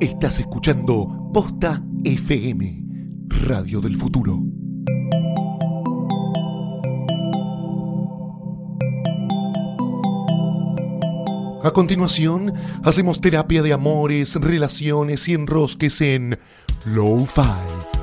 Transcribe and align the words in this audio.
Estás 0.00 0.38
escuchando 0.38 1.30
Posta 1.32 1.82
FM, 2.04 2.84
Radio 3.28 3.80
del 3.80 3.96
Futuro. 3.96 4.42
A 11.64 11.70
continuación, 11.70 12.52
hacemos 12.84 13.22
terapia 13.22 13.62
de 13.62 13.72
amores, 13.72 14.34
relaciones 14.34 15.26
y 15.28 15.32
enrosques 15.32 16.02
en 16.02 16.38
Lo-Fi. 16.84 17.95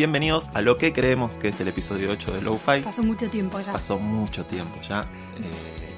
Bienvenidos 0.00 0.48
a 0.54 0.62
lo 0.62 0.78
que 0.78 0.94
creemos 0.94 1.36
que 1.36 1.48
es 1.48 1.60
el 1.60 1.68
episodio 1.68 2.10
8 2.10 2.32
de 2.32 2.40
Lo-Fi. 2.40 2.80
Pasó 2.80 3.02
mucho 3.02 3.28
tiempo 3.28 3.60
ya. 3.60 3.70
Pasó 3.70 3.98
mucho 3.98 4.46
tiempo 4.46 4.80
ya. 4.80 5.02
Eh, 5.02 5.94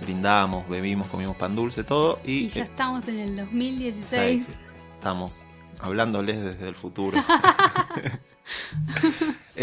brindamos, 0.00 0.68
bebimos, 0.68 1.08
comimos 1.08 1.36
pan 1.36 1.56
dulce, 1.56 1.82
todo. 1.82 2.20
Y, 2.24 2.44
Y 2.44 2.48
ya 2.48 2.60
eh, 2.60 2.64
estamos 2.66 3.08
en 3.08 3.18
el 3.18 3.34
2016. 3.34 4.06
seis, 4.46 4.60
estamos 4.94 5.44
hablándoles 5.80 6.40
desde 6.40 6.68
el 6.68 6.76
futuro. 6.76 7.18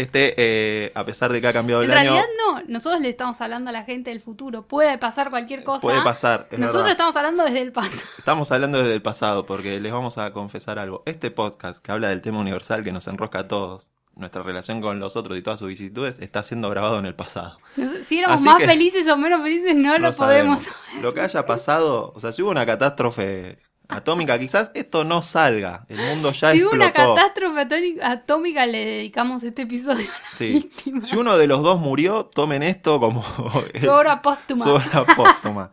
este, 0.00 0.34
eh, 0.36 0.92
a 0.94 1.04
pesar 1.04 1.32
de 1.32 1.40
que 1.40 1.48
ha 1.48 1.52
cambiado 1.52 1.82
En 1.82 1.90
el 1.90 1.96
año, 1.96 2.12
realidad 2.12 2.28
no, 2.46 2.62
nosotros 2.68 3.00
le 3.00 3.08
estamos 3.08 3.40
hablando 3.40 3.70
a 3.70 3.72
la 3.72 3.82
gente 3.82 4.10
del 4.10 4.20
futuro. 4.20 4.62
Puede 4.62 4.96
pasar 4.96 5.28
cualquier 5.30 5.64
cosa. 5.64 5.80
puede 5.80 6.00
pasar. 6.02 6.46
es 6.52 6.58
Nosotros 6.58 6.84
verdad. 6.84 6.92
estamos 6.92 7.16
hablando 7.16 7.44
desde 7.44 7.62
el 7.62 7.72
pasado. 7.72 8.02
Estamos 8.18 8.52
hablando 8.52 8.78
desde 8.78 8.94
el 8.94 9.02
pasado 9.02 9.44
porque 9.44 9.80
les 9.80 9.92
vamos 9.92 10.16
a 10.18 10.32
confesar 10.32 10.78
algo. 10.78 11.02
Este 11.04 11.32
podcast 11.32 11.84
que 11.84 11.90
habla 11.90 12.10
del 12.10 12.22
tema 12.22 12.38
universal 12.38 12.84
que 12.84 12.92
nos 12.92 13.08
enrosca 13.08 13.40
a 13.40 13.48
todos, 13.48 13.90
nuestra 14.14 14.42
relación 14.44 14.80
con 14.80 15.00
los 15.00 15.16
otros 15.16 15.36
y 15.36 15.42
todas 15.42 15.58
sus 15.58 15.68
vicisitudes, 15.68 16.18
está 16.20 16.44
siendo 16.44 16.70
grabado 16.70 16.98
en 17.00 17.06
el 17.06 17.14
pasado. 17.16 17.58
Si 18.04 18.18
éramos 18.18 18.36
Así 18.36 18.44
más 18.44 18.62
felices 18.62 19.08
o 19.08 19.16
menos 19.16 19.42
felices, 19.42 19.74
no, 19.76 19.98
lo 19.98 20.12
podemos. 20.12 20.62
sabemos. 20.62 21.02
Lo 21.02 21.12
que 21.12 21.22
haya 21.22 21.44
pasado, 21.44 22.12
o 22.14 22.20
sea, 22.20 22.30
si 22.32 22.42
hubo 22.42 22.50
una 22.52 22.64
catástrofe 22.66 23.58
atómica, 23.88 24.38
quizás 24.38 24.70
esto 24.74 25.04
no 25.04 25.22
salga. 25.22 25.84
El 25.88 25.96
mundo 25.98 26.30
ya 26.32 26.52
Si 26.52 26.62
hubo 26.62 26.72
una 26.72 26.86
explotó. 26.88 27.14
catástrofe 27.14 27.98
atómica, 28.02 28.66
le 28.66 28.84
dedicamos 28.84 29.42
este 29.42 29.62
episodio 29.62 30.06
a 30.08 30.18
la 30.32 30.36
Sí. 30.36 30.52
víctima. 30.52 31.00
Si 31.04 31.16
uno 31.16 31.36
de 31.38 31.46
los 31.46 31.62
dos 31.62 31.80
murió, 31.80 32.26
tomen 32.26 32.62
esto 32.62 33.00
como 33.00 33.22
Su 33.80 33.90
obra 33.90 34.20
póstuma. 34.22 34.64
su 34.64 34.70
obra 34.72 35.04
póstuma. 35.16 35.70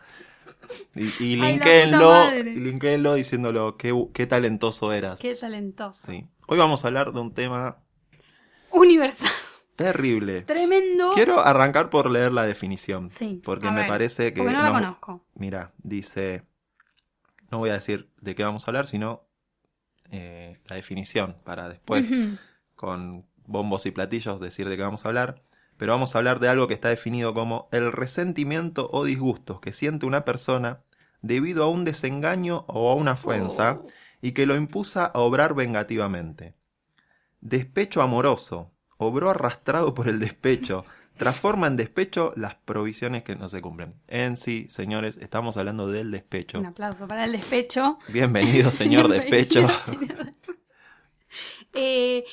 Y, 0.96 1.12
y 1.24 1.36
linkéenlo, 1.36 3.14
diciéndolo, 3.16 3.78
qué, 3.78 3.94
qué 4.14 4.26
talentoso 4.26 4.92
eras. 4.94 5.20
Qué 5.20 5.36
talentoso. 5.36 6.08
Sí. 6.08 6.26
Hoy 6.48 6.58
vamos 6.58 6.84
a 6.84 6.88
hablar 6.88 7.12
de 7.12 7.20
un 7.20 7.34
tema 7.34 7.78
Universal. 8.72 9.30
terrible. 9.76 10.42
Tremendo. 10.44 11.12
Quiero 11.14 11.40
arrancar 11.40 11.90
por 11.90 12.10
leer 12.12 12.32
la 12.32 12.46
definición. 12.46 13.10
Sí, 13.10 13.42
Porque 13.44 13.70
me 13.72 13.82
ver, 13.82 13.88
parece 13.88 14.34
que. 14.34 14.42
Porque 14.42 14.54
no 14.56 14.64
la 14.64 14.72
conozco. 14.72 15.26
Mira, 15.36 15.72
dice. 15.78 16.44
No 17.52 17.60
voy 17.60 17.70
a 17.70 17.74
decir 17.74 18.10
de 18.22 18.36
qué 18.36 18.44
vamos 18.44 18.68
a 18.68 18.72
hablar, 18.72 18.88
sino 18.88 19.28
eh, 20.12 20.60
la 20.68 20.76
definición 20.76 21.38
para 21.44 21.70
después, 21.70 22.10
con 22.76 23.26
bombos 23.46 23.86
y 23.86 23.92
platillos, 23.92 24.40
decir 24.40 24.70
de 24.70 24.78
qué 24.78 24.84
vamos 24.84 25.06
a 25.06 25.10
hablar. 25.10 25.44
Pero 25.78 25.92
vamos 25.92 26.16
a 26.16 26.20
hablar 26.20 26.40
de 26.40 26.48
algo 26.48 26.68
que 26.68 26.74
está 26.74 26.90
definido 26.90 27.34
como 27.34 27.68
el 27.72 27.92
resentimiento 27.92 28.90
o 28.92 29.04
disgusto 29.04 29.60
que 29.60 29.74
siente 29.74 30.06
una 30.06 30.24
persona 30.24 30.84
debido 31.22 31.64
a 31.64 31.70
un 31.70 31.84
desengaño 31.84 32.66
o 32.68 32.92
a 32.92 32.96
una 32.96 33.14
ofensa 33.14 33.82
y 34.22 34.32
que 34.32 34.46
lo 34.46 34.56
impusa 34.56 35.06
a 35.06 35.20
obrar 35.20 35.54
vengativamente. 35.54 36.56
Despecho 37.42 38.02
amoroso. 38.02 38.72
Obró 38.98 39.30
arrastrado 39.30 39.94
por 39.94 40.08
el 40.08 40.20
despecho. 40.20 40.86
Transforma 41.18 41.68
en 41.68 41.78
despecho 41.78 42.34
las 42.36 42.56
provisiones 42.56 43.24
que 43.24 43.36
no 43.36 43.48
se 43.48 43.62
cumplen. 43.62 43.94
En 44.08 44.36
sí, 44.36 44.68
señores, 44.70 45.18
estamos 45.18 45.56
hablando 45.56 45.88
del 45.88 46.12
despecho. 46.12 46.60
Un 46.60 46.66
aplauso 46.66 47.08
para 47.08 47.24
el 47.24 47.32
despecho. 47.32 48.00
Bienvenido, 48.10 48.70
señor 48.72 49.08
despecho. 49.10 49.68
Señor. 49.86 50.32
Eh, 51.74 52.24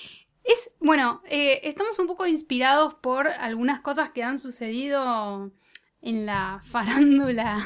es, 0.44 0.72
bueno, 0.80 1.22
eh, 1.28 1.60
estamos 1.64 1.98
un 1.98 2.06
poco 2.06 2.26
inspirados 2.26 2.94
por 2.94 3.28
algunas 3.28 3.80
cosas 3.80 4.10
que 4.10 4.22
han 4.24 4.38
sucedido 4.38 5.50
en 6.00 6.26
la 6.26 6.60
farándula 6.64 7.56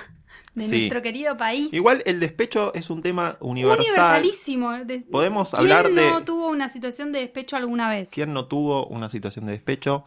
de 0.55 0.65
Sí. 0.65 0.79
nuestro 0.81 1.03
querido 1.03 1.37
país. 1.37 1.73
Igual 1.73 2.03
el 2.07 2.21
despecho 2.21 2.73
es 2.75 2.89
un 2.91 3.01
tema 3.03 3.37
universal. 3.41 3.81
Universalísimo. 4.21 4.73
De- 4.85 5.01
Podemos 5.01 5.51
¿Quién 5.51 5.61
hablar 5.61 5.91
de- 5.91 6.11
no 6.11 6.25
tuvo 6.25 6.49
una 6.49 6.69
situación 6.69 7.13
de 7.13 7.21
despecho 7.21 7.57
alguna 7.57 7.89
vez? 7.89 8.11
¿Quién 8.11 8.33
no 8.35 8.47
tuvo 8.47 8.87
una 8.87 9.09
situación 9.09 9.47
de 9.47 9.53
despecho? 9.53 10.05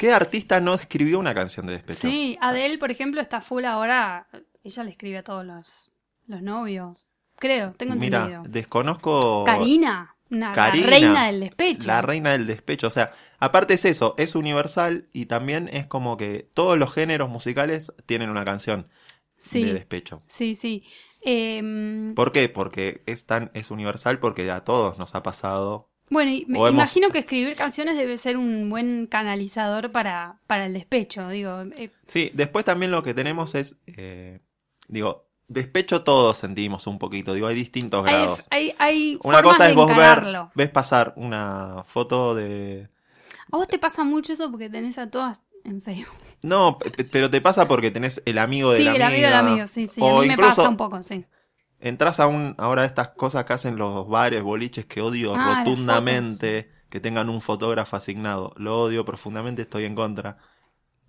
¿Qué 0.00 0.14
artista 0.14 0.62
no 0.62 0.72
escribió 0.72 1.18
una 1.18 1.34
canción 1.34 1.66
de 1.66 1.74
despecho? 1.74 2.00
Sí, 2.00 2.38
Adele, 2.40 2.78
por 2.78 2.90
ejemplo, 2.90 3.20
está 3.20 3.42
full 3.42 3.66
ahora. 3.66 4.26
Ella 4.64 4.84
le 4.84 4.92
escribe 4.92 5.18
a 5.18 5.22
todos 5.22 5.44
los, 5.44 5.90
los 6.26 6.40
novios. 6.40 7.06
Creo, 7.36 7.74
tengo 7.74 7.96
Mira, 7.96 8.24
entendido. 8.24 8.42
desconozco. 8.48 9.44
Karina, 9.44 10.16
una, 10.30 10.52
Karina, 10.52 10.86
la 10.86 10.90
reina 10.90 11.26
del 11.26 11.40
despecho. 11.40 11.86
La 11.86 12.00
reina 12.00 12.32
del 12.32 12.46
despecho. 12.46 12.86
O 12.86 12.90
sea, 12.90 13.12
aparte 13.40 13.74
es 13.74 13.84
eso, 13.84 14.14
es 14.16 14.34
universal 14.36 15.06
y 15.12 15.26
también 15.26 15.68
es 15.70 15.86
como 15.86 16.16
que 16.16 16.48
todos 16.54 16.78
los 16.78 16.94
géneros 16.94 17.28
musicales 17.28 17.92
tienen 18.06 18.30
una 18.30 18.46
canción 18.46 18.88
sí, 19.36 19.62
de 19.62 19.74
despecho. 19.74 20.22
sí, 20.26 20.54
sí. 20.54 20.82
Em, 21.20 22.14
¿Por 22.14 22.32
qué? 22.32 22.48
Porque 22.48 23.02
es 23.04 23.26
tan, 23.26 23.50
es 23.52 23.70
universal 23.70 24.18
porque 24.18 24.50
a 24.50 24.64
todos 24.64 24.96
nos 24.96 25.14
ha 25.14 25.22
pasado. 25.22 25.89
Bueno, 26.10 26.30
y 26.32 26.44
me 26.46 26.58
hemos- 26.58 26.70
imagino 26.70 27.10
que 27.10 27.20
escribir 27.20 27.56
canciones 27.56 27.96
debe 27.96 28.18
ser 28.18 28.36
un 28.36 28.68
buen 28.68 29.06
canalizador 29.06 29.90
para, 29.90 30.40
para 30.46 30.66
el 30.66 30.74
despecho. 30.74 31.28
Digo, 31.28 31.62
eh, 31.76 31.90
Sí, 32.06 32.30
después 32.34 32.64
también 32.64 32.90
lo 32.90 33.02
que 33.02 33.14
tenemos 33.14 33.54
es, 33.54 33.78
eh, 33.86 34.40
digo, 34.88 35.26
despecho 35.48 36.04
todos 36.04 36.36
sentimos 36.36 36.86
un 36.86 36.98
poquito, 36.98 37.32
digo, 37.34 37.46
hay 37.46 37.54
distintos 37.54 38.04
hay, 38.06 38.12
grados. 38.12 38.46
hay, 38.50 38.74
hay 38.78 39.18
Una 39.24 39.42
cosa 39.42 39.68
es 39.68 39.74
vos 39.74 39.96
ver, 39.96 40.26
ves 40.54 40.70
pasar 40.70 41.12
una 41.16 41.82
foto 41.86 42.34
de... 42.34 42.88
A 43.52 43.56
vos 43.56 43.66
te 43.68 43.78
pasa 43.78 44.04
mucho 44.04 44.32
eso 44.32 44.50
porque 44.50 44.68
tenés 44.70 44.96
a 44.98 45.10
todas 45.10 45.42
en 45.64 45.82
Facebook. 45.82 46.14
No, 46.42 46.78
pe- 46.78 46.90
pe- 46.90 47.04
pero 47.04 47.30
te 47.30 47.40
pasa 47.40 47.68
porque 47.68 47.90
tenés 47.90 48.22
el 48.24 48.38
amigo 48.38 48.70
de 48.72 48.78
Sí, 48.78 48.84
la 48.84 48.92
el 48.94 49.02
amigo 49.02 49.22
del 49.26 49.34
amigo, 49.34 49.66
sí, 49.66 49.86
sí. 49.86 50.00
o 50.02 50.18
a 50.18 50.22
mí 50.22 50.28
me 50.28 50.36
pasa 50.36 50.68
un 50.68 50.76
poco, 50.76 51.02
sí. 51.02 51.24
Entras 51.80 52.20
a 52.20 52.26
un, 52.26 52.54
ahora 52.58 52.84
estas 52.84 53.08
cosas 53.08 53.44
que 53.46 53.52
hacen 53.54 53.76
los 53.76 54.06
bares, 54.08 54.42
boliches, 54.42 54.84
que 54.86 55.00
odio 55.00 55.34
Ah, 55.34 55.62
rotundamente, 55.64 56.70
que 56.90 57.00
tengan 57.00 57.28
un 57.30 57.40
fotógrafo 57.40 57.96
asignado. 57.96 58.52
Lo 58.56 58.78
odio 58.80 59.04
profundamente, 59.04 59.62
estoy 59.62 59.84
en 59.84 59.94
contra. 59.94 60.36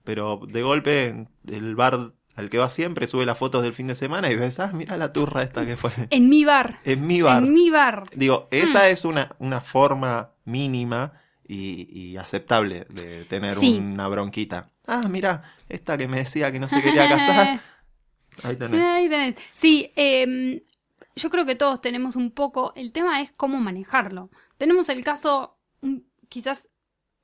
Pero 0.04 0.40
de 0.48 0.62
golpe, 0.64 1.28
el 1.50 1.76
bar 1.76 2.14
al 2.36 2.50
que 2.50 2.58
va 2.58 2.70
siempre 2.70 3.08
sube 3.08 3.26
las 3.26 3.38
fotos 3.38 3.62
del 3.64 3.74
fin 3.74 3.88
de 3.88 3.96
semana 3.96 4.32
y 4.32 4.36
ves, 4.38 4.60
ah, 4.60 4.72
mira 4.74 4.96
la 4.98 5.12
turra 5.12 5.44
esta 5.44 5.66
que 5.66 5.76
fue. 5.76 5.92
En 6.10 6.30
mi 6.30 6.46
bar. 6.46 6.80
En 6.86 7.06
mi 7.06 7.22
bar. 7.22 7.44
En 7.44 7.54
mi 7.54 7.70
bar. 7.70 8.04
Digo, 8.16 8.48
esa 8.52 8.90
es 8.90 9.04
una, 9.06 9.36
una 9.40 9.60
forma 9.62 10.32
mínima 10.46 11.12
y, 11.46 11.88
y 11.92 12.18
aceptable 12.18 12.86
de 12.90 13.26
tener 13.26 13.56
Sí. 13.56 13.78
una 13.78 14.08
bronquita. 14.08 14.70
Ah, 14.88 15.04
mira, 15.10 15.44
esta 15.70 15.98
que 15.98 16.08
me 16.08 16.18
decía 16.18 16.52
que 16.52 16.60
no 16.60 16.68
se 16.70 16.82
quería 16.82 17.10
casar. 17.10 17.62
Ahí 18.44 18.54
Sí, 18.54 18.60
tenés. 18.60 18.82
ahí 18.82 19.10
tenés. 19.10 19.36
Sí, 19.56 19.92
em, 19.96 20.62
yo 21.16 21.30
creo 21.30 21.46
que 21.46 21.56
todos 21.56 21.82
tenemos 21.82 22.16
un 22.16 22.32
poco. 22.32 22.74
El 22.76 22.92
tema 22.92 23.22
es 23.22 23.32
cómo 23.32 23.60
manejarlo. 23.60 24.30
Tenemos 24.58 24.90
el 24.90 25.04
caso 25.04 25.58
mm, 25.82 25.98
quizás 26.30 26.70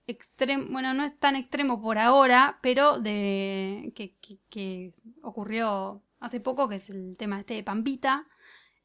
extremo, 0.07 0.67
bueno, 0.69 0.93
no 0.93 1.03
es 1.03 1.17
tan 1.19 1.35
extremo 1.35 1.81
por 1.81 1.97
ahora, 1.97 2.59
pero 2.61 2.99
de 2.99 3.91
que, 3.95 4.15
que- 4.21 4.37
que 4.49 4.93
ocurrió 5.21 6.01
hace 6.19 6.39
poco, 6.39 6.67
que 6.69 6.75
es 6.75 6.89
el 6.89 7.15
tema 7.17 7.39
este 7.39 7.55
de 7.55 7.63
Pampita. 7.63 8.25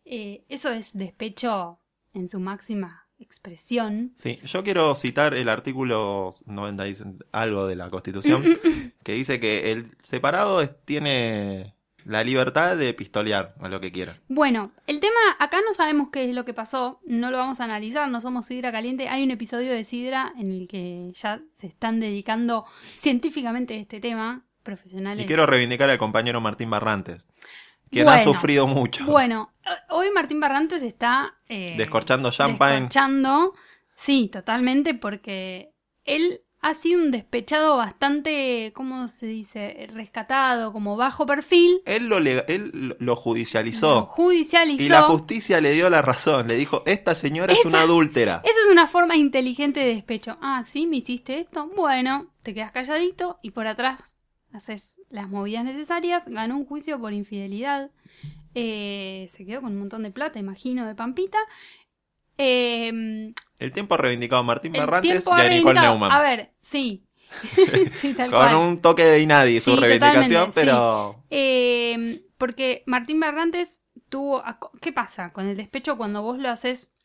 Eh, 0.05 0.45
eso 0.49 0.71
es 0.73 0.97
despecho 0.97 1.79
en 2.13 2.27
su 2.29 2.41
máxima 2.41 3.07
expresión. 3.21 4.13
Sí, 4.17 4.41
yo 4.45 4.65
quiero 4.65 4.95
citar 4.97 5.33
el 5.35 5.49
artículo 5.49 6.35
90 6.47 6.89
y 6.89 6.95
algo 7.31 7.67
de 7.69 7.77
la 7.77 7.89
Constitución 7.89 8.45
que 9.05 9.13
dice 9.13 9.39
que 9.39 9.71
el 9.71 9.97
separado 10.03 10.61
es- 10.61 10.73
tiene 10.85 11.77
La 12.05 12.25
libertad 12.25 12.77
de 12.77 12.93
pistolear 12.95 13.55
a 13.61 13.69
lo 13.69 13.81
que 13.81 13.93
quieran. 13.93 14.17
Bueno, 14.29 14.73
el 14.87 15.01
tema, 15.01 15.21
acá 15.39 15.59
no 15.67 15.73
sabemos 15.75 16.09
qué 16.13 16.29
es 16.29 16.35
lo 16.35 16.45
que 16.45 16.55
pasó, 16.55 17.01
no 17.07 17.31
lo 17.31 17.39
vamos 17.39 17.61
a 17.61 17.65
analizar, 17.65 18.09
no 18.09 18.21
somos 18.21 18.47
Sidra 18.47 18.73
Caliente. 18.73 19.09
Hay 19.09 19.23
un 19.23 19.31
episodio 19.31 19.73
de 19.73 19.85
Sidra 19.85 20.33
en 20.39 20.51
el 20.51 20.69
que 20.69 21.13
ya 21.15 21.41
se 21.53 21.67
están 21.67 22.01
dedicando 22.01 22.65
científicamente 22.97 23.75
a 23.75 23.77
este 23.79 24.01
tema, 24.01 24.45
profesionales. 24.63 25.25
Y 25.25 25.27
quiero 25.27 25.47
reivindicar 25.47 25.91
al 25.91 25.99
compañero 25.99 26.41
Martín 26.41 26.71
Barrantes, 26.71 27.29
quien 27.91 28.09
ha 28.09 28.19
sufrido 28.21 28.67
mucho. 28.67 29.05
Bueno, 29.07 29.53
hoy 29.91 30.11
Martín 30.15 30.41
Barrantes 30.41 30.83
está... 30.83 31.35
eh, 31.49 31.75
Descorchando 31.77 32.31
champagne. 32.31 32.75
descorchando. 32.77 33.55
Sí, 33.95 34.29
totalmente, 34.33 34.95
porque 34.95 35.71
él 36.05 36.41
ha 36.65 36.75
sido 36.75 37.03
un 37.03 37.11
despechado 37.11 37.77
bastante, 37.77 38.73
¿cómo 38.73 39.09
se 39.09 39.27
dice? 39.27 39.89
Rescatado, 39.93 40.73
como 40.73 40.97
bajo 40.97 41.27
perfil. 41.27 41.83
Él 41.85 42.07
lo, 42.09 42.19
él 42.19 42.71
lo 42.73 42.97
Lo 43.01 43.17
judicializó. 43.17 44.07
judicializó. 44.07 44.83
Y 44.83 44.89
la 44.89 45.03
justicia 45.03 45.61
le 45.61 45.73
dio 45.73 45.91
la 45.91 46.03
razón. 46.03 46.47
Le 46.47 46.55
dijo, 46.55 46.85
esta 46.87 47.17
señora 47.17 47.53
es 47.53 47.65
una 47.65 47.81
adúltera. 47.81 48.43
Esa 48.45 48.61
es 48.65 48.71
una 48.71 48.87
forma 48.87 49.17
inteligente 49.17 49.81
de 49.81 49.95
despecho. 49.95 50.39
Ah, 50.41 50.63
sí, 50.65 50.87
me 50.87 50.99
hiciste 50.99 51.41
esto. 51.41 51.69
Bueno, 51.75 52.29
te 52.43 52.55
quedas 52.55 52.71
calladito 52.71 53.41
y 53.43 53.51
por 53.51 53.67
atrás 53.67 54.17
haces 54.53 55.01
las 55.11 55.29
movidas 55.29 55.65
necesarias. 55.65 56.29
Ganó 56.29 56.57
un 56.57 56.65
juicio 56.65 56.97
por 57.01 57.13
infidelidad. 57.13 57.91
Eh, 58.55 59.27
se 59.31 59.45
quedó 59.45 59.63
con 59.63 59.73
un 59.73 59.81
montón 59.81 60.05
de 60.05 60.13
plata, 60.13 60.39
imagino, 60.39 60.87
de 60.87 60.95
Pampita. 60.95 61.39
Eh, 62.39 63.33
El 63.63 63.71
tiempo 63.71 63.95
ha 63.95 63.99
reivindicado 63.99 64.41
a 64.41 64.45
Martín 64.45 64.73
Barrantes 64.73 65.25
y 65.25 65.41
a 65.41 65.49
Nicole 65.49 65.81
Neumann. 65.81 66.11
A 66.11 66.21
ver, 66.21 66.53
sí. 66.61 67.05
sí, 67.93 68.13
tal 68.13 68.29
Con 68.29 68.39
cual. 68.41 68.55
un 68.57 68.83
toque 68.83 69.05
de 69.05 69.21
Inadi 69.21 69.61
su 69.61 69.77
reivindicación, 69.77 70.51
pero 70.53 71.25
Eh, 71.31 72.25
porque 72.39 72.83
Martín 72.87 73.21
Barrantes 73.21 73.81
tuvo. 74.09 74.43
¿Qué 74.81 74.93
pasa 74.93 75.33
con 75.33 75.47
el 75.47 75.57
despecho 75.57 75.97
cuando 75.97 76.23
vos 76.23 76.41
lo 76.41 76.49
haces? 76.51 76.97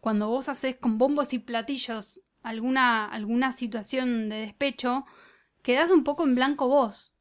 Cuando 0.00 0.28
vos 0.28 0.50
haces 0.50 0.76
con 0.76 0.98
bombos 0.98 1.32
y 1.32 1.38
platillos 1.38 2.22
alguna, 2.42 3.06
alguna 3.06 3.52
situación 3.52 4.28
de 4.28 4.36
despecho, 4.36 5.06
quedás 5.62 5.90
un 5.90 6.04
poco 6.04 6.24
en 6.24 6.34
blanco 6.34 6.68
vos. 6.68 7.14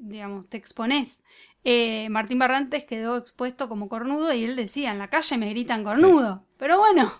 Digamos, 0.00 0.48
te 0.50 0.58
exponés. 0.58 1.22
Eh, 1.64 2.08
Martín 2.10 2.38
Barrantes 2.38 2.84
quedó 2.84 3.16
expuesto 3.16 3.70
como 3.70 3.88
cornudo 3.88 4.34
y 4.34 4.44
él 4.44 4.54
decía: 4.54 4.92
en 4.92 4.98
la 4.98 5.08
calle 5.08 5.38
me 5.38 5.48
gritan 5.48 5.82
cornudo. 5.82 6.44
Pero 6.58 6.78
bueno, 6.78 7.10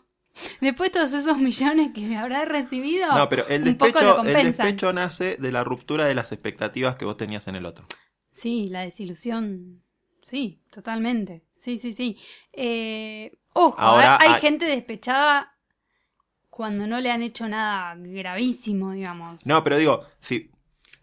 después 0.61 0.93
todos 0.93 1.13
esos 1.13 1.39
millones 1.39 1.91
que 1.95 2.17
habrá 2.17 2.45
recibido. 2.45 3.09
No, 3.15 3.29
pero 3.29 3.47
el 3.49 3.63
un 3.63 3.77
poco 3.77 4.01
lo 4.01 4.23
despecho, 4.23 4.39
el 4.39 4.47
despecho 4.47 4.93
nace 4.93 5.37
de 5.37 5.53
la 5.53 5.65
ruptura 5.65 6.05
de 6.05 6.15
las 6.15 6.33
expectativas 6.33 6.97
que 6.97 7.05
vos 7.05 7.17
tenías 7.17 7.49
en 7.49 7.57
el 7.57 7.67
otro. 7.67 7.87
Sí, 8.31 8.69
la 8.69 8.81
desilusión. 8.81 9.83
Sí, 10.23 10.61
totalmente. 10.71 11.45
Sí, 11.57 11.79
sí, 11.79 11.93
sí. 11.93 12.19
Eh, 12.53 13.39
ojo, 13.55 13.81
Ahora 13.81 14.19
hay, 14.21 14.35
gente 14.41 14.67
despechada 14.67 15.55
cuando 16.51 16.87
no 16.87 17.01
le 17.01 17.11
han 17.11 17.23
hecho 17.23 17.49
nada 17.49 17.95
gravísimo, 17.97 18.93
digamos. 18.93 19.47
No, 19.47 19.65
pero 19.65 19.79
digo, 19.79 20.05
si 20.21 20.51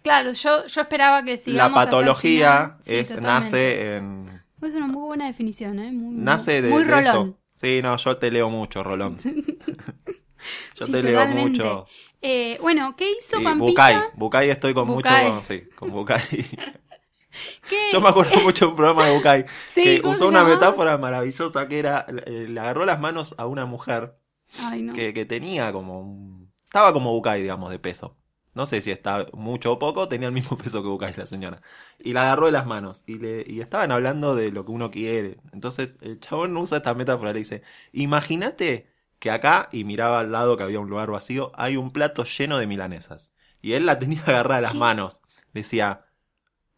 Claro, 0.06 0.34
yo, 0.34 0.68
yo 0.68 0.82
esperaba 0.82 1.24
que 1.24 1.32
la 1.32 1.38
sigamos 1.38 1.80
hasta 1.80 1.82
el 1.82 1.88
patología 1.88 2.52
final. 2.52 2.78
Sí, 2.80 2.96
es, 2.96 3.10
totalmente. 3.10 3.34
nace 3.34 3.96
en. 3.96 4.42
Es 4.62 4.76
una 4.76 4.86
muy 4.86 5.02
buena 5.02 5.26
definición, 5.26 5.80
¿eh? 5.80 5.92
Muy, 5.92 6.16
Nace 6.16 6.62
de, 6.62 6.70
muy 6.70 6.84
de 6.84 6.92
rolón. 6.92 7.30
esto. 7.30 7.40
Sí, 7.56 7.82
no, 7.82 7.96
yo 7.96 8.18
te 8.18 8.30
leo 8.32 8.50
mucho, 8.50 8.84
Rolón. 8.84 9.18
yo 10.76 10.86
Sí, 10.86 10.92
te 10.92 11.02
leo 11.02 11.26
mucho. 11.28 11.88
Eh, 12.22 12.58
bueno, 12.62 12.96
¿qué 12.98 13.10
hizo 13.12 13.38
Sí, 13.38 13.44
Pampita? 13.44 13.72
Bucay, 13.72 13.98
Bucay 14.16 14.50
estoy 14.50 14.74
con 14.74 14.88
Bucay. 14.88 15.32
mucho. 15.32 15.44
Sí, 15.46 15.64
con 15.76 15.92
Bucay. 15.92 16.22
¿Qué? 17.70 17.78
Yo 17.92 18.00
me 18.02 18.10
acuerdo 18.10 18.40
mucho 18.42 18.66
de 18.66 18.72
un 18.72 18.78
programa 18.78 19.06
de 19.08 19.16
Bucay 19.18 19.46
Sí, 19.68 19.84
que 19.84 20.02
¿cómo 20.02 20.14
usó 20.14 20.28
una 20.28 20.40
llamaba? 20.40 20.56
metáfora 20.56 20.98
maravillosa 20.98 21.68
que 21.68 21.80
era, 21.80 22.06
eh, 22.26 22.48
le 22.50 22.60
agarró 22.60 22.86
las 22.86 23.00
manos 23.00 23.36
a 23.38 23.46
una 23.46 23.66
mujer 23.66 24.18
Ay, 24.60 24.84
no. 24.84 24.94
que, 24.94 25.14
que 25.14 25.26
tenía 25.26 25.72
como 25.72 26.00
un... 26.02 26.54
Estaba 26.64 26.94
como 26.94 27.12
Bucay, 27.14 27.42
digamos, 27.42 27.72
de 27.72 27.80
peso. 27.80 28.18
No 28.56 28.66
sé 28.66 28.82
si 28.82 28.92
está 28.92 29.28
mucho 29.34 29.74
o 29.74 29.80
poco, 29.80 30.08
tenía 30.10 30.28
el 30.30 30.34
mismo 30.34 30.58
peso 30.60 30.82
que 30.82 30.90
Bucay 30.90 31.14
la 31.16 31.28
señora. 31.28 31.62
Y 32.00 32.14
la 32.14 32.24
agarró 32.24 32.48
de 32.48 32.54
las 32.54 32.66
manos 32.66 33.04
y, 33.08 33.20
le, 33.20 33.44
y 33.48 33.62
estaban 33.62 33.92
hablando 33.92 34.36
de 34.36 34.52
lo 34.52 34.66
que 34.66 34.72
uno 34.72 34.92
quiere. 34.92 35.40
Entonces 35.54 35.98
el 36.02 36.20
chabón 36.20 36.56
usa 36.58 36.78
esta 36.80 36.94
metáfora, 36.96 37.34
le 37.34 37.40
dice, 37.40 37.64
imagínate 37.94 38.90
que 39.20 39.32
acá, 39.32 39.70
y 39.72 39.84
miraba 39.86 40.20
al 40.22 40.32
lado 40.32 40.58
que 40.58 40.64
había 40.64 40.80
un 40.80 40.90
lugar 40.90 41.12
vacío, 41.12 41.52
hay 41.56 41.78
un 41.78 41.92
plato 41.92 42.24
lleno 42.26 42.58
de 42.58 42.68
milanesas. 42.68 43.34
Y 43.62 43.74
él 43.74 43.86
la 43.86 44.00
tenía 44.00 44.22
agarrada 44.26 44.58
de 44.58 44.62
las 44.64 44.74
¿Qué? 44.74 44.78
manos. 44.78 45.22
Decía, 45.54 46.06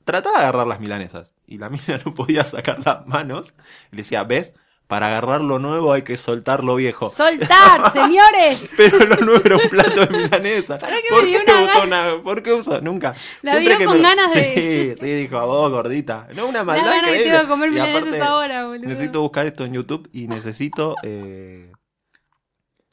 trataba 0.06 0.38
de 0.40 0.44
agarrar 0.46 0.68
las 0.68 0.80
milanesas. 0.80 1.36
Y 1.48 1.58
la 1.60 1.70
mina 1.70 2.00
no 2.06 2.14
podía 2.14 2.44
sacar 2.46 2.80
las 2.86 3.06
manos. 3.08 3.54
Y 3.92 3.98
le 3.98 4.04
decía, 4.04 4.24
¿ves? 4.24 4.56
Para 4.88 5.08
agarrar 5.08 5.42
lo 5.42 5.60
nuevo 5.60 5.92
hay 5.92 6.04
que 6.04 6.16
soltar 6.16 6.64
lo 6.64 6.76
viejo. 6.76 7.10
¡Soltar, 7.10 7.92
señores! 7.94 8.72
Pero 8.78 9.00
lo 9.00 9.18
nuevo 9.18 9.42
era 9.44 9.58
un 9.58 9.70
plato 9.70 10.06
de 10.06 10.18
milanesa. 10.18 10.78
¿Para 10.80 10.96
qué 10.98 11.10
¿Por 11.10 11.24
me 11.24 11.30
dio 11.30 11.40
qué 11.46 11.52
una 11.52 11.62
gana? 11.66 11.84
una- 12.14 12.24
¿Por 12.24 12.42
qué 12.42 12.54
usó? 12.54 12.80
Nunca. 12.80 13.14
La 13.42 13.58
vio 13.58 13.78
con 13.84 14.02
ganas 14.02 14.34
de- 14.34 14.96
Sí, 14.98 15.06
sí, 15.06 15.12
dijo 15.14 15.38
a 15.38 15.46
vos, 15.46 15.70
gordita. 15.72 16.28
No, 16.36 16.48
una 16.48 16.60
La 16.60 16.64
maldad 16.64 16.86
gana 16.86 16.94
que 17.04 17.10
increíble. 17.10 17.24
tengo 17.32 17.42
de 17.44 17.48
comer 17.50 17.72
milanesas 17.72 18.22
ahora, 18.22 18.66
boludo. 18.68 18.88
Necesito 18.88 19.22
buscar 19.22 19.46
esto 19.46 19.66
en 19.66 19.74
YouTube 19.74 20.10
y 20.14 20.28
necesito 20.30 20.96
eh, 21.04 21.74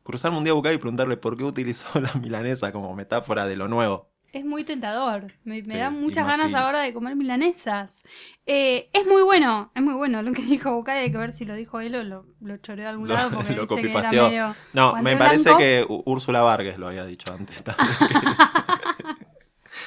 cruzarme 0.03 0.39
un 0.39 0.45
día 0.45 0.51
a 0.53 0.55
buscar 0.55 0.75
y 0.75 0.79
preguntarle 0.79 1.17
por 1.17 1.37
qué 1.37 1.45
utilizó 1.45 1.87
la 2.01 2.13
milanesa 2.21 2.73
como 2.73 2.93
metáfora 2.97 3.47
de 3.47 3.55
lo 3.57 3.69
nuevo. 3.69 4.11
Es 4.35 4.45
muy 4.45 4.65
tentador. 4.65 5.33
Me, 5.45 5.63
me 5.63 5.75
Sí, 5.75 5.79
da 5.79 5.91
muchas 5.91 6.27
ganas 6.27 6.53
ahora 6.55 6.81
de 6.81 6.93
comer 6.93 7.15
milanesas. 7.15 8.03
Eh, 8.47 8.91
es 8.93 9.07
muy 9.07 9.23
bueno, 9.23 9.71
es 9.77 9.81
muy 9.83 9.95
bueno 9.95 10.23
lo 10.23 10.33
que 10.33 10.43
dijo 10.43 10.75
Bucay. 10.75 11.03
Hay 11.05 11.13
que 11.13 11.19
ver 11.19 11.33
si 11.33 11.45
lo 11.45 11.55
dijo 11.55 11.79
él 11.79 11.95
o 11.95 12.03
lo, 12.03 12.27
lo 12.41 12.57
choreó 12.57 12.83
de 12.87 12.91
algún 12.91 13.07
Lo- 13.09 13.15
lado. 13.15 13.31
Porque 13.37 13.55
lo 13.55 13.69
que 13.69 13.75
era 13.75 13.83
copipasteó. 13.83 14.29
medio 14.29 14.57
No, 14.73 14.97
me 14.97 15.17
parece 15.17 15.45
blanco. 15.45 15.59
que 15.61 15.87
Úrsula 15.89 16.43
Vargas 16.43 16.79
lo 16.79 16.89
había 16.89 17.07
dicho 17.07 17.33
antes 17.33 17.63
también. 17.65 17.89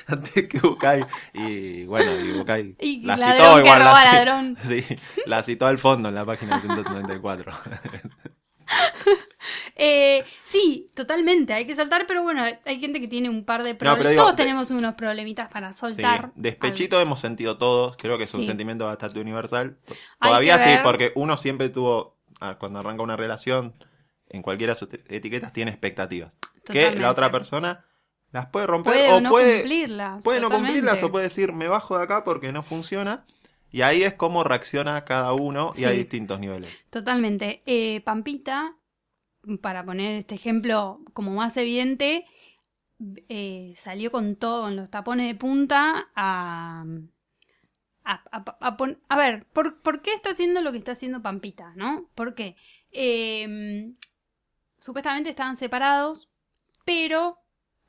antes 0.07 0.47
que 0.47 0.59
Bucay. 0.61 1.03
Y 1.33 1.83
bueno, 1.85 2.09
y 2.17 2.31
Bucay 2.38 2.75
Y 2.79 3.01
la 3.01 3.17
ladrón 3.17 3.38
citó 3.38 3.55
que 3.55 3.61
igual. 3.63 3.79
roba 3.81 4.03
la, 4.05 4.13
ladrón. 4.13 4.57
Sí, 4.61 4.85
la 5.25 5.44
citó 5.44 5.65
al 5.67 5.77
fondo 5.77 6.07
en 6.07 6.15
la 6.15 6.23
página 6.25 6.61
134. 6.61 7.51
Eh, 9.75 10.25
sí, 10.43 10.91
totalmente. 10.95 11.53
Hay 11.53 11.65
que 11.65 11.75
soltar, 11.75 12.05
pero 12.07 12.23
bueno, 12.23 12.43
hay 12.65 12.79
gente 12.79 12.99
que 12.99 13.07
tiene 13.07 13.29
un 13.29 13.45
par 13.45 13.63
de 13.63 13.75
problemas. 13.75 14.09
digo, 14.09 14.23
Todos 14.23 14.35
de- 14.35 14.43
tenemos 14.43 14.71
unos 14.71 14.95
problemitas 14.95 15.49
para 15.49 15.71
Sí, 15.71 15.79
soltar. 15.79 16.31
despechito 16.35 16.99
hemos 16.99 17.19
sentido 17.19 17.57
todos, 17.57 17.95
creo 17.97 18.17
que 18.17 18.23
es 18.25 18.33
un 18.33 18.41
Sí. 18.41 18.47
sentimiento 18.47 18.85
bastante 18.85 19.19
universal. 19.19 19.77
Todavía 20.19 20.57
sí, 20.63 20.80
porque 20.83 21.11
uno 21.15 21.37
siempre 21.37 21.69
tuvo, 21.69 22.18
ah, 22.42 22.57
cuando 22.59 22.80
arranca 22.80 23.03
una 23.03 23.15
relación, 23.15 23.75
en 24.30 24.42
cualquiera 24.42 24.73
de 24.73 24.80
sus 24.80 24.89
te- 24.89 25.03
etiquetas 25.15 25.53
tiene 25.53 25.71
expectativas. 25.71 26.35
Que 26.65 26.92
la 26.92 27.11
otra 27.11 27.31
persona 27.31 27.85
las 28.31 28.47
puede 28.47 28.68
romper 28.68 28.94
Puede 28.94 29.13
o 29.13 29.21
no 29.21 29.30
puede, 29.30 29.59
cumplirlas. 29.59 30.23
puede 30.23 30.42
no 30.42 30.49
cumplirlas 30.49 31.01
o 31.03 31.11
puede 31.11 31.25
decir 31.25 31.53
me 31.53 31.68
bajo 31.69 31.97
de 31.97 32.03
acá 32.03 32.23
porque 32.25 32.51
no 32.51 32.61
funciona. 32.63 33.25
Y 33.71 33.81
ahí 33.81 34.04
es 34.04 34.14
como 34.14 34.44
reacciona 34.44 35.04
cada 35.06 35.33
uno 35.33 35.71
y 35.76 35.80
Sí. 35.80 35.86
hay 35.86 35.97
distintos 35.97 36.40
niveles. 36.40 36.69
Totalmente. 36.90 37.62
Eh, 37.66 38.02
Pampita, 38.02 38.76
para 39.62 39.83
poner 39.86 40.16
este 40.18 40.36
ejemplo 40.36 41.02
como 41.14 41.31
más 41.31 41.56
evidente, 41.57 42.26
eh, 43.30 43.74
salió 43.76 44.12
con 44.12 44.36
todo, 44.36 44.64
con 44.64 44.76
los 44.76 44.90
tapones 44.90 45.28
de 45.28 45.36
punta 45.36 46.09
a... 46.16 46.86
A, 48.09 48.24
a- 48.31 48.57
a 48.62 48.78
pon- 48.78 49.00
a 49.09 49.18
ver, 49.18 49.45
¿por, 49.47 49.81
por 49.81 50.02
qué 50.02 50.14
está 50.14 50.30
haciendo 50.30 50.62
lo 50.62 50.71
que 50.71 50.78
está 50.78 50.94
haciendo 50.94 51.21
Pampita? 51.21 51.74
¿No? 51.76 52.09
¿Por 52.16 52.36
qué? 52.36 52.56
Eh, 52.92 53.92
supuestamente 54.80 55.30
estaban 55.30 55.57
separados, 55.57 56.30
pero 56.86 57.38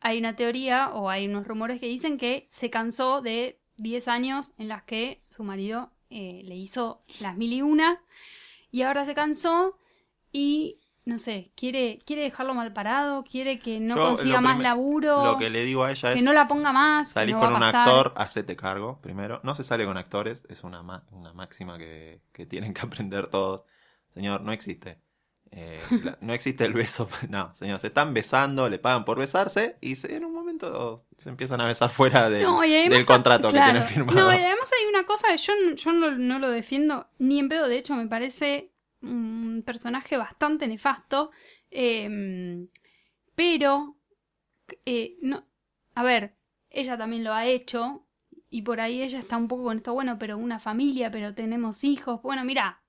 hay 0.01 0.19
una 0.19 0.35
teoría 0.35 0.91
o 0.91 1.09
hay 1.09 1.27
unos 1.29 1.47
rumores 1.47 1.81
que 1.81 1.87
dicen 1.87 2.19
que 2.19 2.47
se 2.51 2.69
cansó 2.69 3.23
de 3.23 3.61
10 3.79 4.09
años 4.09 4.53
en 4.59 4.69
las 4.69 4.83
que 4.85 5.23
su 5.31 5.45
marido 5.45 5.91
eh, 6.11 6.43
le 6.45 6.57
hizo 6.57 7.03
las 7.21 7.37
mil 7.37 7.53
y 7.53 7.63
una 7.63 8.01
y 8.71 8.83
ahora 8.83 9.05
se 9.05 9.15
cansó 9.15 9.79
y 10.33 10.77
no 11.05 11.19
sé, 11.19 11.53
quiere, 11.57 11.99
quiere 12.05 12.23
dejarlo 12.23 12.53
mal 12.53 12.71
parado, 12.75 13.25
quiere 13.25 13.59
que 13.59 13.81
no 13.81 13.97
Yo, 13.97 14.09
consiga 14.09 14.43
más 14.43 14.59
laburo, 14.61 15.25
Lo 15.33 15.39
que 15.39 15.49
le 15.49 15.65
digo 15.65 15.83
a 15.83 15.91
ella 15.91 16.13
que 16.13 16.19
es 16.19 16.25
no 16.25 16.35
la 16.35 16.47
ponga 16.47 16.71
más. 16.71 17.09
Salís 17.09 17.35
no 17.35 17.41
con 17.41 17.55
un 17.55 17.63
actor, 17.63 18.13
hacete 18.17 18.57
cargo, 18.57 19.01
primero. 19.01 19.41
No 19.43 19.55
se 19.55 19.65
sale 19.65 19.87
con 19.87 19.97
actores, 19.97 20.45
es 20.51 20.65
una, 20.65 20.83
ma- 20.83 21.07
una 21.11 21.33
máxima 21.33 21.79
que, 21.79 22.21
que 22.33 22.45
tienen 22.45 22.75
que 22.75 22.83
aprender 22.87 23.29
todos. 23.29 23.65
Señor, 24.13 24.43
no 24.43 24.53
existe. 24.53 25.01
Eh, 25.51 25.81
la- 26.05 26.19
no 26.21 26.35
existe 26.35 26.67
el 26.67 26.75
beso. 26.75 27.09
No, 27.31 27.55
señor, 27.55 27.79
se 27.79 27.87
están 27.87 28.13
besando, 28.13 28.69
le 28.69 28.79
pagan 28.79 29.07
por 29.07 29.19
besarse 29.19 29.79
y 29.81 29.95
se- 29.95 30.15
en 30.15 30.25
momento 30.67 30.97
se 31.17 31.29
empiezan 31.29 31.61
a 31.61 31.67
besar 31.67 31.91
fuera 31.91 32.29
del, 32.31 32.43
No, 32.43 32.65
y 32.65 32.75
además- 32.75 32.97
del 32.99 33.07
contrato 33.07 33.51
claro. 33.51 33.67
que 33.67 33.73
tienen 33.73 33.89
firmado. 33.89 34.19
No, 34.21 34.33
y 34.33 34.43
además 34.43 34.71
hay 34.79 34.87
una 34.89 35.05
cosa, 35.07 35.35
yo, 35.37 35.53
yo 35.75 35.93
no, 35.93 36.11
no 36.13 36.39
lo 36.39 36.51
defiendo 36.51 37.09
ni 37.19 37.39
en 37.39 37.49
pedo, 37.49 37.69
de 37.69 37.79
hecho 37.79 37.95
me 37.95 38.07
parece 38.07 38.73
un 39.03 39.63
personaje 39.65 40.17
bastante 40.17 40.67
nefasto, 40.67 41.31
eh, 41.71 42.67
pero, 43.35 43.97
eh, 44.85 45.17
no, 45.23 45.45
a 45.95 46.03
ver, 46.03 46.37
ella 46.71 46.99
también 46.99 47.25
lo 47.25 47.33
ha 47.33 47.47
hecho 47.47 48.05
y 48.51 48.63
por 48.63 48.81
ahí 48.81 49.03
ella 49.03 49.19
está 49.19 49.37
un 49.37 49.49
poco 49.49 49.65
con 49.65 49.77
esto, 49.77 49.95
bueno, 49.95 50.19
pero 50.19 50.37
una 50.39 50.59
familia, 50.59 51.11
pero 51.11 51.35
tenemos 51.35 51.85
hijos. 51.85 52.21
Bueno, 52.23 52.45
mira, 52.45 52.83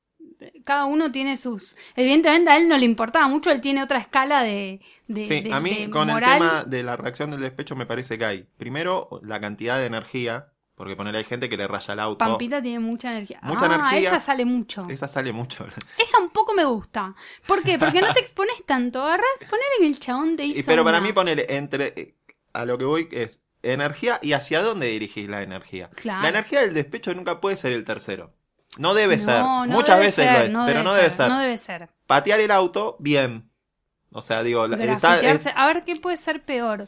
cada 0.63 0.85
uno 0.85 1.11
tiene 1.11 1.35
sus... 1.37 1.75
Evidentemente 1.95 2.49
a 2.49 2.57
él 2.57 2.67
no 2.67 2.77
le 2.77 2.85
importaba 2.85 3.27
mucho, 3.27 3.51
él 3.51 3.61
tiene 3.61 3.83
otra 3.83 3.99
escala 3.99 4.43
de... 4.43 4.79
de 5.07 5.23
Sí, 5.25 5.41
de- 5.41 5.53
a 5.53 5.59
mí 5.59 5.85
de 5.85 5.89
con 5.89 6.07
moral. 6.07 6.31
el 6.33 6.37
tema 6.37 6.63
de 6.63 6.83
la 6.83 6.95
reacción 6.95 7.31
del 7.31 7.41
despecho 7.41 7.75
me 7.75 7.85
parece 7.85 8.17
que 8.17 8.25
hay, 8.25 8.47
primero, 8.57 9.19
la 9.23 9.39
cantidad 9.39 9.77
de 9.77 9.85
energía, 9.85 10.53
porque 10.75 10.95
poner 10.95 11.15
hay 11.15 11.23
gente 11.23 11.49
que 11.49 11.57
le 11.57 11.67
raya 11.67 11.93
el 11.93 11.99
auto. 11.99 12.17
Pampita 12.19 12.61
tiene 12.61 12.79
mucha 12.79 13.11
energía. 13.11 13.39
Mucha 13.43 13.65
ah, 13.65 13.75
energía. 13.75 14.09
esa 14.09 14.19
sale 14.19 14.45
mucho. 14.45 14.87
Esa 14.89 15.07
sale 15.07 15.33
mucho. 15.33 15.67
Esa 15.97 16.19
un 16.19 16.29
poco 16.29 16.53
me 16.53 16.63
gusta. 16.63 17.15
¿Por 17.45 17.63
qué? 17.63 17.77
Porque 17.77 18.01
no 18.01 18.13
te 18.13 18.19
expones 18.19 18.63
tanto. 18.65 19.01
Agarrás, 19.03 19.25
poner 19.49 19.65
en 19.79 19.85
el 19.87 19.99
chabón 19.99 20.37
te 20.37 20.45
hizo 20.45 20.61
pero 20.65 20.83
para 20.83 20.99
una- 20.99 21.07
mí 21.07 21.13
poner 21.13 21.45
entre... 21.49 22.15
A 22.53 22.65
lo 22.65 22.77
que 22.77 22.85
voy 22.85 23.09
es 23.11 23.43
energía 23.61 24.19
y 24.21 24.31
hacia 24.33 24.61
dónde 24.61 24.87
dirigís 24.87 25.27
la 25.29 25.43
energía. 25.43 25.89
Claro. 25.89 26.23
La 26.23 26.29
energía 26.29 26.61
del 26.61 26.73
despecho 26.73 27.13
nunca 27.13 27.41
puede 27.41 27.57
ser 27.57 27.73
el 27.73 27.83
tercero. 27.83 28.33
No 28.77 28.93
debe 28.93 29.17
No, 29.17 29.23
ser. 29.23 29.39
no 29.41 29.65
Muchas 29.67 29.95
debe 29.97 30.05
veces 30.07 30.25
ser, 30.25 30.51
lo 30.51 30.61
es, 30.61 30.67
pero 30.67 30.83
no 30.83 30.93
debe 30.93 31.09
ser. 31.11 31.29
No 31.29 31.39
debe 31.39 31.57
ser. 31.57 31.89
Patear 32.07 32.39
el 32.39 32.51
auto, 32.51 32.95
bien. 32.99 33.49
O 34.11 34.21
sea, 34.21 34.43
digo, 34.43 34.65
está, 34.65 35.19
es 35.21 35.47
A 35.55 35.65
ver, 35.67 35.83
¿qué 35.83 35.95
puede 35.97 36.17
ser 36.17 36.43
peor? 36.43 36.87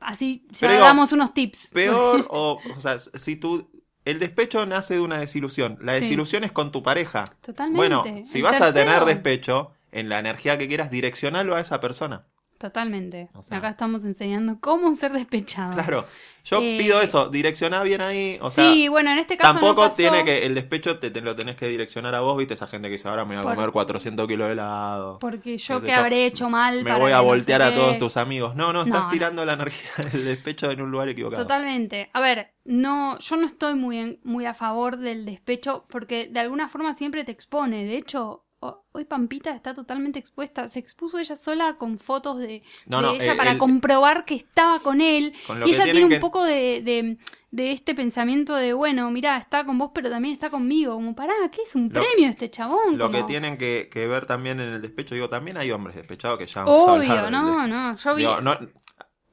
Así 0.00 0.46
ya 0.50 0.70
digo, 0.72 0.82
damos 0.84 1.12
unos 1.12 1.34
tips. 1.34 1.70
peor 1.72 2.26
o, 2.30 2.60
o 2.70 2.80
sea, 2.80 2.98
si 2.98 3.36
tú... 3.36 3.70
El 4.04 4.18
despecho 4.18 4.64
nace 4.64 4.94
de 4.94 5.00
una 5.00 5.18
desilusión. 5.18 5.78
La 5.82 5.92
Sí. 5.94 6.00
desilusión 6.00 6.42
es 6.42 6.50
con 6.50 6.72
tu 6.72 6.82
pareja. 6.82 7.24
Totalmente. 7.42 7.76
Bueno, 7.76 8.04
si 8.24 8.40
vas 8.40 8.58
a 8.62 8.72
tener 8.72 8.86
tercero- 9.00 9.04
despecho, 9.04 9.72
en 9.92 10.08
la 10.08 10.18
energía 10.18 10.56
que 10.56 10.66
quieras, 10.66 10.90
direccionalo 10.90 11.54
a 11.54 11.60
esa 11.60 11.78
persona. 11.80 12.24
Totalmente. 12.58 13.28
O 13.34 13.42
sea- 13.42 13.58
Acá 13.58 13.68
estamos 13.68 14.04
enseñando 14.04 14.58
cómo 14.60 14.92
ser 14.96 15.12
despechado. 15.12 15.70
Claro. 15.72 16.06
Yo 16.44 16.60
Eh, 16.60 16.76
pido 16.78 17.00
eso, 17.00 17.28
direccioná 17.28 17.82
bien 17.82 18.00
ahí. 18.00 18.38
O 18.40 18.50
sea, 18.50 18.72
sí, 18.72 18.88
bueno, 18.88 19.10
en 19.12 19.18
este 19.18 19.36
caso 19.36 19.52
no 19.54 19.60
tampoco 19.60 19.82
pasó. 19.82 19.96
tiene 19.96 20.24
que. 20.24 20.44
El 20.46 20.54
despecho 20.54 20.98
te, 20.98 21.10
te 21.10 21.20
lo 21.20 21.36
tenés 21.36 21.56
que 21.56 21.68
direccionar 21.68 22.14
a 22.16 22.20
vos, 22.20 22.36
viste, 22.36 22.54
esa 22.54 22.66
gente 22.66 22.88
que 22.88 22.92
dice 22.92 23.06
ahora 23.08 23.24
me 23.24 23.36
voy 23.36 23.40
a 23.40 23.42
Por- 23.42 23.54
comer 23.54 23.70
400 23.70 24.26
kilos 24.26 24.46
de 24.48 24.52
helado. 24.54 25.18
Porque 25.20 25.56
yo 25.58 25.80
qué 25.80 25.88
yo, 25.88 25.94
habré 25.94 26.26
hecho 26.26 26.48
mal. 26.50 26.78
Me 26.78 26.90
para 26.90 26.98
voy 26.98 27.08
que 27.10 27.14
a 27.14 27.16
no 27.18 27.22
sé 27.22 27.26
voltear 27.28 27.62
a 27.62 27.70
qué. 27.70 27.76
todos 27.76 27.98
tus 27.98 28.16
amigos. 28.16 28.56
No, 28.56 28.72
no, 28.72 28.82
estás 28.82 28.98
No, 28.98 29.04
no. 29.04 29.10
tirando 29.10 29.44
la 29.44 29.52
energía 29.52 29.90
del 30.12 30.24
despecho 30.24 30.70
en 30.70 30.80
un 30.80 30.90
lugar 30.90 31.08
equivocado. 31.10 31.42
Totalmente. 31.44 32.10
A 32.12 32.20
ver, 32.20 32.54
no, 32.64 33.18
yo 33.20 33.36
no 33.36 33.46
estoy 33.46 33.74
muy, 33.74 33.98
en- 33.98 34.20
muy 34.24 34.46
a 34.46 34.54
favor 34.54 34.96
del 34.96 35.26
despecho 35.26 35.86
porque 35.88 36.28
de 36.28 36.40
alguna 36.40 36.68
forma 36.68 36.96
siempre 36.96 37.22
te 37.24 37.30
expone. 37.32 37.84
De 37.84 37.96
hecho, 37.98 38.24
ho- 38.26 38.47
hoy 38.60 39.04
Pampita 39.04 39.54
está 39.54 39.72
totalmente 39.74 40.18
expuesta. 40.18 40.66
Se 40.68 40.80
expuso 40.80 41.18
ella 41.18 41.36
sola 41.36 41.76
con 41.78 41.98
fotos 41.98 42.38
de, 42.38 42.62
No, 42.86 42.98
de 43.00 43.02
no, 43.06 43.14
ella 43.14 43.32
eh, 43.34 43.36
para 43.36 43.52
el- 43.52 43.58
comprobar 43.58 44.24
que 44.24 44.34
estaba 44.34 44.80
con 44.80 45.00
él. 45.00 45.32
Con 45.46 45.66
Y 45.66 45.70
ella 45.70 45.84
tiene 45.84 46.02
un 46.04 46.10
que- 46.10 46.18
poco 46.20 46.42
de, 46.44 46.82
de, 46.82 47.18
de 47.52 47.70
este 47.72 47.94
pensamiento 47.94 48.54
de, 48.56 48.72
bueno, 48.72 49.10
mira, 49.10 49.36
está 49.36 49.64
con 49.64 49.78
vos, 49.78 49.92
pero 49.94 50.10
también 50.10 50.32
está 50.32 50.50
conmigo. 50.50 50.94
Como, 50.94 51.14
pará, 51.14 51.34
¿qué 51.52 51.62
es 51.62 51.74
un 51.76 51.84
Lo- 51.92 52.00
premio 52.00 52.28
este 52.28 52.50
chabón? 52.50 52.98
Lo 52.98 53.10
que 53.10 53.22
tienen 53.22 53.56
que, 53.58 53.88
que 53.92 54.06
ver 54.08 54.26
también 54.26 54.58
en 54.60 54.70
el 54.74 54.82
despecho, 54.82 55.14
digo, 55.14 55.28
también 55.28 55.56
hay 55.56 55.70
hombres 55.70 55.94
despechados 55.96 56.38
que 56.38 56.46
ya 56.46 56.64
vamos 56.64 56.88
a 56.88 56.92
hablar 56.94 57.24
Obvio, 57.26 57.30
no, 57.30 57.66
no. 57.68 57.96
Yo 57.96 58.14
vi. 58.16 58.22
Digo, 58.22 58.40
no- 58.40 58.58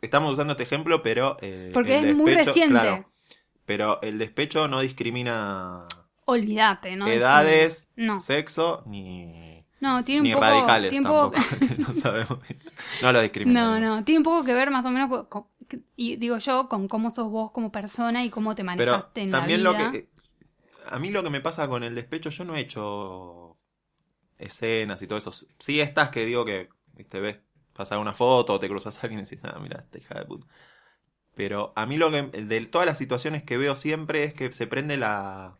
estamos 0.02 0.34
usando 0.34 0.52
este 0.54 0.64
ejemplo, 0.64 1.02
pero. 1.02 1.38
eh, 1.42 1.72
Porque 1.74 1.98
el 1.98 2.06
es 2.10 2.16
muy 2.16 2.32
reciente. 2.34 2.72
claro, 2.74 3.10
pero 3.66 4.00
el 4.04 4.20
despecho 4.20 4.68
no 4.68 4.82
discrimina 4.82 5.86
Olvídate, 6.26 6.96
¿no? 6.96 7.08
edades, 7.08 7.90
No. 7.96 8.20
sexo, 8.20 8.84
ni, 8.88 9.64
No, 9.80 10.04
tiene 10.04 10.22
un 10.22 10.28
ni 10.28 10.34
poco. 10.34 10.46
radicales 10.46 10.90
tiene 10.90 11.08
un 11.08 11.14
poco- 11.14 11.32
tampoco. 11.32 11.76
no 11.94 11.96
sabemos. 11.96 12.40
No 13.02 13.12
lo 13.12 13.22
discrimina. 13.22 13.64
No, 13.64 13.80
no, 13.80 14.04
tiene 14.04 14.18
un 14.20 14.24
poco 14.24 14.44
que 14.44 14.54
ver 14.54 14.72
más 14.72 14.86
o 14.86 14.92
menos 14.92 15.10
con, 15.10 15.26
con- 15.28 15.48
y 15.96 16.16
digo 16.18 16.38
yo, 16.38 16.68
con 16.70 16.88
cómo 16.88 17.10
sos 17.10 17.30
vos 17.30 17.52
como 17.52 17.72
persona 17.72 18.24
y 18.24 18.30
cómo 18.30 18.54
te 18.56 18.64
Pero 18.64 18.92
manejaste 18.92 19.22
en 19.22 19.32
también 19.32 19.64
la 19.64 19.72
lo 19.72 19.78
vida. 19.78 19.92
que. 19.92 20.10
A 20.88 21.00
mí 21.00 21.10
lo 21.10 21.24
que 21.24 21.30
me 21.32 21.42
pasa 21.42 21.68
con 21.68 21.84
el 21.84 21.96
despecho, 21.96 22.30
yo 22.30 22.46
no 22.46 22.56
he 22.56 22.60
hecho 22.60 23.58
escenas 24.38 25.02
y 25.02 25.08
todo 25.08 25.18
eso. 25.18 25.32
Sí, 25.60 25.80
estas 25.82 26.10
que 26.10 26.26
digo 26.26 26.46
que, 26.46 26.70
viste, 26.94 27.20
ves, 27.20 27.38
pasar 27.74 27.98
una 28.00 28.14
foto 28.14 28.54
o 28.54 28.60
te 28.60 28.68
cruzas 28.70 28.98
a 28.98 29.02
alguien 29.02 29.20
y 29.20 29.24
decís, 29.24 29.44
ah, 29.46 29.58
mira, 29.62 29.80
esta 29.80 29.98
hija 29.98 30.20
de 30.20 30.26
puta. 30.26 30.48
Pero 31.36 31.74
a 31.76 31.86
mí 31.86 31.98
lo 31.98 32.12
que. 32.12 32.22
De 32.24 32.66
todas 32.68 32.86
las 32.88 32.98
situaciones 32.98 33.44
que 33.44 33.58
veo 33.58 33.76
siempre 33.76 34.24
es 34.24 34.34
que 34.34 34.52
se 34.54 34.68
prende 34.68 34.98
la. 34.98 35.58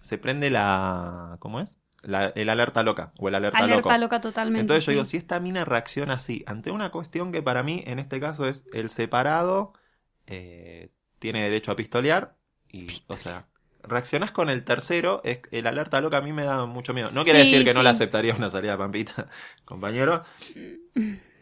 Se 0.00 0.18
prende 0.18 0.50
la. 0.50 1.36
¿Cómo 1.40 1.60
es? 1.60 1.78
La- 2.02 2.26
el 2.36 2.48
alerta 2.48 2.82
loca 2.84 3.12
o 3.18 3.28
el 3.28 3.34
alerta, 3.34 3.58
Alerta 3.58 3.98
loco. 3.98 3.98
loca 3.98 4.20
totalmente. 4.20 4.60
Entonces 4.60 4.84
yo 4.86 4.92
sí. 4.92 4.94
digo, 4.94 5.04
si 5.04 5.16
esta 5.16 5.40
mina 5.40 5.64
reacciona 5.64 6.14
así 6.14 6.44
ante 6.46 6.70
una 6.70 6.90
cuestión 6.90 7.32
que 7.32 7.42
para 7.42 7.62
mí 7.64 7.82
en 7.86 7.98
este 7.98 8.20
caso 8.20 8.46
es 8.46 8.66
el 8.72 8.88
separado 8.88 9.72
eh, 10.26 10.90
tiene 11.18 11.42
derecho 11.42 11.72
a 11.72 11.76
pistolear 11.76 12.36
y, 12.70 12.86
o 13.08 13.16
sea, 13.16 13.48
reaccionás 13.82 14.30
con 14.30 14.48
el 14.50 14.62
tercero, 14.64 15.20
es, 15.24 15.40
el 15.50 15.66
alerta 15.66 16.00
loca 16.00 16.18
a 16.18 16.20
mí 16.22 16.32
me 16.32 16.44
da 16.44 16.66
mucho 16.66 16.94
miedo. 16.94 17.10
No 17.10 17.24
quiere 17.24 17.44
Sí, 17.44 17.50
decir 17.50 17.66
que 17.66 17.74
no 17.74 17.82
le 17.82 17.88
aceptaría 17.88 18.34
una 18.34 18.48
salida 18.50 18.72
de 18.72 18.78
Pampita, 18.78 19.26
compañero, 19.64 20.22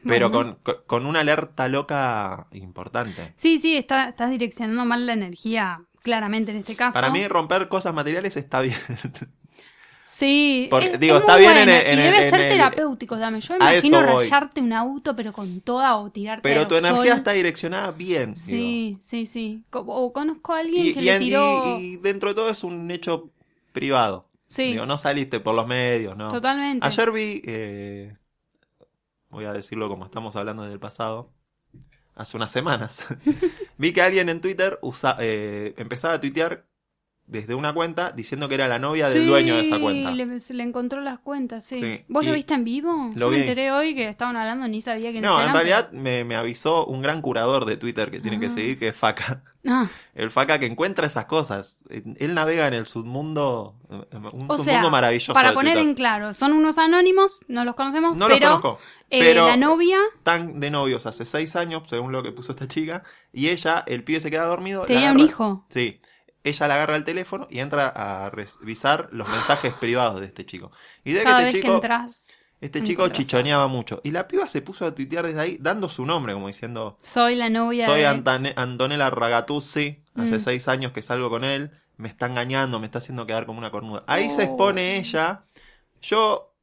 pero 0.06 0.30
Bueno. 0.30 0.30
con, 0.30 0.54
con, 0.62 0.76
con 0.86 1.06
una 1.06 1.20
alerta 1.20 1.68
loca 1.68 2.46
importante. 2.52 3.34
Sí, 3.36 3.58
sí, 3.58 3.76
está, 3.76 4.08
estás 4.10 4.30
direccionando 4.30 4.84
mal 4.84 5.04
la 5.06 5.12
energía, 5.14 5.80
claramente 6.06 6.52
en 6.52 6.58
este 6.58 6.74
caso. 6.76 6.94
Para 6.94 7.10
mí 7.10 7.26
romper 7.28 7.68
cosas 7.68 7.92
materiales 7.92 8.36
está 8.36 8.60
bien. 8.62 8.76
Sí, 10.08 10.68
Porque, 10.70 10.92
es- 10.92 11.00
digo, 11.00 11.16
es 11.16 11.22
está 11.22 11.36
bien 11.36 11.56
en 11.58 11.68
el- 11.68 11.86
en 11.88 11.98
y 11.98 12.02
el- 12.02 12.12
debe 12.12 12.24
en 12.24 12.30
ser 12.30 12.40
el- 12.40 12.48
terapéutico 12.52 13.18
también. 13.18 13.40
Yo 13.42 13.54
me 13.54 13.72
imagino 13.72 14.02
rayarte 14.02 14.60
un 14.60 14.72
auto, 14.72 15.16
pero 15.16 15.32
con 15.32 15.60
toda 15.62 15.96
o 15.96 16.10
tirarte 16.12 16.42
Pero 16.48 16.68
tu 16.68 16.76
energía 16.76 17.14
está 17.14 17.32
direccionada 17.32 17.90
bien. 17.90 18.34
digo. 18.34 18.46
Sí, 18.46 18.98
sí, 19.00 19.26
sí. 19.26 19.64
Co- 19.68 19.80
O 19.80 20.12
conozco 20.12 20.54
a 20.54 20.60
alguien 20.60 20.86
Y, 20.86 20.94
que 20.94 21.00
y 21.00 21.04
le 21.06 21.16
y- 21.16 21.18
tiró... 21.18 21.78
y 21.80 21.96
dentro 21.96 22.28
de 22.28 22.34
todo 22.36 22.50
es 22.50 22.62
un 22.62 22.88
hecho 22.92 23.30
privado. 23.72 24.28
sí, 24.46 24.70
Digo, 24.72 24.86
no 24.86 24.96
saliste 24.96 25.40
por 25.40 25.56
los 25.56 25.66
medios, 25.66 26.16
¿no? 26.16 26.28
totalmente. 26.30 26.86
Ayer 26.86 27.10
vi, 27.10 27.42
eh, 27.44 28.16
voy 29.28 29.44
a 29.44 29.52
decirlo 29.52 29.88
como 29.88 30.04
estamos 30.04 30.36
hablando 30.36 30.62
del 30.62 30.78
pasado, 30.78 31.32
hace 32.16 32.36
unas 32.36 32.50
semanas, 32.50 33.04
vi 33.78 33.92
que 33.92 34.02
alguien 34.02 34.28
en 34.28 34.40
Twitter 34.40 34.80
eh, 35.20 35.74
empezaba 35.76 36.14
a 36.14 36.20
tuitear 36.20 36.66
desde 37.28 37.54
una 37.54 37.72
cuenta 37.74 38.12
diciendo 38.12 38.48
que 38.48 38.54
era 38.54 38.68
la 38.68 38.78
novia 38.78 39.08
del 39.08 39.22
Sí, 39.22 39.26
dueño 39.28 39.56
de 39.56 39.62
esa 39.62 39.80
cuenta. 39.80 40.12
Le, 40.12 40.38
se 40.40 40.54
le 40.54 40.62
encontró 40.62 41.00
las 41.00 41.18
cuentas, 41.18 41.64
sí. 41.64 41.80
Sí, 41.82 42.04
¿Vos 42.08 42.24
lo 42.24 42.32
viste 42.32 42.54
en 42.54 42.64
vivo? 42.64 43.10
Lo 43.14 43.26
Yo 43.26 43.30
me 43.30 43.36
vi. 43.36 43.42
enteré 43.42 43.72
hoy 43.72 43.94
que 43.94 44.08
estaban 44.08 44.36
hablando, 44.36 44.68
ni 44.68 44.80
sabía 44.80 45.12
que 45.12 45.20
No, 45.20 45.42
en 45.42 45.52
realidad 45.52 45.90
me, 45.92 46.24
me 46.24 46.36
avisó 46.36 46.86
un 46.86 47.02
gran 47.02 47.20
curador 47.22 47.64
de 47.64 47.76
Twitter 47.76 48.10
que 48.10 48.20
tienen 48.20 48.38
que 48.40 48.46
Ah. 48.46 48.50
seguir, 48.50 48.78
que 48.78 48.88
es 48.88 48.96
Faca. 48.96 49.42
Ah, 49.68 49.88
El 50.14 50.30
Faca 50.30 50.60
que 50.60 50.66
encuentra 50.66 51.08
esas 51.08 51.24
cosas. 51.24 51.82
Él 51.90 52.34
navega 52.36 52.68
en 52.68 52.74
el 52.74 52.86
submundo, 52.86 53.74
un 53.90 53.98
o 54.48 54.56
submundo 54.56 54.62
sea, 54.62 54.88
maravilloso. 54.90 55.32
para 55.32 55.52
poner 55.52 55.76
en 55.78 55.94
claro, 55.94 56.32
son 56.34 56.52
unos 56.52 56.78
anónimos, 56.78 57.40
no 57.48 57.64
los 57.64 57.74
conocemos, 57.74 58.14
No 58.16 58.28
los 58.28 58.38
conozco. 58.38 58.78
eh, 59.10 59.18
pero 59.20 59.48
la 59.48 59.56
novia 59.56 59.98
están 60.18 60.60
de 60.60 60.70
novios 60.70 61.06
hace 61.06 61.24
seis 61.24 61.56
años, 61.56 61.82
según 61.88 62.12
lo 62.12 62.22
que 62.22 62.30
puso 62.30 62.52
esta 62.52 62.68
chica, 62.68 63.02
y 63.32 63.48
ella, 63.48 63.82
el 63.88 64.04
pibe 64.04 64.20
se 64.20 64.30
queda 64.30 64.44
dormido. 64.44 64.82
tenía 64.82 65.10
un 65.10 65.18
hijo. 65.18 65.66
Sí. 65.68 66.00
Ella 66.48 66.68
le 66.68 66.74
agarra 66.74 66.96
el 66.96 67.04
teléfono 67.04 67.46
y 67.50 67.58
entra 67.60 67.88
a 67.88 68.30
revisar 68.30 69.08
los 69.12 69.28
mensajes 69.28 69.72
privados 69.80 70.20
de 70.20 70.26
este 70.26 70.46
chico. 70.46 70.70
Y 71.04 71.12
de 71.12 71.22
que 71.22 71.28
este 71.30 71.44
vez 71.44 71.54
que 71.54 71.60
chico, 71.62 71.74
entras, 71.74 72.32
este 72.60 72.82
chico 72.84 73.08
chichoneaba 73.08 73.66
mucho. 73.68 74.00
Y 74.04 74.12
la 74.12 74.26
piba 74.28 74.46
se 74.48 74.62
puso 74.62 74.86
a 74.86 74.94
tuitear 74.94 75.26
desde 75.26 75.40
ahí, 75.40 75.58
dando 75.60 75.88
su 75.88 76.06
nombre, 76.06 76.32
como 76.32 76.46
diciendo, 76.46 76.96
soy 77.02 77.34
la 77.34 77.50
novia 77.50 77.86
soy 77.86 78.00
de... 78.00 78.08
Antane- 78.08 78.54
Antonella 78.56 79.10
Ragatuzzi, 79.10 80.02
hace 80.14 80.36
Mm. 80.36 80.40
seis 80.40 80.68
años 80.68 80.92
que 80.92 81.02
salgo 81.02 81.28
con 81.30 81.44
él, 81.44 81.70
me 81.96 82.08
está 82.08 82.26
engañando, 82.26 82.78
me 82.80 82.86
está 82.86 82.98
haciendo 82.98 83.26
quedar 83.26 83.44
como 83.46 83.58
una 83.58 83.70
cornuda. 83.70 84.04
Ahí 84.06 84.30
se 84.30 84.42
Oh. 84.42 84.44
expone 84.44 84.96
ella. 84.98 85.44
Yo, 86.02 86.54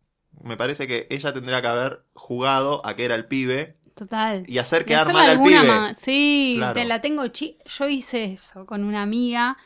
me 0.43 0.57
parece 0.57 0.87
que 0.87 1.07
ella 1.09 1.33
tendría 1.33 1.61
que 1.61 1.67
haber 1.67 2.05
jugado 2.13 2.85
a 2.85 2.95
que 2.95 3.05
era 3.05 3.15
el 3.15 3.25
pibe 3.27 3.77
Total. 3.95 4.43
y 4.47 4.57
hacer 4.57 4.85
quedar 4.85 5.11
mal 5.13 5.29
al 5.29 5.41
pibe. 5.41 5.63
ma- 5.63 5.93
Sí, 5.93 6.55
Claro. 6.57 6.73
te 6.73 6.85
la 6.85 6.99
tengo 7.01 7.27
chi... 7.27 7.57
Yo 7.65 7.87
hice 7.87 8.25
eso 8.25 8.65
con 8.65 8.83
una 8.83 9.01
amiga. 9.03 9.57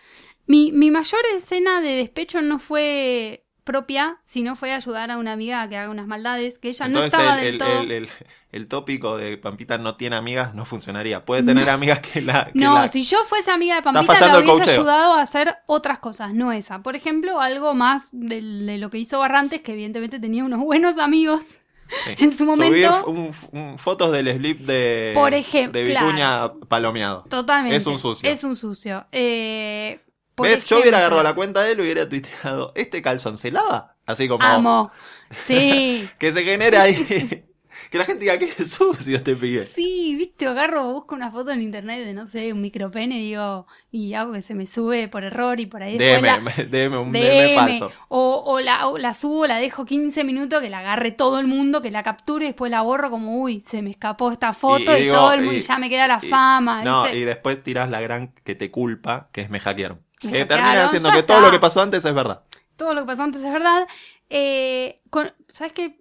Mi, 0.48 0.72
mi 0.72 0.92
mayor 0.92 1.22
escena 1.36 1.82
de 1.82 1.90
despecho 1.90 2.42
no 2.42 2.60
fue 2.60 3.44
propia, 3.64 4.20
sino 4.24 4.56
fue 4.56 4.72
ayudar 4.74 5.12
a 5.12 5.18
una 5.18 5.34
amiga 5.34 5.62
a 5.62 5.68
que 5.68 5.76
haga 5.76 5.90
unas 5.90 6.08
maldades, 6.08 6.58
que 6.58 6.70
ella 6.70 6.86
Entonces 6.86 7.14
no 7.14 7.20
estaba 7.20 7.40
el, 7.42 7.46
del 7.46 7.54
el- 7.54 7.60
todo... 7.60 7.82
el- 7.82 7.92
el- 7.92 8.10
el 8.50 8.68
tópico 8.70 9.18
de 9.18 9.38
Pampita 9.38 9.78
no 9.78 9.98
tiene 9.98 10.16
amigas 10.16 10.56
no 10.56 10.64
funcionaría. 10.64 11.26
Puede 11.26 11.44
tener 11.44 11.70
amigas 11.70 12.00
que 12.00 12.22
la... 12.22 12.46
que 12.46 12.52
No, 12.60 12.76
la- 12.76 12.88
si 12.88 13.04
yo 13.04 13.24
fuese 13.26 13.52
amiga 13.52 13.76
de 13.76 13.82
Pampita 13.82 14.14
la 14.28 14.38
hubiese 14.40 14.46
coacheo. 14.46 14.74
ayudado 14.74 15.14
a 15.16 15.22
hacer 15.22 15.58
otras 15.66 16.00
cosas, 16.00 16.34
no 16.34 16.54
esa. 16.54 16.82
Por 16.82 16.96
ejemplo, 16.96 17.42
algo 17.42 17.74
más 17.76 18.10
de, 18.14 18.42
de 18.42 18.78
lo 18.78 18.90
que 18.90 19.00
hizo 19.00 19.20
Barrantes, 19.20 19.62
que 19.62 19.74
evidentemente 19.74 20.18
tenía 20.20 20.46
unos 20.46 20.62
buenos 20.62 20.98
amigos 20.98 21.60
sí. 22.06 22.16
en 22.24 22.32
su 22.32 22.46
momento. 22.46 22.76
Subir 23.04 23.16
un- 23.16 23.34
un- 23.52 23.78
fotos 23.78 24.12
del 24.12 24.32
slip 24.38 24.62
de, 24.62 25.12
Por 25.16 25.34
ejemplo, 25.34 25.80
de 25.80 25.86
Vicuña 25.86 26.54
palomeado. 26.68 27.24
Totalmente. 27.30 27.76
Es 27.76 27.86
un 27.86 28.00
sucio. 28.00 28.30
Es 28.30 28.44
un 28.44 28.56
sucio. 28.56 29.06
Eh, 29.12 30.02
¿Ves? 30.40 30.68
Yo 30.70 30.80
hubiera 30.80 31.00
agarrado 31.00 31.24
la 31.24 31.34
cuenta 31.34 31.64
de 31.64 31.72
él 31.72 31.80
y 31.80 31.82
hubiera 31.82 32.08
tuiteado, 32.08 32.72
¿este 32.76 33.02
calzón 33.02 33.38
se 33.40 33.50
lava? 33.52 33.96
Así 34.06 34.28
como 34.28 34.44
Amo. 34.44 34.92
Sí. 35.32 36.08
que 36.20 36.32
se 36.32 36.44
genere 36.44 36.78
ahí, 36.78 37.44
Que 37.90 37.98
la 37.98 38.06
gente 38.06 38.22
diga 38.22 38.34
es 38.36 38.72
sucio 38.74 39.16
este 39.18 39.36
pibe. 39.36 39.66
Sí, 39.66 40.16
viste, 40.18 40.46
agarro, 40.46 40.92
busco 40.94 41.16
una 41.16 41.32
foto 41.32 41.52
en 41.52 41.62
internet 41.62 42.04
de, 42.06 42.14
no 42.14 42.26
sé, 42.28 42.52
un 42.52 42.62
micropene 42.62 43.20
y 43.20 43.30
digo, 43.30 43.66
y 43.92 44.14
hago 44.14 44.34
que 44.34 44.42
se 44.42 44.54
me 44.56 44.66
sube 44.66 45.08
por 45.08 45.24
error 45.24 45.60
y 45.60 45.66
por 45.68 45.82
ahí 45.84 45.98
después 45.98 46.22
la- 46.22 46.40
DM, 46.40 46.70
DM, 46.72 47.02
un 47.02 47.12
DM, 47.14 47.22
DM 47.22 47.56
falso. 47.56 47.92
O, 48.10 48.44
o 48.46 48.60
la, 48.60 48.88
o 48.88 48.98
la 48.98 49.14
subo, 49.14 49.48
la 49.48 49.58
dejo 49.58 49.86
15 49.86 50.24
minutos, 50.24 50.62
que 50.62 50.70
la 50.70 50.80
agarre 50.80 51.12
todo 51.12 51.40
el 51.40 51.48
mundo, 51.48 51.82
que 51.82 51.92
la 51.92 52.04
capture 52.04 52.46
y 52.46 52.50
después 52.50 52.70
la 52.72 52.82
borro 52.82 53.10
como, 53.10 53.42
uy, 53.42 53.62
se 53.62 53.82
me 53.82 53.92
escapó 53.92 54.32
esta 54.32 54.54
foto 54.54 54.98
y, 54.98 55.02
digo, 55.04 55.16
todo 55.16 55.34
el 55.34 55.42
mundo, 55.42 55.58
y- 55.58 55.62
ya 55.62 55.78
me 55.78 55.90
queda 55.90 56.08
la 56.08 56.20
fama. 56.20 56.84
No, 56.84 57.04
¿viste? 57.04 57.18
y 57.20 57.22
después 57.24 57.64
tirás 57.64 57.90
la 57.90 58.02
gran 58.02 58.34
que 58.44 58.56
te 58.56 58.70
culpa, 58.70 59.30
que 59.32 59.42
es 59.42 59.50
me 59.50 59.60
hackearon. 59.60 59.98
Me 60.24 60.32
Que 60.32 60.40
hackearon, 60.40 60.48
termina 60.48 60.84
diciendo 60.84 61.12
que 61.12 61.24
todo 61.24 61.42
lo 61.42 61.52
que 61.52 61.60
pasó 61.60 61.82
antes 61.82 62.04
es 62.04 62.14
verdad. 62.14 62.44
todo 62.76 62.94
lo 62.94 63.02
que 63.02 63.08
pasó 63.08 63.24
antes 63.24 63.42
es 63.42 63.52
verdad. 63.54 63.88
Eh, 64.30 65.00
con- 65.10 65.32
¿Sabes 65.54 65.74
qué? 65.74 65.98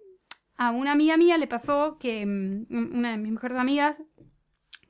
A 0.56 0.70
una 0.70 0.92
amiga 0.92 1.16
mía 1.16 1.36
le 1.38 1.46
pasó 1.46 1.98
que 1.98 2.25
mm, 2.25 2.66
una 2.70 3.12
de 3.12 3.16
mis 3.18 3.32
mejores 3.32 3.58
amigas, 3.58 4.02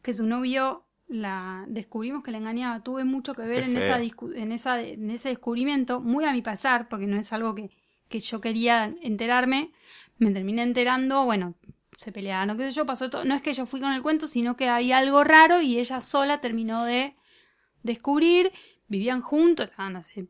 que 0.02 0.14
su 0.14 0.26
novio 0.26 0.87
la 1.08 1.64
descubrimos 1.68 2.23
que 2.23 2.30
la 2.30 2.38
engañaba. 2.38 2.82
Tuve 2.82 3.04
mucho 3.04 3.35
que 3.35 3.42
ver 3.42 3.64
en, 3.64 3.76
esa 3.76 4.00
en, 4.00 4.52
esa, 4.52 4.80
en 4.82 5.11
ese 5.11 5.28
descubrimiento, 5.30 6.00
muy 6.00 6.25
a 6.25 6.32
mi 6.32 6.42
pesar, 6.42 6.88
porque 6.88 7.06
no 7.06 7.16
es 7.16 7.32
algo 7.32 7.54
que, 7.54 7.70
que 8.08 8.20
yo 8.20 8.40
quería 8.40 8.94
enterarme. 9.02 9.73
Me 10.18 10.30
terminé 10.30 10.62
enterando, 10.62 11.25
bueno, 11.25 11.54
se 11.96 12.12
peleaban, 12.12 12.49
no 12.49 12.56
qué 12.56 12.64
sé 12.64 12.73
yo, 12.73 12.87
pasó 12.87 13.11
todo. 13.11 13.25
No 13.25 13.35
es 13.35 13.42
que 13.42 13.52
yo 13.52 13.66
fui 13.66 13.80
con 13.80 13.92
el 13.92 14.02
cuento, 14.02 14.26
sino 14.26 14.56
que 14.56 14.68
había 14.68 14.99
algo 14.99 15.25
raro 15.25 15.61
y 15.61 15.78
ella 15.78 16.00
sola 16.00 16.40
terminó 16.40 16.85
de 16.85 17.14
descubrir. 17.82 18.52
Vivían 18.88 19.20
juntos, 19.20 19.68
estaban 19.70 19.96
hace 19.96 20.28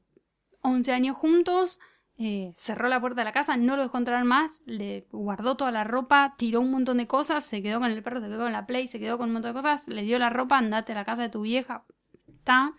11 0.62 0.92
años 0.92 1.16
juntos, 1.16 1.78
eh, 2.18 2.52
cerró 2.56 2.88
la 2.88 3.00
puerta 3.00 3.20
de 3.20 3.26
la 3.26 3.32
casa, 3.32 3.56
no 3.56 3.76
lo 3.76 3.82
dejó 3.82 3.98
entrar 3.98 4.24
más, 4.24 4.62
le 4.64 5.06
guardó 5.12 5.56
toda 5.56 5.70
la 5.70 5.84
ropa, 5.84 6.34
tiró 6.38 6.60
un 6.60 6.70
montón 6.70 6.96
de 6.96 7.06
cosas, 7.06 7.44
se 7.44 7.62
quedó 7.62 7.78
con 7.78 7.90
el 7.90 8.02
perro, 8.02 8.20
se 8.20 8.28
quedó 8.28 8.44
con 8.44 8.52
la 8.52 8.66
play, 8.66 8.86
se 8.86 8.98
quedó 8.98 9.18
con 9.18 9.28
un 9.28 9.34
montón 9.34 9.50
de 9.50 9.54
cosas, 9.54 9.86
le 9.88 10.02
dio 10.02 10.18
la 10.18 10.30
ropa, 10.30 10.56
andate 10.56 10.92
a 10.92 10.94
la 10.96 11.04
casa 11.04 11.22
de 11.22 11.28
tu 11.28 11.42
vieja, 11.42 11.84
está. 12.26 12.72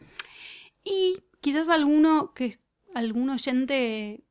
Y 0.83 1.19
quizás 1.39 1.69
alguno 1.69 2.33
que 2.33 2.57
algún 2.95 3.29
oyente 3.29 4.23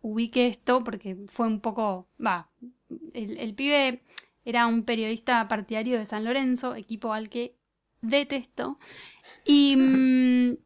ubique 0.00 0.46
esto 0.46 0.82
porque 0.82 1.16
fue 1.26 1.46
un 1.46 1.60
poco, 1.60 2.08
va, 2.24 2.48
el, 3.12 3.36
el 3.38 3.54
pibe 3.54 4.02
era 4.46 4.66
un 4.66 4.84
periodista 4.84 5.46
partidario 5.46 5.98
de 5.98 6.06
San 6.06 6.24
Lorenzo, 6.24 6.74
equipo 6.74 7.12
al 7.12 7.28
que 7.28 7.54
detesto. 8.00 8.78
Y 9.44 9.76
mm, 9.76 10.56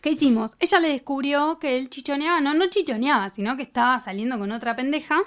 ¿qué 0.00 0.10
hicimos? 0.10 0.56
Ella 0.60 0.80
le 0.80 0.88
descubrió 0.88 1.58
que 1.58 1.76
él 1.78 1.90
chichoneaba, 1.90 2.40
no, 2.40 2.54
no 2.54 2.66
chichoneaba, 2.68 3.28
sino 3.30 3.56
que 3.56 3.62
estaba 3.62 3.98
saliendo 4.00 4.38
con 4.38 4.50
otra 4.52 4.74
pendeja. 4.76 5.22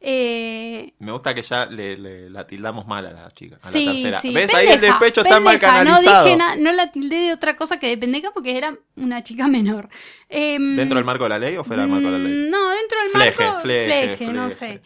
Eh, 0.00 0.94
Me 1.00 1.10
gusta 1.10 1.34
que 1.34 1.42
ya 1.42 1.66
le, 1.66 1.96
le- 1.98 2.30
la 2.30 2.46
tildamos 2.46 2.86
mal 2.86 3.04
a 3.06 3.10
la 3.10 3.30
chica, 3.32 3.58
a 3.60 3.70
sí, 3.72 3.84
la 3.84 3.92
tercera. 3.92 4.20
sí, 4.20 4.32
¿Ves? 4.32 4.54
Ahí 4.54 4.66
el 4.66 4.72
pendeja, 4.74 4.92
despecho 4.94 5.22
está 5.22 5.40
mal 5.40 5.54
pendeja, 5.58 5.72
canalizado. 5.72 6.18
No 6.18 6.24
dije 6.24 6.36
na- 6.36 6.54
no 6.56 6.72
la 6.72 6.92
tildé 6.92 7.16
de 7.16 7.32
otra 7.32 7.56
cosa 7.56 7.80
que 7.80 7.88
de 7.88 7.98
pendeja 7.98 8.30
porque 8.32 8.56
era 8.56 8.78
una 8.94 9.24
chica 9.24 9.48
menor. 9.48 9.88
Em, 10.28 10.76
¿Dentro 10.76 10.96
del 10.98 11.04
marco 11.04 11.24
de 11.24 11.30
la 11.30 11.38
ley 11.40 11.56
o 11.56 11.64
fuera 11.64 11.82
del 11.82 11.90
marco 11.90 12.06
de 12.06 12.12
la 12.12 12.18
ley? 12.18 12.32
Mm, 12.46 12.50
No, 12.50 12.68
dentro 12.70 13.00
del 13.00 13.08
Fleje, 13.10 13.44
marco. 13.44 13.60
fleje, 13.60 14.26
no 14.28 14.50
fleje. 14.50 14.50
sé. 14.52 14.82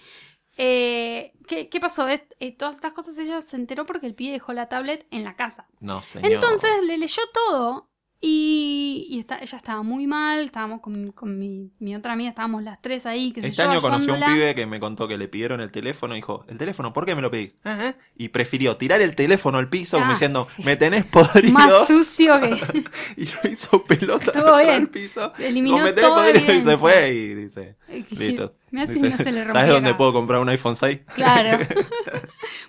Eh, 0.57 1.33
¿qué, 1.47 1.69
qué 1.69 1.79
pasó? 1.81 2.09
Es- 2.09 2.25
eh, 2.41 2.57
todas 2.57 2.76
estas 2.76 2.93
cosas 2.93 3.17
ella 3.19 3.43
se 3.43 3.57
enteró 3.57 3.85
porque 3.85 4.07
el 4.07 4.14
pibe 4.14 4.33
dejó 4.33 4.55
la 4.55 4.69
tablet 4.71 5.07
en 5.11 5.25
la 5.25 5.37
casa. 5.37 5.67
No, 5.81 6.00
señor. 6.00 6.33
Entonces 6.33 6.71
le 6.85 6.97
leyó 6.97 7.23
todo 7.35 7.91
y, 8.25 9.07
y 9.11 9.19
está- 9.19 9.38
ella 9.41 9.59
estaba 9.59 9.83
muy 9.83 10.07
mal. 10.07 10.45
Estábamos 10.47 10.81
con, 10.81 11.11
con 11.11 11.38
mi, 11.38 11.71
mi 11.81 11.97
otra 11.97 12.12
amiga, 12.12 12.31
estábamos 12.31 12.62
las 12.62 12.81
tres 12.81 13.05
ahí. 13.05 13.33
Este 13.37 13.61
año 13.62 13.81
conocí 13.81 14.09
a 14.09 14.14
un 14.14 14.21
pibe 14.21 14.55
que 14.55 14.64
me 14.64 14.79
contó 14.79 15.09
que 15.09 15.19
le 15.19 15.26
pidieron 15.26 15.61
el 15.61 15.73
teléfono 15.73 16.14
y 16.14 16.19
dijo, 16.19 16.45
¿el 16.49 16.57
teléfono? 16.57 16.93
¿Por 16.93 17.05
qué 17.05 17.17
me 17.17 17.21
lo 17.23 17.31
pedís? 17.33 17.59
"Ah, 17.64 17.79
ah", 17.81 17.95
Y 18.17 18.29
prefirió 18.29 18.76
tirar 18.76 19.00
el 19.00 19.17
teléfono 19.17 19.59
al 19.59 19.69
piso 19.69 19.99
como 19.99 20.11
Ah. 20.11 20.14
diciendo, 20.14 20.47
me 20.64 20.76
tenés 20.76 21.05
podrido. 21.05 21.52
Más 21.55 21.88
sucio 21.88 22.41
que. 22.41 22.50
y 23.17 23.26
lo 23.26 23.50
hizo 23.50 23.85
pelota 23.85 24.33
el 24.76 24.88
piso. 24.88 25.33
Eliminó 25.38 25.75
Como, 25.76 25.87
"Me 25.87 25.93
tenés 25.93 26.09
toda 26.11 26.25
podrido", 26.25 26.55
y 26.55 26.62
se 26.62 26.76
fue 26.79 27.09
y 27.12 27.35
dice, 27.35 27.76
listo. 28.11 28.55
Me 28.71 28.83
hace 28.85 28.95
Dice, 28.95 29.11
no 29.11 29.17
se 29.19 29.33
le 29.33 29.45
¿Sabes 29.52 29.69
dónde 29.71 29.95
puedo 29.95 30.15
comprar 30.15 30.41
un 30.41 30.49
iPhone 30.49 30.76
6? 30.76 31.00
Claro. 31.15 31.58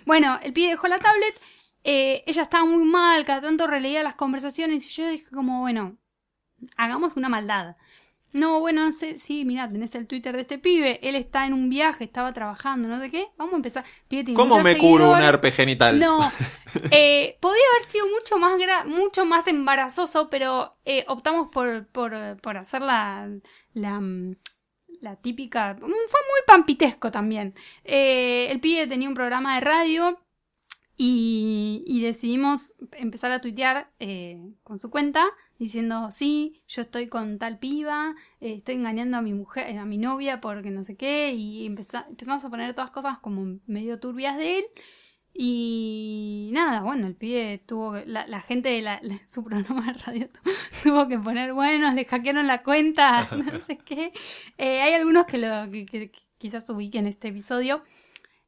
bueno, 0.04 0.38
el 0.42 0.52
pibe 0.52 0.70
dejó 0.70 0.86
la 0.88 0.98
tablet. 0.98 1.34
Eh, 1.84 2.24
ella 2.26 2.42
estaba 2.42 2.64
muy 2.64 2.84
mal, 2.84 3.24
cada 3.24 3.42
tanto 3.42 3.66
releía 3.66 4.02
las 4.02 4.14
conversaciones 4.16 4.84
y 4.86 4.88
yo 4.90 5.08
dije 5.08 5.26
como, 5.32 5.60
bueno, 5.60 5.96
hagamos 6.76 7.16
una 7.16 7.28
maldad. 7.28 7.76
No, 8.32 8.58
bueno, 8.58 8.84
no 8.84 8.90
sé, 8.90 9.16
sí, 9.16 9.44
mira, 9.44 9.70
tenés 9.70 9.94
el 9.94 10.08
Twitter 10.08 10.34
de 10.34 10.40
este 10.40 10.58
pibe, 10.58 10.98
él 11.08 11.14
está 11.14 11.46
en 11.46 11.52
un 11.52 11.70
viaje, 11.70 12.02
estaba 12.02 12.32
trabajando, 12.32 12.88
no 12.88 12.98
sé 12.98 13.08
qué, 13.08 13.28
vamos 13.36 13.52
a 13.52 13.56
empezar. 13.58 13.84
Pibe 14.08 14.34
¿Cómo 14.34 14.58
me 14.60 14.76
curo 14.76 15.12
un 15.12 15.20
herpes 15.22 15.54
genital? 15.54 16.00
No, 16.00 16.18
eh, 16.90 17.38
podía 17.40 17.62
haber 17.76 17.88
sido 17.88 18.08
mucho 18.08 18.36
más 18.38 18.58
gra- 18.58 18.86
mucho 18.86 19.24
más 19.24 19.46
embarazoso, 19.46 20.30
pero 20.30 20.76
eh, 20.84 21.04
optamos 21.06 21.46
por, 21.52 21.86
por, 21.86 22.40
por 22.40 22.56
hacer 22.56 22.82
la, 22.82 23.28
la, 23.72 24.00
mm, 24.00 24.34
la 25.00 25.14
típica... 25.14 25.76
Fue 25.78 25.88
muy 25.88 26.40
pampitesco 26.44 27.12
también. 27.12 27.54
Eh, 27.84 28.48
el 28.50 28.58
pibe 28.58 28.88
tenía 28.88 29.08
un 29.08 29.14
programa 29.14 29.54
de 29.54 29.60
radio 29.60 30.18
y, 30.96 32.00
decidimos 32.02 32.74
empezar 32.92 33.32
a 33.32 33.40
tuitear 33.40 33.90
eh, 33.98 34.38
con 34.62 34.78
su 34.78 34.90
cuenta 34.90 35.24
diciendo, 35.58 36.10
sí, 36.10 36.62
yo 36.68 36.82
estoy 36.82 37.06
con 37.08 37.38
tal 37.38 37.58
piba, 37.58 38.14
eh, 38.40 38.54
estoy 38.58 38.74
engañando 38.76 39.16
a 39.16 39.22
mi 39.22 39.32
mujer, 39.34 39.68
eh, 39.70 39.78
a 39.78 39.84
mi 39.86 39.98
novia 39.98 40.40
porque 40.40 40.70
no 40.70 40.84
sé 40.84 40.96
qué, 40.96 41.32
y 41.32 41.66
empeza- 41.66 42.06
empezamos 42.08 42.44
a 42.44 42.50
poner 42.50 42.74
todas 42.74 42.90
cosas 42.90 43.18
como 43.20 43.58
medio 43.66 43.98
turbias 43.98 44.36
de 44.36 44.58
él. 44.58 44.64
Y 45.36 46.50
nada, 46.52 46.82
bueno, 46.82 47.08
el 47.08 47.16
pibe 47.16 47.58
tuvo, 47.66 47.96
la, 48.06 48.24
la 48.28 48.40
gente 48.40 48.68
de 48.68 48.82
la- 48.82 49.00
su 49.26 49.42
programa 49.44 49.86
de 49.86 49.92
radio 49.94 50.28
tu- 50.28 50.50
tuvo 50.84 51.08
que 51.08 51.18
poner, 51.18 51.52
bueno, 51.52 51.92
le 51.92 52.04
hackearon 52.04 52.46
la 52.46 52.62
cuenta, 52.62 53.28
no 53.36 53.58
sé 53.60 53.78
qué. 53.78 54.12
Eh, 54.58 54.80
hay 54.80 54.94
algunos 54.94 55.26
que, 55.26 55.38
lo, 55.38 55.70
que, 55.70 55.86
que- 55.86 56.10
que 56.10 56.20
quizás 56.38 56.68
ubiquen 56.70 57.06
este 57.06 57.28
episodio. 57.28 57.82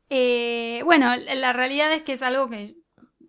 Eh, 0.09 0.83
bueno, 0.85 1.14
la 1.16 1.53
realidad 1.53 1.92
es 1.92 2.03
que 2.03 2.12
es 2.14 2.23
algo 2.23 2.49
que, 2.49 2.77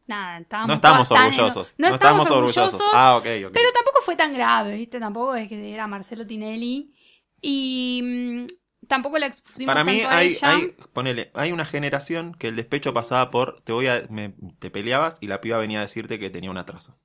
nada, 0.06 0.40
estábamos 0.40 0.68
No 0.70 0.74
estamos 0.76 1.12
orgullosos. 1.12 1.74
No, 1.78 1.88
estamos 1.88 2.30
orgullosos, 2.32 2.82
Ah, 2.94 3.16
ok, 3.18 3.26
ok. 3.48 3.52
pero 3.54 3.72
tampoco 3.74 4.02
fue 4.04 4.16
tan 4.16 4.34
grave, 4.34 4.76
¿viste? 4.76 5.00
Tampoco 5.00 5.36
es 5.36 5.50
que 5.50 5.74
era 5.74 5.88
Marcelo 5.88 6.26
Tinelli. 6.26 6.94
Y 7.42 8.02
mm, 8.04 8.88
tampoco 8.88 9.18
la 9.20 9.28
expusimos 9.28 9.72
Para 9.74 9.84
mí 9.84 10.02
tanto 10.02 10.10
a 10.16 10.18
hay, 10.18 10.28
ella. 10.30 10.50
hay, 10.56 10.76
ponele, 10.94 11.32
hay 11.36 11.52
una 11.52 11.66
generación 11.66 12.34
que 12.34 12.48
el 12.48 12.56
despecho 12.56 12.94
pasaba 12.94 13.30
por 13.32 13.62
te 13.62 13.72
voy 13.74 13.88
a, 13.88 14.04
me- 14.10 14.34
te 14.60 14.72
peleabas 14.72 15.18
y 15.22 15.28
la 15.28 15.40
piba 15.42 15.58
venía 15.58 15.80
a 15.80 15.84
decirte 15.84 16.18
que 16.20 16.30
tenía 16.30 16.50
un 16.52 16.58
atraso. 16.58 17.00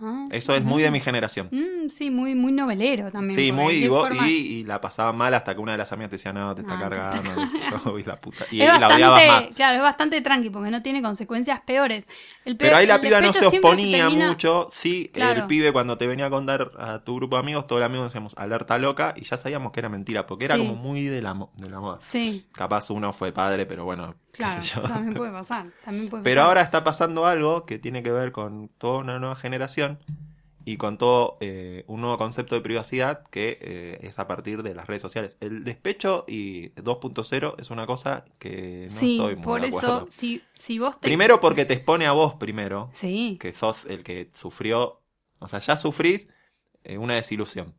Ah, 0.00 0.24
Eso 0.30 0.54
es 0.54 0.62
muy 0.62 0.82
de 0.82 0.90
mi 0.90 1.00
generación. 1.00 1.48
mm, 1.50 1.88
sí, 1.88 2.10
muy, 2.10 2.34
muy 2.34 2.52
novelero 2.52 3.10
también. 3.10 3.32
Sí, 3.34 3.50
muy, 3.50 3.74
y, 3.74 3.88
vos- 3.88 4.08
y, 4.24 4.28
y 4.60 4.64
la 4.64 4.80
pasaba 4.80 5.12
mal 5.12 5.34
hasta 5.34 5.54
que 5.54 5.60
una 5.60 5.72
de 5.72 5.78
las 5.78 5.92
amigas 5.92 6.10
te 6.10 6.16
decía, 6.16 6.32
no, 6.32 6.54
te 6.54 6.60
está 6.60 6.78
te 6.78 6.84
está 6.84 6.88
cargando, 6.88 7.42
yo, 7.84 7.98
y 7.98 8.04
la 8.04 8.20
puta. 8.20 8.44
Y, 8.50 8.58
la 8.58 8.76
odiabas 8.88 9.26
más. 9.26 9.46
claro, 9.56 9.76
es 9.76 9.82
bastante 9.82 10.20
tranqui 10.20 10.50
porque 10.50 10.70
no 10.70 10.82
tiene 10.82 11.02
consecuencias 11.02 11.60
peores. 11.62 12.06
El 12.44 12.56
peor- 12.56 12.68
Pero 12.68 12.76
ahí 12.76 12.86
la 12.86 13.00
piba 13.00 13.20
no 13.20 13.32
se 13.32 13.46
oponía 13.46 14.04
termina- 14.04 14.28
mucho. 14.28 14.68
Sí, 14.72 15.10
Claro. 15.12 15.40
el 15.40 15.46
pibe 15.46 15.72
cuando 15.72 15.98
te 15.98 16.06
venía 16.06 16.26
a 16.26 16.30
contar 16.30 16.70
a 16.78 17.00
tu 17.02 17.16
grupo 17.16 17.36
de 17.36 17.40
amigos, 17.40 17.66
todos 17.66 17.80
los 17.80 17.86
amigos 17.86 18.06
decíamos 18.08 18.34
alerta 18.38 18.78
loca 18.78 19.14
y 19.16 19.24
ya 19.24 19.36
sabíamos 19.36 19.72
que 19.72 19.80
era 19.80 19.88
mentira, 19.88 20.26
porque 20.26 20.44
era 20.44 20.54
Sí. 20.54 20.60
como 20.60 20.74
muy 20.76 21.04
de 21.06 21.22
la, 21.22 21.34
de 21.56 21.70
la 21.70 21.80
moda. 21.80 21.98
Sí, 22.00 22.46
Capaz 22.52 22.90
uno 22.90 23.12
fue 23.12 23.32
padre, 23.32 23.66
pero 23.66 23.84
bueno, 23.84 24.14
claro, 24.38 24.88
también 24.88 25.14
puede 25.14 25.32
pasar. 25.40 25.70
También 25.84 26.08
puede 26.08 26.22
Pero 26.22 26.40
pasar. 26.40 26.48
ahora 26.48 26.60
está 26.62 26.84
pasando 26.84 27.26
algo 27.26 27.66
que 27.66 27.78
tiene 27.78 28.02
que 28.02 28.12
ver 28.12 28.32
con 28.32 28.68
toda 28.78 28.98
una 29.00 29.18
nueva 29.18 29.36
generación 29.36 29.98
y 30.64 30.76
con 30.76 30.98
todo 30.98 31.38
eh, 31.40 31.84
un 31.86 32.02
nuevo 32.02 32.18
concepto 32.18 32.54
de 32.54 32.60
privacidad 32.60 33.24
que 33.28 33.58
eh, 33.62 33.98
es 34.02 34.18
a 34.18 34.26
partir 34.28 34.62
de 34.62 34.74
las 34.74 34.86
redes 34.86 35.00
sociales. 35.02 35.38
El 35.40 35.64
despecho 35.64 36.24
y 36.28 36.70
2.0 36.74 37.54
es 37.58 37.70
una 37.70 37.86
cosa 37.86 38.24
que 38.38 38.90
no 38.92 39.00
sí, 39.00 39.12
estoy 39.16 39.36
muy 39.36 39.44
por 39.44 39.60
de 39.60 39.68
acuerdo. 39.68 39.98
eso, 40.00 40.06
si, 40.10 40.42
si 40.54 40.78
vos 40.78 41.00
te... 41.00 41.08
Primero 41.08 41.40
porque 41.40 41.64
te 41.64 41.72
expone 41.74 42.06
a 42.06 42.12
vos 42.12 42.34
primero, 42.34 42.90
Sí, 42.92 43.38
que 43.40 43.52
sos 43.54 43.86
el 43.86 44.04
que 44.04 44.30
sufrió, 44.34 45.00
o 45.38 45.48
sea, 45.48 45.58
ya 45.60 45.76
sufrís 45.78 46.28
eh, 46.84 46.98
una 46.98 47.14
desilusión. 47.14 47.74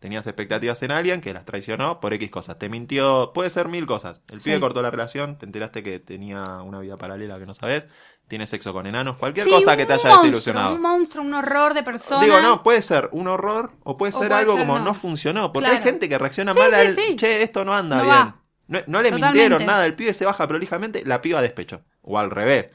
Tenías 0.00 0.26
expectativas 0.26 0.82
en 0.82 0.90
alguien 0.92 1.20
que 1.20 1.32
las 1.34 1.44
traicionó 1.44 2.00
por 2.00 2.12
X 2.14 2.30
cosas. 2.30 2.58
Te 2.58 2.68
mintió, 2.70 3.32
puede 3.34 3.50
ser 3.50 3.68
mil 3.68 3.86
cosas. 3.86 4.22
El 4.32 4.40
pibe 4.40 4.58
cortó 4.58 4.80
la 4.82 4.90
relación, 4.90 5.36
te 5.38 5.44
enteraste 5.46 5.82
que 5.82 6.00
tenía 6.00 6.62
una 6.62 6.80
vida 6.80 6.96
paralela 6.96 7.38
que 7.38 7.44
no 7.46 7.52
sabes, 7.52 7.86
tiene 8.26 8.46
sexo 8.46 8.72
con 8.72 8.86
enanos, 8.86 9.16
cualquier 9.18 9.44
Sí, 9.46 9.52
cosa 9.52 9.76
que 9.76 9.84
te 9.84 9.92
haya 9.92 10.02
monstruo, 10.04 10.22
desilusionado. 10.22 10.74
Un 10.74 10.80
monstruo, 10.82 11.22
un 11.24 11.34
horror 11.34 11.74
de 11.74 11.82
persona. 11.82 12.24
Digo, 12.24 12.40
no, 12.40 12.62
puede 12.62 12.80
ser 12.80 13.10
un 13.12 13.28
horror 13.28 13.72
o 13.82 13.98
puede 13.98 14.14
O 14.14 14.18
ser 14.18 14.28
puede 14.28 14.40
algo 14.40 14.52
ser 14.54 14.62
como 14.62 14.78
no. 14.78 14.84
no. 14.86 14.94
funcionó. 14.94 15.52
Porque 15.52 15.68
Claro. 15.68 15.84
hay 15.84 15.90
gente 15.90 16.08
que 16.08 16.16
reacciona 16.16 16.54
Sí, 16.54 16.58
mal 16.58 16.72
al, 16.74 16.96
che, 17.16 17.42
esto 17.42 17.64
no 17.66 17.74
anda 17.74 17.96
No 17.98 18.02
bien. 18.04 18.14
va. 18.16 18.42
No, 18.68 18.78
no 18.86 19.02
le 19.02 19.10
Totalmente. 19.10 19.26
mintieron 19.26 19.66
nada, 19.66 19.84
el 19.84 19.94
pibe 19.96 20.14
se 20.14 20.24
baja 20.24 20.48
prolijamente, 20.48 21.02
la 21.04 21.20
piba 21.20 21.42
despecho. 21.42 21.84
O 22.02 22.18
al 22.18 22.30
revés. 22.30 22.70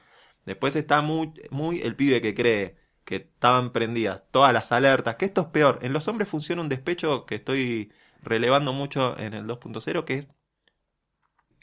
Después 0.46 0.76
está 0.76 1.02
muy, 1.02 1.34
muy 1.50 1.82
el 1.82 1.96
pibe 1.96 2.22
que 2.22 2.36
cree 2.36 2.76
que 3.06 3.16
estaban 3.18 3.72
prendidas 3.72 4.24
todas 4.32 4.52
las 4.52 4.72
alertas, 4.72 5.16
que 5.16 5.26
esto 5.26 5.42
es 5.42 5.48
peor. 5.48 5.80
En 5.82 5.94
los 5.94 6.08
hombres 6.08 6.28
funciona 6.28 6.62
un 6.62 6.70
despecho 6.70 7.26
que 7.26 7.36
estoy 7.36 7.92
relevando 8.22 8.74
mucho 8.74 9.18
en 9.20 9.34
el 9.36 9.46
2.0, 9.48 10.04
que 10.06 10.16
es 10.16 10.28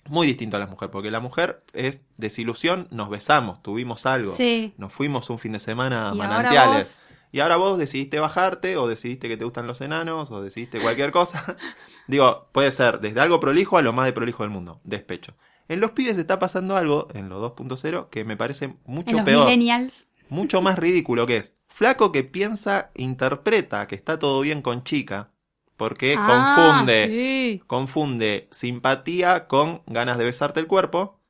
muy 0.08 0.26
distinto 0.26 0.56
a 0.56 0.60
la 0.60 0.66
mujer, 0.66 0.90
porque 0.90 1.10
la 1.10 1.20
mujer 1.20 1.62
es 1.72 2.02
desilusión, 2.16 2.88
nos 2.90 3.08
besamos, 3.08 3.62
tuvimos 3.62 4.04
algo, 4.06 4.34
Sí. 4.34 4.74
nos 4.76 4.92
fuimos 4.92 5.30
un 5.30 5.38
fin 5.38 5.52
de 5.52 5.58
semana 5.60 6.06
a 6.06 6.08
ahora 6.10 6.14
manantiales. 6.28 7.06
vos- 7.08 7.18
Y 7.34 7.40
ahora 7.40 7.56
vos 7.56 7.78
decidiste 7.78 8.20
bajarte, 8.20 8.76
o 8.76 8.86
decidiste 8.88 9.26
que 9.26 9.38
te 9.38 9.44
gustan 9.44 9.66
los 9.66 9.80
enanos, 9.80 10.30
o 10.32 10.42
decidiste 10.42 10.80
cualquier 10.80 11.12
cosa. 11.12 11.56
Digo, 12.06 12.48
puede 12.52 12.70
ser 12.72 13.00
desde 13.00 13.20
algo 13.20 13.40
prolijo 13.40 13.78
a 13.78 13.82
lo 13.82 13.92
más 13.94 14.04
de 14.06 14.12
prolijo 14.12 14.42
del 14.42 14.50
mundo, 14.50 14.80
despecho. 14.84 15.34
En 15.68 15.80
los 15.80 15.92
pibes 15.92 16.18
está 16.18 16.38
pasando 16.38 16.76
algo, 16.76 17.08
en 17.14 17.28
los 17.30 17.40
2.0, 17.40 18.10
que 18.10 18.24
me 18.24 18.36
parece 18.36 18.66
En 18.66 18.78
mucho 18.84 19.16
los 19.16 19.24
peor, 19.24 19.46
millennials. 19.46 20.08
Mucho 20.32 20.62
más 20.62 20.78
ridículo 20.78 21.26
que 21.26 21.36
es. 21.36 21.54
Flaco 21.68 22.10
que 22.12 22.24
piensa, 22.24 22.90
interpreta 22.94 23.86
que 23.86 23.94
está 23.94 24.18
todo 24.18 24.40
bien 24.40 24.62
con 24.62 24.82
chica, 24.82 25.30
porque 25.76 26.14
Ah, 26.16 26.26
confunde 26.26 27.08
sí. 27.08 27.62
confunde 27.66 28.48
simpatía 28.50 29.46
con 29.46 29.82
ganas 29.86 30.18
de 30.18 30.24
besarte 30.24 30.60
el 30.60 30.66
cuerpo. 30.66 31.20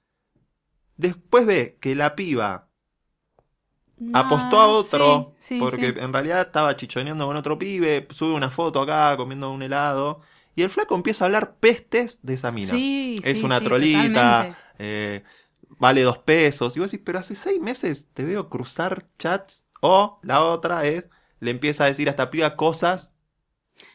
Después 0.96 1.46
ve 1.46 1.76
que 1.80 1.94
la 1.94 2.14
piba 2.16 2.68
apostó 4.12 4.60
a 4.60 4.66
otro, 4.66 5.34
sí, 5.38 5.56
sí, 5.56 5.60
porque 5.60 5.88
en 5.88 6.12
realidad 6.12 6.42
estaba 6.42 6.76
chichoneando 6.76 7.26
con 7.26 7.36
otro 7.36 7.58
pibe, 7.58 8.06
sube 8.10 8.34
una 8.34 8.50
foto 8.50 8.82
acá 8.82 9.16
comiendo 9.16 9.50
un 9.50 9.62
helado, 9.62 10.20
y 10.54 10.62
el 10.62 10.70
flaco 10.70 10.94
empieza 10.94 11.24
a 11.24 11.26
hablar 11.26 11.56
pestes 11.56 12.20
de 12.22 12.34
esa 12.34 12.50
mina. 12.52 12.74
Es 13.24 13.42
una 13.42 13.60
trolita, 13.60 14.56
eh, 14.78 15.22
vale 15.82 16.02
dos 16.02 16.18
pesos. 16.18 16.76
Y 16.76 16.80
vos 16.80 16.90
decís, 16.90 17.04
pero 17.04 17.18
hace 17.18 17.34
seis 17.34 17.60
meses 17.60 18.08
te 18.14 18.24
veo 18.24 18.48
cruzar 18.48 19.04
chats. 19.18 19.64
O 19.80 20.20
la 20.22 20.42
otra 20.44 20.86
es, 20.86 21.08
le 21.40 21.50
empieza 21.50 21.84
a 21.84 21.88
decir 21.88 22.06
a 22.08 22.12
esta 22.12 22.30
piba 22.30 22.54
cosas 22.56 23.14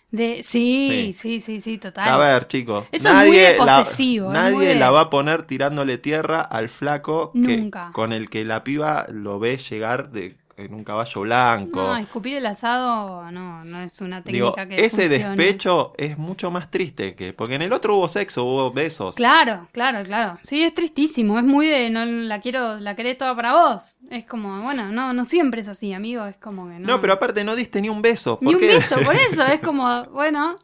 De, 0.10 0.42
sí, 0.44 1.12
Sí. 1.12 1.14
sí, 1.14 1.40
sí, 1.42 1.60
sí, 1.60 1.78
total. 1.78 2.08
A 2.08 2.18
ver, 2.18 2.48
chicos. 2.48 2.88
Eso 2.94 3.10
es 3.10 3.14
muy 3.14 3.24
nadie 3.26 3.42
de 3.54 3.58
la, 3.60 3.80
posesivo, 3.84 4.28
es 4.28 4.34
nadie 4.34 4.56
muy 4.56 4.66
de- 4.66 4.76
la 4.76 4.90
va 4.92 5.02
a 5.02 5.10
poner 5.10 5.44
tirándole 5.44 5.98
tierra 5.98 6.42
al 6.42 6.70
flaco 6.70 7.32
que- 7.34 7.58
Nunca. 7.58 7.92
con 7.94 8.14
el 8.14 8.30
que 8.30 8.46
la 8.46 8.64
piba 8.64 9.06
lo 9.12 9.38
ve 9.40 9.58
llegar 9.58 10.12
de, 10.12 10.38
en 10.58 10.74
un 10.74 10.84
caballo 10.84 11.22
blanco. 11.22 11.80
No, 11.80 11.96
escupir 11.98 12.38
el 12.38 12.46
asado 12.48 13.32
no, 13.32 13.64
no 13.64 13.82
es 13.84 14.02
una 14.02 14.22
Digo, 14.22 14.54
técnica 14.54 14.76
que 14.76 14.86
ese 14.86 15.08
funcione. 15.08 15.36
despecho 15.36 15.94
es 15.98 16.18
mucho 16.18 16.50
más 16.50 16.72
triste 16.72 17.16
que. 17.16 17.32
Porque 17.34 17.56
en 17.56 17.62
el 17.62 17.72
otro 17.74 17.96
hubo 17.96 18.08
sexo, 18.08 18.44
hubo 18.44 18.72
besos. 18.72 19.16
Claro, 19.16 19.68
claro, 19.72 20.04
claro. 20.04 20.40
Sí, 20.44 20.64
es 20.64 20.74
tristísimo. 20.74 21.38
Es 21.38 21.46
muy 21.46 21.68
de 21.68 21.90
no 21.92 22.04
la 22.06 22.42
quiero, 22.42 22.80
la 22.80 22.96
querés 22.96 23.18
toda 23.18 23.36
para 23.36 23.54
vos. 23.54 24.00
Es 24.10 24.26
como, 24.26 24.62
bueno, 24.64 24.92
no, 24.92 25.14
no 25.14 25.24
siempre 25.26 25.62
es 25.62 25.68
así, 25.68 25.94
amigo. 25.94 26.26
Es 26.26 26.38
como 26.38 26.68
que 26.68 26.80
no. 26.80 26.88
No, 26.88 27.02
pero 27.02 27.14
aparte 27.14 27.44
no 27.44 27.56
diste 27.56 27.80
ni 27.80 27.90
un 27.90 28.02
beso. 28.02 28.40
¿Por 28.40 28.48
Ni 28.48 28.56
un 28.56 28.62
beso, 28.62 28.96
por 29.02 29.16
eso. 29.32 29.46
Es 29.46 29.60
como, 29.62 30.06
bueno. 30.06 30.56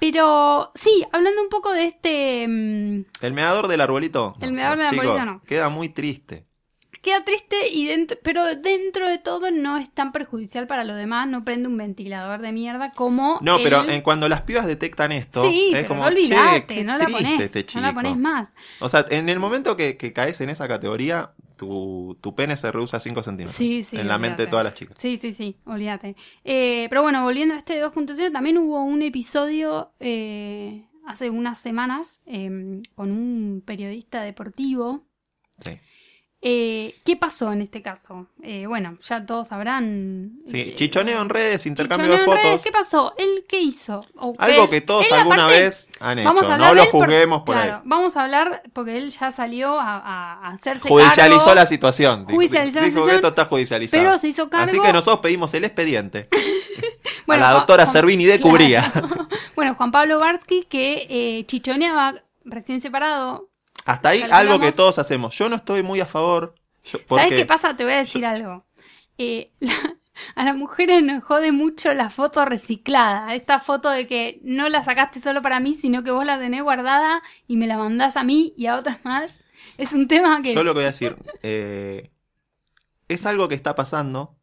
Pero 0.00 0.70
sí, 0.74 1.04
hablando 1.10 1.42
un 1.42 1.48
poco 1.48 1.72
de 1.72 1.86
este. 1.86 2.46
mm, 2.46 3.04
El 3.22 3.32
meador 3.32 3.66
del 3.66 3.80
arbolito. 3.80 4.34
El 4.40 4.52
meador 4.52 4.78
del 4.78 4.90
chicos, 4.90 5.06
arbolito 5.06 5.24
no. 5.32 5.42
Queda 5.44 5.68
muy 5.70 5.88
triste. 5.88 6.46
Queda 7.08 7.24
triste 7.24 7.68
y 7.72 7.86
dentro, 7.86 8.18
pero 8.22 8.44
dentro 8.54 9.08
de 9.08 9.16
todo 9.16 9.50
no 9.50 9.78
es 9.78 9.90
tan 9.90 10.12
perjudicial 10.12 10.66
para 10.66 10.84
los 10.84 10.94
demás, 10.94 11.26
no 11.26 11.42
prende 11.42 11.66
un 11.66 11.78
ventilador 11.78 12.42
de 12.42 12.52
mierda 12.52 12.92
como 12.92 13.38
No, 13.40 13.56
pero 13.62 13.88
en 13.88 14.02
cuando 14.02 14.28
las 14.28 14.42
pibas 14.42 14.66
detectan 14.66 15.12
esto, 15.12 15.42
Sí, 15.42 15.72
es 15.74 15.86
como, 15.86 16.02
no 16.02 16.08
olvidate, 16.08 16.66
che, 16.66 16.66
qué 16.66 16.84
no 16.84 16.98
la 16.98 17.06
pones, 17.06 17.40
este 17.40 17.64
chico. 17.64 17.80
no 17.80 17.86
la 17.86 17.94
pones 17.94 18.14
más. 18.18 18.50
O 18.80 18.90
sea, 18.90 19.06
en 19.08 19.30
el 19.30 19.38
momento 19.38 19.74
que, 19.74 19.96
que 19.96 20.12
caes 20.12 20.42
en 20.42 20.50
esa 20.50 20.68
categoría, 20.68 21.32
tu, 21.56 22.18
tu 22.20 22.34
pene 22.34 22.58
se 22.58 22.70
rehúsa 22.70 23.00
5 23.00 23.22
centímetros. 23.22 23.56
Sí, 23.56 23.82
sí. 23.82 23.96
En 23.96 24.06
la 24.06 24.18
mente 24.18 24.42
de 24.42 24.48
todas 24.48 24.64
las 24.64 24.74
chicas. 24.74 24.96
Sí, 24.98 25.16
sí, 25.16 25.32
sí, 25.32 25.56
olvídate. 25.64 26.14
Eh, 26.44 26.88
pero 26.90 27.00
bueno, 27.00 27.22
volviendo 27.24 27.54
a 27.54 27.56
este 27.56 27.82
2.0, 27.82 28.32
también 28.32 28.58
hubo 28.58 28.82
un 28.82 29.00
episodio 29.00 29.92
eh, 29.98 30.84
hace 31.06 31.30
unas 31.30 31.58
semanas 31.58 32.20
eh, 32.26 32.82
con 32.94 33.12
un 33.12 33.62
periodista 33.64 34.20
deportivo. 34.20 35.06
Sí. 35.60 35.70
Eh, 36.40 36.94
¿Qué 37.04 37.16
pasó 37.16 37.52
en 37.52 37.62
este 37.62 37.82
caso? 37.82 38.26
Eh, 38.44 38.66
bueno, 38.66 38.96
ya 39.02 39.26
todos 39.26 39.48
sabrán. 39.48 40.38
Sí, 40.46 40.60
eh, 40.60 40.74
chichoneo 40.76 41.20
en 41.20 41.28
redes, 41.28 41.66
intercambio 41.66 42.06
chichoneo 42.14 42.26
de 42.26 42.30
en 42.30 42.36
redes. 42.36 42.50
fotos. 42.50 42.64
¿Qué 42.64 42.70
pasó? 42.70 43.14
¿Él 43.18 43.44
qué 43.48 43.60
hizo? 43.60 44.04
Algo 44.38 44.70
que 44.70 44.80
todos 44.80 45.04
él, 45.10 45.14
alguna 45.18 45.46
aparte, 45.46 45.60
vez 45.62 45.90
han 45.98 46.20
hecho. 46.20 46.32
No 46.56 46.74
lo 46.74 46.84
por- 46.92 47.06
juzguemos 47.06 47.42
por 47.42 47.56
claro, 47.56 47.74
ahí. 47.78 47.80
Vamos 47.84 48.16
a 48.16 48.22
hablar 48.22 48.62
porque 48.72 48.96
él 48.98 49.10
ya 49.10 49.32
salió 49.32 49.80
a, 49.80 49.96
a- 49.98 50.40
hacerse 50.52 50.88
Judicializó 50.88 51.38
cargo, 51.40 51.54
la 51.56 51.66
situación. 51.66 52.24
Dijo- 52.24 52.36
Judicializó 52.36 52.78
la 52.80 52.84
Dijo 52.86 52.94
que 52.94 53.00
situación, 53.00 53.16
esto 53.16 53.28
está 53.28 53.44
judicializado. 53.46 54.02
pero 54.04 54.18
se 54.18 54.28
hizo 54.28 54.48
cargo. 54.48 54.64
Así 54.66 54.80
que 54.80 54.92
nosotros 54.92 55.18
pedimos 55.20 55.52
el 55.54 55.64
expediente. 55.64 56.28
Bueno, 57.26 57.44
a 57.44 57.48
la 57.52 57.54
doctora 57.58 57.84
Juan- 57.84 57.92
Servini 57.92 58.24
de 58.24 58.38
claro. 58.38 58.50
Cubría. 58.50 58.92
bueno, 59.54 59.74
Juan 59.74 59.90
Pablo 59.92 60.18
Barsky 60.18 60.64
que 60.64 61.06
eh, 61.10 61.44
chichoneaba 61.46 62.14
recién 62.44 62.80
separado. 62.80 63.48
Hasta 63.88 64.10
ahí 64.10 64.22
algo 64.30 64.60
que 64.60 64.72
todos 64.72 64.98
hacemos. 64.98 65.34
Yo 65.36 65.48
no 65.48 65.56
estoy 65.56 65.82
muy 65.82 66.00
a 66.00 66.06
favor. 66.06 66.54
yo- 66.84 66.98
¿Sabes 67.08 67.28
qué 67.30 67.46
pasa? 67.46 67.74
Te 67.76 67.84
voy 67.84 67.94
a 67.94 67.98
decir 67.98 68.24
algo. 68.26 68.66
Eh, 69.18 69.52
la- 69.60 69.94
a 70.34 70.44
las 70.44 70.56
mujeres 70.56 71.02
nos 71.02 71.22
jode 71.22 71.52
mucho 71.52 71.94
la 71.94 72.10
foto 72.10 72.44
reciclada. 72.44 73.34
Esta 73.34 73.60
foto 73.60 73.88
de 73.90 74.06
que 74.08 74.40
no 74.42 74.68
la 74.68 74.82
sacaste 74.84 75.20
solo 75.20 75.42
para 75.42 75.60
mí, 75.60 75.74
sino 75.74 76.02
que 76.02 76.10
vos 76.10 76.26
la 76.26 76.38
tenés 76.38 76.62
guardada 76.62 77.22
y 77.46 77.56
me 77.56 77.66
la 77.68 77.76
mandás 77.78 78.16
a 78.16 78.24
mí 78.24 78.52
y 78.56 78.66
a 78.66 78.76
otras 78.76 79.04
más. 79.04 79.40
Es 79.76 79.92
un 79.92 80.08
tema 80.08 80.42
que... 80.42 80.54
Yo 80.54 80.64
lo 80.64 80.72
que 80.72 80.78
voy 80.80 80.84
a 80.84 80.86
decir. 80.88 81.16
eh, 81.42 82.10
es 83.08 83.26
algo 83.26 83.48
que 83.48 83.54
está 83.54 83.74
pasando. 83.74 84.36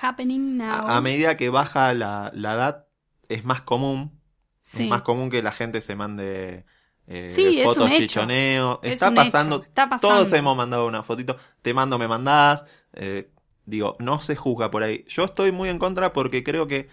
Happening 0.00 0.56
now. 0.56 0.86
A, 0.88 0.96
a 0.96 1.00
medida 1.00 1.36
que 1.36 1.50
baja 1.50 1.92
la, 1.94 2.30
la 2.34 2.54
edad, 2.54 2.86
es 3.28 3.44
más 3.44 3.60
común. 3.60 4.18
Sí. 4.62 4.84
Es 4.84 4.88
más 4.88 5.02
común 5.02 5.30
que 5.30 5.42
la 5.42 5.52
gente 5.52 5.80
se 5.80 5.94
mande 5.96 6.64
eh, 7.10 7.28
Sí, 7.28 7.60
es 7.60 7.64
fotos 7.64 7.84
un 7.86 7.92
hecho. 7.92 8.02
chichoneo. 8.02 8.80
Es 8.82 8.92
Está 8.94 9.08
un 9.10 9.14
pasando, 9.14 9.56
hecho, 9.56 9.64
está 9.64 9.88
pasando. 9.88 10.16
Todos 10.16 10.32
hemos 10.32 10.56
mandado 10.56 10.86
una 10.86 11.02
fotito. 11.02 11.36
Te 11.62 11.74
mando, 11.74 11.98
me 11.98 12.08
mandás. 12.08 12.64
eh, 12.94 13.30
digo, 13.66 13.96
no 14.00 14.20
se 14.20 14.36
juzga 14.36 14.70
por 14.70 14.82
ahí. 14.82 15.04
Yo 15.08 15.24
estoy 15.24 15.52
muy 15.52 15.68
en 15.68 15.78
contra 15.78 16.12
porque 16.12 16.42
creo 16.44 16.66
que 16.66 16.88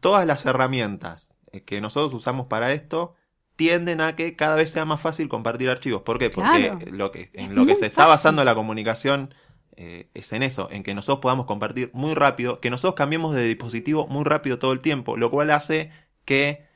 todas 0.00 0.26
las 0.26 0.46
herramientas 0.46 1.36
eh, 1.52 1.64
que 1.64 1.80
nosotros 1.80 2.14
usamos 2.14 2.46
para 2.48 2.72
esto 2.72 3.14
tienden 3.56 4.00
a 4.00 4.16
que 4.16 4.36
cada 4.36 4.56
vez 4.56 4.70
sea 4.70 4.84
más 4.86 5.00
fácil 5.00 5.28
compartir 5.28 5.70
archivos. 5.70 6.02
¿Por 6.02 6.18
qué? 6.18 6.30
Porque 6.30 6.76
Claro. 6.76 6.78
lo 6.92 7.10
que, 7.12 7.30
en 7.34 7.52
Es 7.52 7.52
lo 7.52 7.66
que 7.66 7.76
se 7.76 7.86
está 7.86 8.06
basando 8.06 8.44
la 8.44 8.54
comunicación 8.54 9.34
eh, 9.76 10.10
es 10.14 10.32
en 10.32 10.42
eso, 10.44 10.68
en 10.72 10.82
que 10.84 10.94
nosotros 10.94 11.20
podamos 11.20 11.46
compartir 11.46 11.90
muy 11.94 12.14
rápido, 12.14 12.60
que 12.60 12.70
nosotros 12.70 12.94
cambiemos 12.96 13.34
de 13.34 13.44
dispositivo 13.44 14.06
muy 14.08 14.24
rápido 14.24 14.58
todo 14.58 14.72
el 14.72 14.80
tiempo, 14.80 15.16
lo 15.16 15.30
cual 15.30 15.50
hace 15.50 15.92
que 16.24 16.67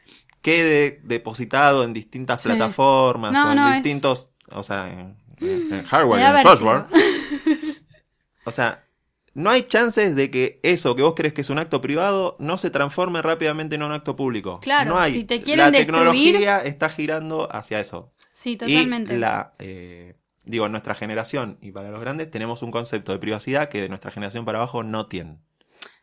quede 0.43 1.01
depositado 1.05 1.85
en 1.85 1.93
distintas 1.93 2.43
Sí. 2.43 2.49
plataformas 2.51 3.33
No, 3.33 3.49
o 3.49 3.51
en 3.53 3.57
no, 3.57 3.69
es- 3.69 3.83
distintos, 3.83 4.31
o 4.51 4.63
sea, 4.63 4.89
en, 4.93 5.17
en- 5.41 5.73
en 5.73 5.83
hardware 5.85 6.21
y 6.21 6.25
en 6.25 6.43
software. 6.43 6.85
O 8.45 8.51
sea, 8.51 8.85
no 9.35 9.51
hay 9.51 9.63
chances 9.63 10.15
de 10.17 10.31
que 10.31 10.59
eso 10.63 10.97
que 10.97 11.03
vos 11.03 11.15
crees 11.15 11.33
que 11.33 11.43
es 11.43 11.51
un 11.51 11.59
acto 11.59 11.81
privado 11.81 12.37
no 12.41 12.59
se 12.59 12.71
transforme 12.71 13.23
rápidamente 13.23 13.77
en 13.77 13.83
un 13.85 13.93
acto 13.93 14.17
público. 14.17 14.59
Claro, 14.61 14.91
no 14.91 14.99
hay. 14.99 15.13
si 15.13 15.25
te 15.25 15.41
quieren 15.41 15.65
la 15.71 15.71
destruir- 15.71 15.87
tecnología 15.87 16.59
está 16.59 16.89
girando 16.91 17.49
hacia 17.55 17.79
eso. 17.81 18.13
Sí, 18.33 18.57
totalmente. 18.57 19.15
Y 19.15 19.19
la, 19.19 19.55
eh, 19.61 20.17
digo, 20.45 20.67
en 20.67 20.73
nuestra 20.73 20.95
generación 20.97 21.59
y 21.63 21.71
para 21.71 21.91
los 21.91 22.01
grandes 22.01 22.31
tenemos 22.31 22.63
un 22.63 22.73
concepto 22.73 23.13
de 23.13 23.19
privacidad 23.21 23.69
que 23.69 23.81
de 23.81 23.89
nuestra 23.89 24.11
generación 24.11 24.45
para 24.45 24.59
abajo 24.59 24.83
no 24.83 25.07
tienen. 25.07 25.39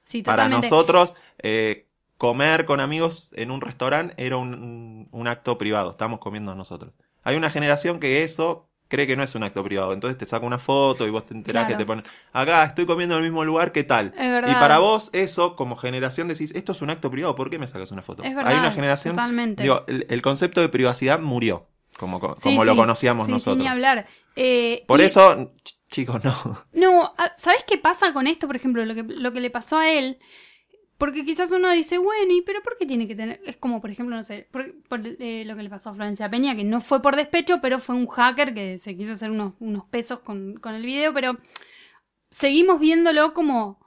Sí, 0.06 0.24
Para 0.24 0.48
nosotros, 0.48 1.14
eh, 1.44 1.89
comer 2.20 2.66
con 2.66 2.82
amigos 2.82 3.32
en 3.34 3.50
un 3.50 3.62
restaurante 3.62 4.14
era 4.24 4.36
un, 4.38 5.10
acto 5.26 5.58
privado, 5.58 5.92
estamos 5.92 6.20
comiendo 6.20 6.54
nosotros. 6.54 6.94
Hay 7.24 7.36
una 7.38 7.50
generación 7.50 8.00
que 8.00 8.24
eso 8.24 8.68
cree 8.90 9.08
que 9.08 9.16
no 9.16 9.24
es 9.24 9.36
un 9.36 9.44
acto 9.44 9.64
privado, 9.64 9.94
entonces 9.94 10.18
te 10.18 10.26
saca 10.26 10.46
una 10.46 10.58
foto 10.60 11.08
y 11.08 11.12
vos 11.12 11.26
te 11.26 11.34
enterás 11.34 11.62
Claro. 11.64 11.78
que 11.78 11.84
te 11.84 11.86
ponen, 11.86 12.04
acá 12.34 12.64
estoy 12.66 12.86
comiendo 12.86 13.16
en 13.16 13.24
el 13.24 13.30
mismo 13.30 13.46
lugar, 13.46 13.72
¿qué 13.72 13.84
tal? 13.86 14.14
Es 14.18 14.30
verdad. 14.32 14.52
Y 14.52 14.56
para 14.56 14.80
vos 14.80 15.12
eso, 15.14 15.56
como 15.56 15.76
generación, 15.78 16.28
decís, 16.28 16.52
esto 16.56 16.74
es 16.74 16.82
un 16.82 16.90
acto 16.90 17.10
privado, 17.10 17.36
¿por 17.36 17.50
qué 17.50 17.58
me 17.58 17.68
sacas 17.68 17.92
una 17.92 18.02
foto? 18.02 18.24
Es 18.24 18.36
verdad, 18.36 18.52
Hay 18.52 18.60
una 18.60 18.72
generación, 18.72 19.16
totalmente. 19.16 19.64
digo, 19.64 19.86
el, 19.88 20.06
el 20.10 20.22
concepto 20.22 20.60
de 20.60 20.68
privacidad 20.70 21.20
murió, 21.20 21.68
como, 21.98 22.20
Sí, 22.36 22.44
como 22.44 22.66
lo 22.66 22.72
sí. 22.74 22.78
conocíamos 22.78 23.28
Sí, 23.28 23.32
nosotros. 23.32 23.56
Sin 23.58 23.64
ni 23.64 23.68
hablar. 23.70 24.06
Eh, 24.36 24.84
Por 24.88 25.00
y- 25.00 25.04
eso, 25.04 25.38
ch- 25.38 25.76
chicos, 25.88 26.22
no. 26.26 26.36
No, 26.74 27.14
ah, 27.18 27.32
¿sabes 27.38 27.64
qué 27.66 27.78
pasa 27.78 28.12
con 28.12 28.28
esto, 28.28 28.48
por 28.48 28.56
ejemplo, 28.58 28.84
lo 28.86 28.96
que, 28.96 29.04
lo 29.04 29.32
que 29.32 29.40
le 29.40 29.52
pasó 29.52 29.78
a 29.78 29.90
él? 29.90 30.18
Porque 31.00 31.26
quizás 31.26 31.52
uno 31.52 31.72
dice, 31.72 31.98
bueno, 31.98 32.32
¿y 32.34 32.44
pero 32.44 32.62
por 32.62 32.78
qué 32.78 32.86
tiene 32.86 33.08
que 33.08 33.16
tener? 33.16 33.42
Es 33.46 33.58
como, 33.58 33.82
por 33.82 33.90
ejemplo, 33.90 34.16
no 34.16 34.24
sé, 34.24 34.48
por, 34.52 34.72
por, 34.84 35.02
eh, 35.06 35.46
lo 35.48 35.56
que 35.56 35.64
le 35.64 35.70
pasó 35.70 35.90
a 35.90 35.96
Florencia 35.96 36.30
Peña, 36.30 36.56
que 36.56 36.64
no 36.66 36.82
fue 36.82 37.02
por 37.02 37.16
despecho, 37.16 37.60
pero 37.62 37.80
fue 37.80 37.96
un 37.96 38.06
hacker 38.08 38.54
que 38.54 38.78
se 38.78 38.96
quiso 38.98 39.14
hacer 39.14 39.32
unos, 39.32 39.54
unos 39.60 39.86
pesos 39.86 40.20
con, 40.20 40.56
con 40.58 40.76
el 40.76 40.84
video, 40.84 41.14
pero 41.14 41.38
seguimos 42.30 42.80
viéndolo 42.80 43.34
como, 43.34 43.80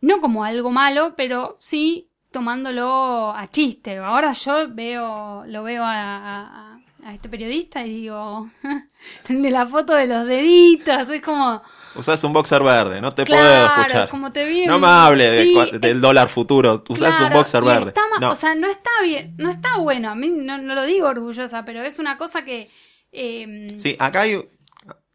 no 0.00 0.20
como 0.20 0.44
algo 0.44 0.70
malo, 0.70 1.14
pero 1.16 1.56
sí 1.60 2.10
tomándolo 2.30 3.32
a 3.34 3.46
chiste. 3.48 3.98
Ahora 3.98 4.32
yo 4.32 4.68
veo, 4.74 5.44
lo 5.46 5.62
veo 5.62 5.84
a, 5.84 5.94
a- 5.94 6.80
a 7.04 7.14
este 7.14 7.28
periodista 7.28 7.86
y 7.86 7.90
digo, 8.02 8.50
de 9.28 9.50
la 9.50 9.66
foto 9.66 9.94
de 9.94 10.06
los 10.08 10.26
deditos, 10.26 11.08
es 11.10 11.22
como, 11.22 11.62
Usás 11.98 12.22
un 12.24 12.32
boxer 12.32 12.62
verde, 12.62 13.00
no 13.00 13.12
te 13.12 13.24
Claro, 13.24 13.42
puedo 13.68 13.80
escuchar. 13.82 14.08
como 14.08 14.32
te 14.32 14.44
vi 14.44 14.62
en- 14.62 14.68
No 14.68 14.78
me 14.78 14.86
hable 14.86 15.42
Sí, 15.42 15.54
del 15.78 16.00
dólar 16.00 16.28
futuro. 16.28 16.82
Usás 16.88 17.20
un 17.20 17.32
boxer 17.32 17.62
verde. 17.64 17.88
está 17.88 18.02
No. 18.20 18.30
O 18.30 18.34
sea, 18.34 18.54
no 18.54 18.66
está 18.68 18.90
bien, 19.02 19.34
no 19.38 19.50
está 19.50 19.76
bueno. 19.78 20.10
A 20.10 20.14
mí 20.14 20.28
no, 20.28 20.58
no 20.58 20.74
lo 20.74 20.84
digo 20.84 21.08
orgullosa, 21.08 21.64
pero 21.64 21.82
es 21.82 21.98
una 21.98 22.16
cosa 22.18 22.44
que. 22.44 22.70
eh, 23.12 23.74
Sí, 23.78 23.96
acá 23.98 24.22
hay. 24.22 24.48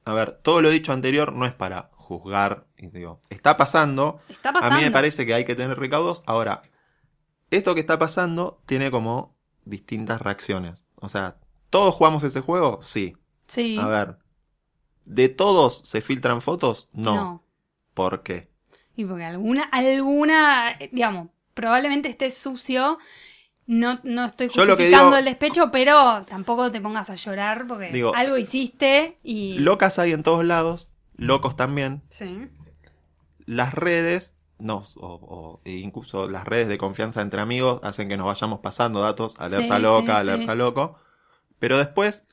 A 0.05 0.13
ver, 0.13 0.31
todo 0.41 0.61
lo 0.61 0.69
dicho 0.69 0.91
anterior 0.93 1.33
no 1.33 1.45
es 1.45 1.53
para 1.55 1.89
juzgar. 1.93 2.65
digo, 2.77 3.21
está 3.29 3.55
pasando. 3.57 4.19
Está 4.29 4.49
A 4.49 4.53
mí 4.53 4.59
me 4.61 4.69
pasando. 4.69 4.91
parece 4.91 5.25
que 5.25 5.33
hay 5.33 5.45
que 5.45 5.55
tener 5.55 5.77
recaudos. 5.79 6.23
Ahora, 6.25 6.61
esto 7.51 7.73
que 7.75 7.79
está 7.81 7.99
pasando 7.99 8.61
tiene 8.65 8.89
como 8.91 9.35
distintas 9.65 10.21
reacciones. 10.21 10.85
O 10.95 11.09
sea, 11.09 11.37
¿todos 11.69 11.93
jugamos 11.95 12.23
ese 12.23 12.41
juego? 12.41 12.79
Sí. 12.81 13.15
Sí. 13.47 13.77
A 13.79 13.87
ver, 13.87 14.17
¿de 15.05 15.29
todos 15.29 15.77
se 15.79 16.01
filtran 16.01 16.41
fotos? 16.41 16.89
No. 16.93 17.15
no. 17.15 17.43
¿Por 17.93 18.23
qué? 18.23 18.49
Y 18.95 19.05
porque 19.05 19.25
alguna, 19.25 19.63
alguna, 19.71 20.77
digamos, 20.91 21.29
probablemente 21.53 22.09
esté 22.09 22.29
sucio. 22.29 22.97
No, 23.67 23.99
no 24.03 24.25
estoy 24.25 24.47
justificando 24.47 25.07
digo- 25.11 25.17
el 25.17 25.25
despecho, 25.25 25.71
pero 25.71 26.23
tampoco 26.25 26.71
te 26.71 26.81
pongas 26.81 27.09
a 27.09 27.15
llorar 27.15 27.67
porque 27.67 27.89
Digo, 27.91 28.13
algo 28.15 28.37
hiciste 28.37 29.17
y. 29.23 29.59
Locas 29.59 29.97
hay 29.99 30.11
en 30.11 30.23
todos 30.23 30.43
lados, 30.43 30.91
locos 31.15 31.55
también. 31.55 32.01
Sí. 32.09 32.49
Las 33.45 33.73
redes, 33.73 34.35
no, 34.59 34.83
o, 34.95 35.07
o- 35.07 35.61
e 35.65 35.71
incluso 35.77 36.29
las 36.29 36.45
redes 36.45 36.67
de 36.67 36.77
confianza 36.77 37.21
entre 37.21 37.41
amigos 37.41 37.79
hacen 37.83 38.07
que 38.09 38.17
nos 38.17 38.25
vayamos 38.27 38.59
pasando 38.59 39.01
datos, 39.01 39.39
alerta 39.39 39.77
Sí, 39.77 39.81
loca, 39.81 40.13
sí, 40.15 40.29
alerta 40.29 40.51
sí. 40.51 40.57
loco. 40.57 40.95
Pero 41.59 41.77
después 41.77 42.27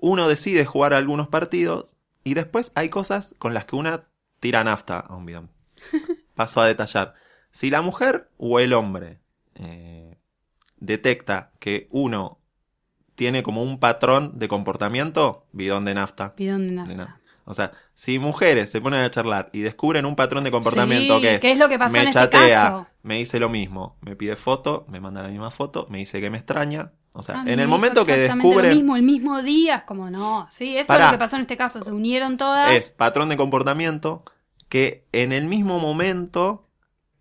uno 0.00 0.28
decide 0.28 0.64
jugar 0.64 0.94
algunos 0.94 1.28
partidos 1.28 1.98
y 2.24 2.34
después 2.34 2.72
hay 2.74 2.88
cosas 2.88 3.34
con 3.38 3.54
las 3.54 3.66
que 3.66 3.76
una 3.76 4.04
tira 4.40 4.64
nafta 4.64 4.98
a 4.98 5.14
un 5.14 5.26
bidón. 5.26 5.50
Paso 6.34 6.60
a 6.60 6.66
detallar. 6.66 7.14
Si 7.50 7.70
la 7.70 7.82
mujer 7.82 8.28
o 8.38 8.60
el 8.60 8.72
hombre 8.72 9.20
eh, 9.56 10.18
detecta 10.78 11.52
que 11.58 11.88
uno 11.90 12.38
tiene 13.14 13.42
como 13.42 13.62
un 13.62 13.78
patrón 13.78 14.38
de 14.38 14.48
comportamiento, 14.48 15.46
bidón 15.52 15.84
de 15.84 15.94
nafta. 15.94 16.34
Bidón 16.36 16.68
de 16.68 16.82
De 16.84 16.96
nafta. 16.96 17.20
O 17.44 17.54
sea, 17.54 17.72
si 17.94 18.18
mujeres 18.18 18.70
se 18.70 18.80
ponen 18.80 19.00
a 19.00 19.10
charlar 19.10 19.50
y 19.52 19.60
descubren 19.60 20.06
un 20.06 20.14
patrón 20.14 20.44
de 20.44 20.50
comportamiento 20.52 21.16
Sí, 21.16 21.22
que 21.22 21.34
es, 21.34 21.40
¿qué 21.40 21.52
es 21.52 21.58
lo 21.58 21.68
que 21.68 21.78
pasó 21.78 21.92
me 21.92 22.02
en 22.02 22.08
este 22.08 22.20
chatea, 22.20 22.62
caso? 22.62 22.86
me 23.02 23.16
dice 23.16 23.40
lo 23.40 23.48
mismo, 23.48 23.96
me 24.02 24.14
pide 24.14 24.36
foto, 24.36 24.86
me 24.88 25.00
manda 25.00 25.22
la 25.22 25.28
misma 25.28 25.50
foto, 25.50 25.86
me 25.90 25.98
dice 25.98 26.20
que 26.20 26.30
me 26.30 26.38
extraña. 26.38 26.92
O 27.12 27.22
sea, 27.22 27.40
Ah, 27.40 27.44
en 27.46 27.58
el 27.60 27.66
momento 27.68 28.06
que 28.06 28.16
descubren 28.16 28.70
Lo 28.70 28.74
mismo, 28.76 28.96
el 28.96 29.02
mismo 29.02 29.42
día, 29.42 29.76
es 29.76 29.82
como 29.84 30.10
no. 30.10 30.46
Sí, 30.50 30.76
eso 30.76 30.86
Pará. 30.86 31.06
es 31.06 31.10
lo 31.12 31.18
que 31.18 31.24
pasó 31.24 31.36
en 31.36 31.42
este 31.42 31.56
caso. 31.56 31.82
Se 31.82 31.90
unieron 31.92 32.36
todas. 32.36 32.70
es 32.72 32.90
patrón 32.92 33.28
de 33.28 33.36
comportamiento 33.36 34.24
que 34.68 35.04
en 35.12 35.32
el 35.32 35.46
mismo 35.46 35.78
momento 35.80 36.68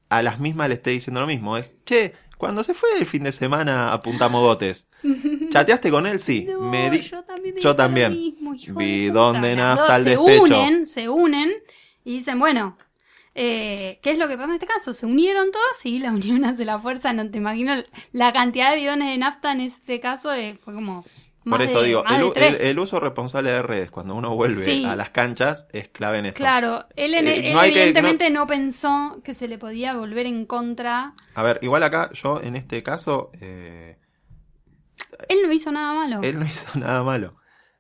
a 0.10 0.22
las 0.22 0.40
mismas 0.40 0.70
le 0.70 0.76
esté 0.76 0.92
diciendo 0.92 1.22
lo 1.22 1.28
mismo. 1.28 1.58
Es, 1.58 1.78
che, 1.86 2.14
cuando 2.38 2.64
se 2.64 2.74
fue 2.76 2.90
el 3.00 3.06
fin 3.06 3.24
de 3.24 3.32
semana 3.32 3.92
apuntamos 3.92 4.42
botes. 4.42 4.88
¿Chateaste 5.50 5.90
con 5.92 6.06
él? 6.08 6.20
Sí. 6.20 6.46
No, 6.50 6.62
me 6.62 6.90
di- 6.92 7.02
yo 7.02 7.24
también. 7.24 7.56
me 7.56 7.62
yo 7.62 7.70
lo 7.70 7.76
también. 7.76 8.12
mismo, 8.12 8.54
hijo 8.54 8.74
Bidón 8.76 9.36
puta. 9.38 9.48
de 9.48 9.56
Las 9.56 9.76
nafta 9.80 9.96
al 9.96 10.04
despecho. 10.06 10.46
Se 10.48 10.54
unen, 10.54 10.86
se 10.86 11.10
unen 11.10 11.52
y 12.06 12.14
dicen, 12.18 12.40
bueno, 12.40 12.78
eh, 13.36 14.00
¿qué 14.02 14.12
es 14.12 14.18
lo 14.18 14.28
que 14.28 14.38
pasó 14.38 14.50
en 14.50 14.56
este 14.56 14.66
caso? 14.66 14.94
Se 14.94 15.06
unieron 15.06 15.52
todas 15.52 15.86
y 15.86 16.00
la 16.00 16.12
unión 16.12 16.44
hace 16.46 16.66
la 16.66 16.80
fuerza. 16.80 17.14
No 17.14 17.30
te 17.30 17.38
imagino 17.38 17.74
la 18.12 18.34
cantidad 18.34 18.72
de 18.72 18.78
bidones 18.78 19.10
de 19.10 19.18
nafta 19.18 19.52
en 19.52 19.62
este 19.62 20.00
caso. 20.00 20.34
eh, 20.34 20.58
fue 20.64 20.74
como. 20.74 21.06
Por 21.46 21.62
eso 21.62 21.82
de- 21.82 21.88
digo, 21.88 22.04
el, 22.36 22.78
uso 22.80 23.00
responsable 23.00 23.50
de 23.50 23.62
redes 23.62 23.90
cuando 23.90 24.14
uno 24.14 24.36
vuelve 24.36 24.66
Sí. 24.66 24.86
a 24.86 24.96
las 24.96 25.10
canchas 25.10 25.68
es 25.72 25.88
clave 25.88 26.20
en 26.20 26.28
esto. 26.28 26.38
Claro, 26.38 26.86
él, 26.98 27.14
Eh, 27.16 27.48
él 27.48 27.54
no 27.54 27.62
que- 27.62 27.68
evidentemente 27.70 28.30
no... 28.30 28.46
pensó 28.46 29.22
que 29.24 29.34
se 29.34 29.48
le 29.48 29.58
podía 29.58 29.96
volver 29.96 30.26
en 30.26 30.46
contra. 30.46 31.14
A 31.34 31.42
ver, 31.44 31.58
igual 31.64 31.82
acá 31.84 32.12
yo 32.14 32.42
en 32.44 32.56
este 32.58 32.84
caso, 32.84 33.32
eh, 33.40 33.98
Él 35.30 35.40
no 35.46 35.52
hizo 35.52 35.72
nada 35.72 35.94
malo. 35.94 36.20
él 36.24 36.38
no 36.40 36.46
hizo 36.46 36.70
nada 36.78 37.04
malo. 37.04 37.36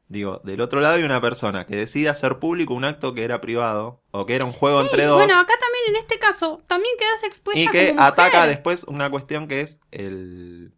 Digo, 0.10 0.42
del 0.44 0.62
otro 0.62 0.82
lado 0.82 0.96
hay 0.96 1.04
una 1.04 1.22
persona 1.22 1.66
que 1.68 1.76
decide 1.76 2.10
hacer 2.10 2.40
público 2.40 2.74
un 2.74 2.84
acto 2.84 3.14
que 3.14 3.24
era 3.24 3.42
privado 3.42 4.04
o 4.12 4.26
que 4.26 4.36
era 4.36 4.46
un 4.46 4.54
juego 4.54 4.82
Sí, 4.82 4.86
entre 4.86 5.06
dos 5.06 5.18
Bueno, 5.18 5.40
acá 5.40 5.54
también 5.60 5.84
en 5.90 5.96
este 5.98 6.20
caso, 6.20 6.64
también 6.68 6.96
quedas 6.98 7.24
expuesta 7.24 7.60
y 7.60 7.68
que 7.68 7.90
como 7.90 8.02
mujer. 8.02 8.14
ataca 8.14 8.48
después 8.48 8.84
una 8.86 9.10
cuestión 9.12 9.48
que 9.48 9.62
es 9.62 9.80
el... 9.92 10.74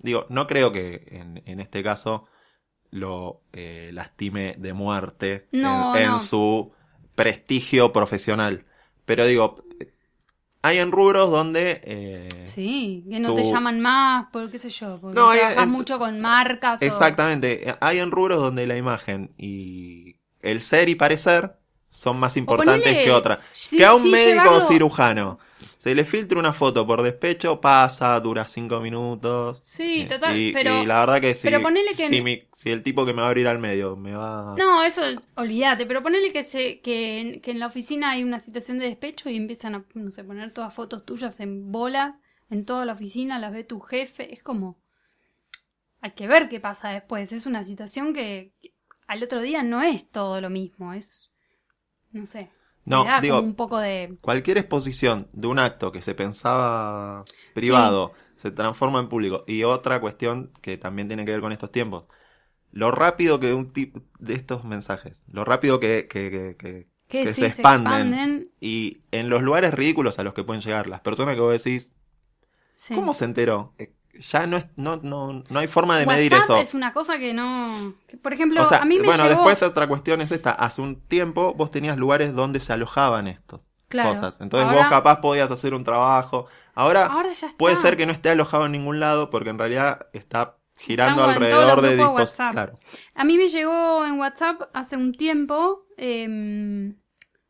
Digo, 0.00 0.26
no 0.30 0.46
creo 0.46 0.72
que 0.72 1.08
en, 1.10 1.42
en 1.46 1.60
este 1.60 1.82
caso 1.82 2.26
lo 2.90 3.42
eh, 3.52 3.90
lastime 3.92 4.54
de 4.58 4.72
muerte 4.72 5.48
No, 5.52 5.94
en, 5.96 6.04
en 6.04 6.06
no. 6.06 6.20
su 6.20 6.72
prestigio 7.14 7.92
profesional. 7.92 8.66
Pero 9.04 9.26
digo, 9.26 9.64
hay 10.62 10.78
en 10.78 10.90
rubros 10.92 11.30
donde... 11.30 11.80
eh, 11.84 12.28
Sí, 12.44 13.04
que 13.10 13.20
no 13.20 13.30
tú- 13.30 13.36
te 13.36 13.44
llaman 13.44 13.80
más, 13.80 14.26
por 14.32 14.50
qué 14.50 14.58
sé 14.58 14.70
yo, 14.70 14.98
porque 15.00 15.14
No, 15.18 15.30
hay- 15.30 15.38
trabajas 15.40 15.64
en- 15.64 15.70
mucho 15.70 15.98
con 15.98 16.20
marcas. 16.20 16.82
o- 16.82 16.84
Exactamente. 16.84 17.74
Hay 17.80 17.98
en 17.98 18.10
rubros 18.10 18.38
donde 18.40 18.66
la 18.66 18.76
imagen 18.76 19.32
y 19.38 20.16
el 20.42 20.60
ser 20.60 20.88
y 20.88 20.94
parecer 20.94 21.54
son 21.88 22.18
más 22.18 22.36
importantes 22.36 22.92
ponele- 22.92 23.04
que 23.04 23.10
otra. 23.12 23.40
sí, 23.52 23.76
que 23.76 23.84
a 23.84 23.94
un 23.94 24.02
sí, 24.02 24.10
médico 24.10 24.42
llevarlo- 24.44 24.60
cirujano 24.68 25.38
se 25.78 25.94
le 25.94 26.04
filtra 26.04 26.38
una 26.38 26.52
foto 26.52 26.86
por 26.86 27.02
despecho, 27.02 27.60
pasa, 27.60 28.18
dura 28.20 28.46
cinco 28.46 28.80
minutos. 28.80 29.62
Sí, 29.64 30.02
Eh, 30.02 30.06
total, 30.06 30.36
y, 30.38 30.52
pero- 30.52 30.82
y 30.82 30.86
la 30.86 31.00
verdad 31.00 31.20
que 31.20 31.34
si, 31.34 31.48
pero 31.48 31.62
ponele 31.62 31.94
que- 31.94 32.08
si, 32.08 32.20
mi- 32.20 32.42
si 32.52 32.70
el 32.70 32.82
tipo 32.82 33.06
que 33.06 33.12
me 33.14 33.20
va 33.20 33.28
a 33.28 33.30
abrir 33.30 33.46
al 33.48 33.58
medio 33.58 33.96
me 33.96 34.12
va... 34.12 34.54
No, 34.58 34.82
eso, 34.84 35.02
olvídate, 35.36 35.86
pero 35.86 36.02
ponele 36.02 36.32
que, 36.32 36.44
se, 36.44 36.80
que, 36.80 37.20
en, 37.20 37.40
que 37.40 37.52
en 37.52 37.60
la 37.60 37.66
oficina 37.68 38.10
hay 38.10 38.24
una 38.24 38.40
situación 38.40 38.78
de 38.78 38.86
despecho 38.86 39.30
y 39.30 39.36
empiezan 39.36 39.74
a, 39.76 39.84
no 39.94 40.10
sé, 40.10 40.24
poner 40.24 40.52
todas 40.52 40.74
fotos 40.74 41.04
tuyas 41.06 41.38
en 41.40 41.70
bolas 41.72 42.14
en 42.50 42.64
toda 42.64 42.84
la 42.86 42.94
oficina, 42.94 43.38
las 43.38 43.52
ve 43.52 43.62
tu 43.64 43.78
jefe, 43.80 44.32
es 44.32 44.42
como... 44.42 44.78
Hay 46.00 46.12
que 46.12 46.26
ver 46.28 46.48
qué 46.48 46.60
pasa 46.60 46.90
después, 46.90 47.32
es 47.32 47.46
una 47.46 47.62
situación 47.64 48.14
que, 48.14 48.52
que 48.60 48.72
al 49.06 49.22
otro 49.22 49.42
día 49.42 49.62
no 49.62 49.82
es 49.82 50.08
todo 50.10 50.40
lo 50.40 50.48
mismo, 50.50 50.92
es... 50.92 51.30
No 52.12 52.26
sé. 52.26 52.50
No, 52.88 53.04
digo, 53.20 53.40
un 53.40 53.54
poco 53.54 53.78
de... 53.78 54.16
cualquier 54.20 54.58
exposición 54.58 55.28
de 55.32 55.46
un 55.46 55.58
acto 55.58 55.92
que 55.92 56.02
se 56.02 56.14
pensaba 56.14 57.24
privado 57.54 58.12
se 58.36 58.50
transforma 58.50 59.00
en 59.00 59.08
público. 59.08 59.44
Y 59.46 59.64
otra 59.64 60.00
cuestión 60.00 60.52
que 60.62 60.78
también 60.78 61.08
tiene 61.08 61.24
que 61.24 61.32
ver 61.32 61.40
con 61.40 61.52
estos 61.52 61.70
tiempos. 61.72 62.04
Lo 62.70 62.90
rápido 62.90 63.40
que 63.40 63.54
un 63.54 63.72
tipo 63.72 64.00
de 64.18 64.34
estos 64.34 64.64
mensajes, 64.64 65.24
lo 65.32 65.44
rápido 65.44 65.80
que, 65.80 66.06
que, 66.08 66.30
que- 66.30 66.56
que- 66.56 66.88
Que 67.08 67.22
que 67.24 67.28
sí, 67.28 67.34
se 67.34 67.40
se 67.40 67.46
expanden. 67.46 67.92
expanden. 68.12 68.50
Y 68.60 68.98
en 69.10 69.30
los 69.30 69.42
lugares 69.42 69.72
ridículos 69.74 70.18
a 70.18 70.22
los 70.24 70.34
que 70.34 70.44
pueden 70.44 70.62
llegar, 70.62 70.86
las 70.86 71.00
personas 71.00 71.34
que 71.34 71.40
vos 71.40 71.52
decís, 71.62 71.94
Sí. 72.74 72.94
¿cómo 72.94 73.12
se 73.14 73.24
enteró? 73.24 73.74
Ya 74.14 74.46
no, 74.46 74.56
es, 74.56 74.66
no, 74.76 74.96
no, 75.02 75.44
no 75.48 75.58
hay 75.60 75.68
forma 75.68 75.96
de 75.98 76.04
medir 76.06 76.32
eso. 76.32 76.56
es 76.56 76.74
una 76.74 76.92
cosa 76.92 77.18
que 77.18 77.32
no... 77.34 77.94
que, 78.08 78.16
por 78.16 78.32
ejemplo, 78.32 78.62
O 78.64 78.68
sea, 78.68 78.78
a 78.78 78.84
mí 78.84 78.98
me 78.98 79.04
bueno, 79.06 79.24
llegó... 79.24 79.36
después 79.36 79.62
otra 79.62 79.86
cuestión 79.86 80.20
es 80.20 80.32
esta. 80.32 80.50
Hace 80.50 80.82
un 80.82 81.00
tiempo 81.00 81.54
vos 81.54 81.70
tenías 81.70 81.96
lugares 81.98 82.34
donde 82.34 82.58
se 82.60 82.72
alojaban 82.72 83.28
estas 83.28 83.68
Claro. 83.88 84.10
cosas. 84.10 84.40
Entonces 84.40 84.66
Ahora- 84.66 84.80
vos 84.80 84.88
capaz 84.90 85.20
podías 85.20 85.50
hacer 85.50 85.72
un 85.72 85.82
trabajo. 85.84 86.46
Ahora, 86.74 87.06
Ahora 87.06 87.32
ya 87.32 87.46
está. 87.46 87.56
puede 87.58 87.76
ser 87.76 87.96
que 87.96 88.04
no 88.06 88.12
esté 88.12 88.28
alojado 88.30 88.66
en 88.66 88.72
ningún 88.72 89.00
lado 89.00 89.30
porque 89.30 89.48
en 89.50 89.58
realidad 89.58 90.08
está 90.12 90.56
girando 90.76 91.24
alrededor 91.24 91.80
de. 91.80 91.96
WhatsApp. 92.04 92.52
Claro. 92.52 92.78
A 93.14 93.24
mí 93.24 93.38
me 93.38 93.48
llegó 93.48 94.04
en 94.04 94.18
WhatsApp 94.18 94.62
hace 94.74 94.96
un 94.96 95.12
tiempo. 95.14 95.86
em, 95.96 96.96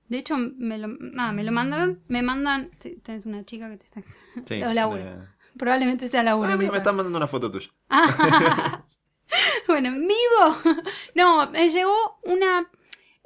de 0.08 0.18
hecho, 0.18 0.36
me 0.38 0.78
lo, 0.78 0.88
nada, 0.88 1.32
me 1.32 1.42
lo 1.44 1.50
mandaron. 1.52 2.02
Me 2.08 2.22
mandan. 2.22 2.70
te- 2.78 2.96
Tenés 3.00 3.26
una 3.26 3.44
chica 3.44 3.68
que 3.70 3.76
te 3.78 3.86
está. 3.86 4.02
Sí, 4.46 4.60
de- 4.60 5.18
Probablemente 5.58 6.08
sea 6.08 6.22
Laura. 6.22 6.52
Ah, 6.52 6.56
mira, 6.56 6.66
esa. 6.66 6.72
me 6.72 6.78
están 6.78 6.96
mandando 6.96 7.18
una 7.18 7.26
foto 7.26 7.50
tuya. 7.50 7.68
Ah. 7.90 8.84
bueno, 9.66 9.88
en 9.88 10.06
vivo. 10.06 10.82
No, 11.14 11.50
me 11.50 11.68
llegó 11.68 12.18
una. 12.24 12.70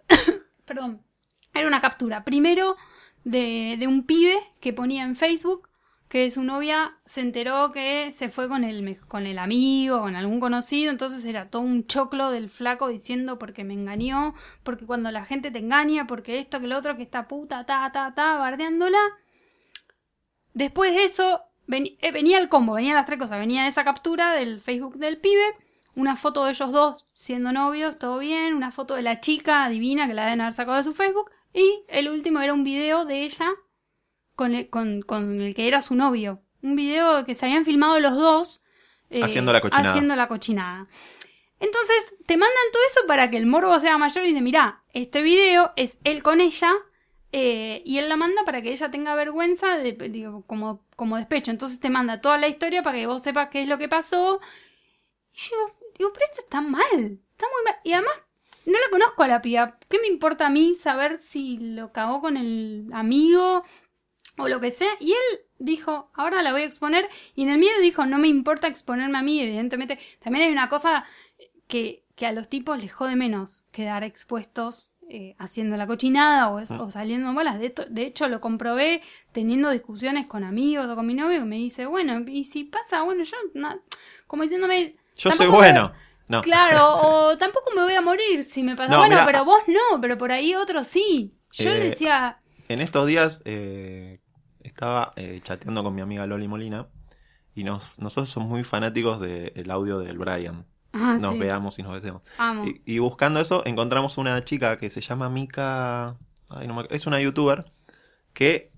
Perdón. 0.64 1.02
Era 1.54 1.66
una 1.68 1.80
captura. 1.80 2.24
Primero 2.24 2.76
de, 3.24 3.76
de 3.78 3.86
un 3.86 4.06
pibe 4.06 4.38
que 4.60 4.72
ponía 4.72 5.04
en 5.04 5.16
Facebook 5.16 5.68
que 6.12 6.30
su 6.30 6.44
novia 6.44 6.98
se 7.06 7.22
enteró 7.22 7.72
que 7.72 8.12
se 8.12 8.28
fue 8.28 8.46
con 8.46 8.64
el, 8.64 9.00
con 9.08 9.26
el 9.26 9.38
amigo, 9.38 10.00
con 10.00 10.14
algún 10.14 10.40
conocido, 10.40 10.90
entonces 10.90 11.24
era 11.24 11.48
todo 11.48 11.62
un 11.62 11.86
choclo 11.86 12.30
del 12.30 12.50
flaco 12.50 12.88
diciendo 12.88 13.38
porque 13.38 13.64
me 13.64 13.72
engañó, 13.72 14.34
porque 14.62 14.84
cuando 14.84 15.10
la 15.10 15.24
gente 15.24 15.50
te 15.50 15.60
engaña, 15.60 16.06
porque 16.06 16.38
esto, 16.38 16.60
que 16.60 16.66
lo 16.66 16.76
otro, 16.76 16.98
que 16.98 17.02
esta 17.04 17.28
puta, 17.28 17.64
ta, 17.64 17.90
ta, 17.92 18.12
ta, 18.14 18.36
bardeándola. 18.36 18.98
Después 20.52 20.94
de 20.94 21.04
eso, 21.04 21.40
ven- 21.66 21.96
eh, 22.00 22.12
venía 22.12 22.38
el 22.38 22.48
combo, 22.48 22.74
venían 22.74 22.94
las 22.96 23.06
tres 23.06 23.18
cosas. 23.18 23.38
Venía 23.38 23.66
esa 23.66 23.84
captura 23.84 24.32
del 24.32 24.60
Facebook 24.60 24.96
del 24.96 25.18
pibe, 25.18 25.54
una 25.94 26.16
foto 26.16 26.44
de 26.44 26.50
ellos 26.52 26.72
dos 26.72 27.08
siendo 27.12 27.52
novios, 27.52 27.98
todo 27.98 28.18
bien, 28.18 28.54
una 28.54 28.70
foto 28.70 28.94
de 28.94 29.02
la 29.02 29.20
chica 29.20 29.68
divina 29.68 30.06
que 30.06 30.14
la 30.14 30.24
deben 30.24 30.40
haber 30.40 30.54
sacado 30.54 30.76
de 30.78 30.84
su 30.84 30.92
Facebook, 30.94 31.30
y 31.52 31.84
el 31.88 32.08
último 32.08 32.40
era 32.40 32.54
un 32.54 32.64
video 32.64 33.04
de 33.04 33.24
ella 33.24 33.50
con 34.34 34.54
el, 34.54 34.70
con, 34.70 35.02
con 35.02 35.40
el 35.40 35.54
que 35.54 35.68
era 35.68 35.82
su 35.82 35.94
novio. 35.94 36.40
Un 36.62 36.76
video 36.76 37.24
que 37.26 37.34
se 37.34 37.44
habían 37.46 37.64
filmado 37.64 37.98
los 38.00 38.14
dos. 38.16 38.64
eh, 39.10 39.20
Haciendo 39.22 39.52
la 39.52 39.60
cochinada. 39.60 39.90
Haciendo 39.90 40.16
la 40.16 40.28
cochinada. 40.28 40.88
Entonces 41.60 42.14
te 42.26 42.36
mandan 42.36 42.56
todo 42.72 42.82
eso 42.90 43.00
para 43.06 43.30
que 43.30 43.36
el 43.36 43.46
morbo 43.46 43.78
sea 43.78 43.98
mayor 43.98 44.24
y 44.24 44.28
dice, 44.28 44.40
mirá, 44.40 44.82
este 44.92 45.22
video 45.22 45.72
es 45.76 45.98
él 46.04 46.22
con 46.22 46.40
ella 46.40 46.72
eh, 47.30 47.82
y 47.84 47.98
él 47.98 48.08
la 48.08 48.16
manda 48.16 48.44
para 48.44 48.62
que 48.62 48.72
ella 48.72 48.90
tenga 48.90 49.14
vergüenza, 49.14 49.76
de, 49.76 49.92
digo, 49.92 50.42
como, 50.46 50.84
como 51.02 51.16
despecho. 51.16 51.50
Entonces 51.50 51.80
te 51.80 51.90
manda 51.90 52.20
toda 52.20 52.38
la 52.38 52.46
historia 52.46 52.80
para 52.82 52.96
que 52.96 53.06
vos 53.08 53.22
sepas 53.22 53.48
qué 53.48 53.62
es 53.62 53.68
lo 53.68 53.76
que 53.76 53.88
pasó. 53.88 54.40
Y 55.32 55.38
yo 55.38 55.56
digo, 55.56 55.78
digo, 55.98 56.12
pero 56.12 56.26
esto 56.26 56.42
está 56.42 56.60
mal, 56.60 57.18
está 57.32 57.46
muy 57.52 57.64
mal. 57.64 57.74
Y 57.82 57.92
además, 57.92 58.14
no 58.66 58.78
la 58.78 58.90
conozco 58.90 59.24
a 59.24 59.26
la 59.26 59.42
piba. 59.42 59.78
¿Qué 59.88 59.98
me 59.98 60.06
importa 60.06 60.46
a 60.46 60.50
mí 60.50 60.76
saber 60.76 61.18
si 61.18 61.58
lo 61.58 61.92
cagó 61.92 62.20
con 62.20 62.36
el 62.36 62.88
amigo 62.92 63.64
o 64.38 64.48
lo 64.48 64.60
que 64.60 64.70
sea? 64.70 64.92
Y 65.00 65.10
él 65.10 65.40
dijo, 65.58 66.08
ahora 66.14 66.40
la 66.42 66.52
voy 66.52 66.62
a 66.62 66.66
exponer. 66.66 67.08
Y 67.34 67.42
en 67.42 67.50
el 67.50 67.58
miedo 67.58 67.80
dijo, 67.80 68.06
no 68.06 68.18
me 68.18 68.28
importa 68.28 68.68
exponerme 68.68 69.18
a 69.18 69.22
mí, 69.22 69.40
evidentemente. 69.40 69.98
También 70.20 70.46
hay 70.46 70.52
una 70.52 70.68
cosa 70.68 71.04
que, 71.66 72.04
que 72.14 72.26
a 72.26 72.32
los 72.32 72.48
tipos 72.48 72.78
les 72.78 72.92
jode 72.92 73.16
menos 73.16 73.66
quedar 73.72 74.04
expuestos 74.04 74.94
eh, 75.14 75.36
haciendo 75.38 75.76
la 75.76 75.86
cochinada 75.86 76.48
o, 76.48 76.58
es- 76.58 76.70
Ah. 76.70 76.80
o 76.82 76.90
saliendo 76.90 77.32
malas. 77.32 77.58
De, 77.60 77.66
esto- 77.66 77.84
de 77.88 78.06
hecho, 78.06 78.28
lo 78.28 78.40
comprobé 78.40 79.02
teniendo 79.32 79.70
discusiones 79.70 80.26
con 80.26 80.42
amigos 80.42 80.88
o 80.88 80.94
con 80.96 81.06
mi 81.06 81.14
novio 81.14 81.40
que 81.40 81.44
me 81.44 81.56
dice, 81.56 81.86
bueno, 81.86 82.20
y 82.26 82.44
si 82.44 82.64
pasa, 82.64 83.02
bueno, 83.02 83.22
yo, 83.24 83.36
na- 83.54 83.80
como 84.26 84.42
diciéndome... 84.42 84.96
Yo 85.16 85.30
soy 85.32 85.46
bueno. 85.48 85.92
No. 86.28 86.40
Claro, 86.40 86.96
o 87.30 87.36
tampoco 87.36 87.72
me 87.76 87.82
voy 87.82 87.92
a 87.94 88.00
morir 88.00 88.44
si 88.44 88.62
me 88.62 88.74
pasa. 88.74 88.90
No, 88.92 88.98
bueno, 88.98 89.16
mirá. 89.16 89.26
pero 89.26 89.44
vos 89.44 89.60
no, 89.68 90.00
pero 90.00 90.16
por 90.16 90.32
ahí 90.32 90.54
otros 90.54 90.86
sí. 90.86 91.36
Yo 91.52 91.70
Eh, 91.70 91.74
le 91.74 91.84
decía, 91.90 92.40
En 92.68 92.80
estos 92.80 93.06
días 93.06 93.42
eh, 93.44 94.20
estaba 94.60 95.12
eh, 95.16 95.40
chateando 95.44 95.82
con 95.84 95.94
mi 95.94 96.00
amiga 96.00 96.26
Loli 96.26 96.48
Molina 96.48 96.88
y 97.54 97.64
nos, 97.64 97.98
nosotros 97.98 98.30
somos 98.30 98.48
muy 98.48 98.64
fanáticos 98.64 99.20
del 99.20 99.70
audio 99.70 99.98
del 99.98 100.16
Brian. 100.16 100.64
Ah, 100.92 101.16
nos 101.20 101.32
sí, 101.34 101.38
veamos 101.38 101.78
y 101.78 101.82
nos 101.82 101.92
besemos. 101.94 102.22
amo. 102.38 102.64
Y, 102.66 102.82
y 102.84 102.98
buscando 102.98 103.40
eso 103.40 103.62
encontramos 103.66 104.18
una 104.18 104.44
chica 104.44 104.78
que 104.78 104.90
se 104.90 105.00
llama 105.00 105.28
Mika... 105.28 106.16
ay, 106.48 106.66
no 106.68 106.74
me- 106.74 106.86
es 106.90 107.06
una 107.06 107.20
youtuber 107.20 107.72
que 108.32 108.70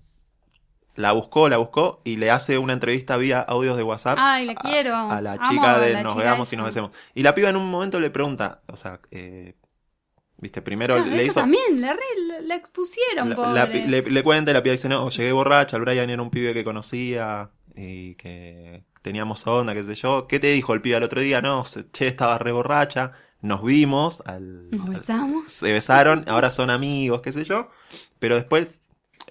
la 0.95 1.11
buscó, 1.11 1.49
la 1.49 1.57
buscó 1.57 2.01
y 2.05 2.15
le 2.17 2.31
hace 2.31 2.57
una 2.57 2.71
entrevista 2.73 3.17
vía 3.17 3.41
audios 3.41 3.75
de 3.75 3.83
WhatsApp 3.83 4.17
Ay, 4.19 4.45
la 4.45 4.53
a- 4.53 4.55
quiero. 4.55 4.95
a, 4.95 5.21
la 5.21 5.37
chica 5.49 5.77
de 5.79 5.93
la 5.93 6.03
nos 6.03 6.13
chica 6.13 6.23
veamos 6.23 6.53
y 6.53 6.55
nos 6.57 6.65
besemos. 6.67 6.91
Y 7.13 7.23
la 7.23 7.35
piba 7.35 7.49
en 7.49 7.57
un 7.57 7.69
momento 7.69 7.99
le 7.99 8.09
pregunta, 8.09 8.61
o 8.67 8.77
sea, 8.77 9.01
eh, 9.11 9.55
viste, 10.37 10.61
primero 10.61 10.97
le 11.03 11.17
eso 11.17 11.31
hizo... 11.31 11.39
también, 11.41 11.81
la, 11.81 11.91
re- 11.93 12.41
la- 12.43 12.55
expusieron, 12.55 13.29
La- 13.29 13.51
la 13.53 13.65
le, 13.65 14.01
le 14.03 14.23
cuenta 14.23 14.51
y 14.51 14.53
la 14.53 14.63
piba 14.63 14.71
dice, 14.71 14.87
no, 14.87 15.09
llegué 15.09 15.33
borracha, 15.33 15.75
el 15.75 15.83
Brian 15.83 16.09
era 16.09 16.21
un 16.21 16.29
pibe 16.29 16.53
que 16.53 16.63
conocía 16.63 17.49
y 17.75 18.15
que 18.15 18.85
teníamos 19.05 19.45
onda, 19.47 19.73
qué 19.73 19.83
sé 19.83 19.95
yo. 19.95 20.27
¿Qué 20.27 20.39
te 20.39 20.47
dijo 20.51 20.73
el 20.73 20.81
pibe 20.81 20.97
el 20.97 21.03
otro 21.03 21.21
día? 21.21 21.41
No, 21.41 21.63
che, 21.93 22.07
estaba 22.07 22.37
re 22.39 22.51
borracha, 22.51 23.13
nos 23.41 23.63
vimos, 23.63 24.21
al, 24.25 24.69
Nos 24.71 24.87
al- 24.87 24.89
besamos. 24.89 25.51
se 25.51 25.71
besaron, 25.71 26.25
ahora 26.27 26.49
son 26.51 26.69
amigos, 26.71 27.21
qué 27.21 27.31
sé 27.31 27.45
yo. 27.45 27.69
Pero 28.19 28.35
después 28.35 28.79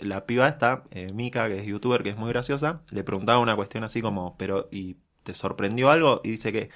la 0.00 0.26
piba 0.26 0.48
esta, 0.48 0.84
eh, 0.90 1.12
Mika, 1.12 1.48
que 1.48 1.60
es 1.60 1.66
youtuber, 1.66 2.02
que 2.02 2.10
es 2.10 2.16
muy 2.16 2.30
graciosa, 2.30 2.82
le 2.90 3.04
preguntaba 3.04 3.38
una 3.40 3.56
cuestión 3.56 3.84
así 3.84 4.02
como, 4.02 4.36
pero 4.38 4.68
¿y 4.72 4.96
te 5.22 5.34
sorprendió 5.34 5.90
algo? 5.90 6.20
Y 6.24 6.30
dice 6.32 6.52
que 6.52 6.70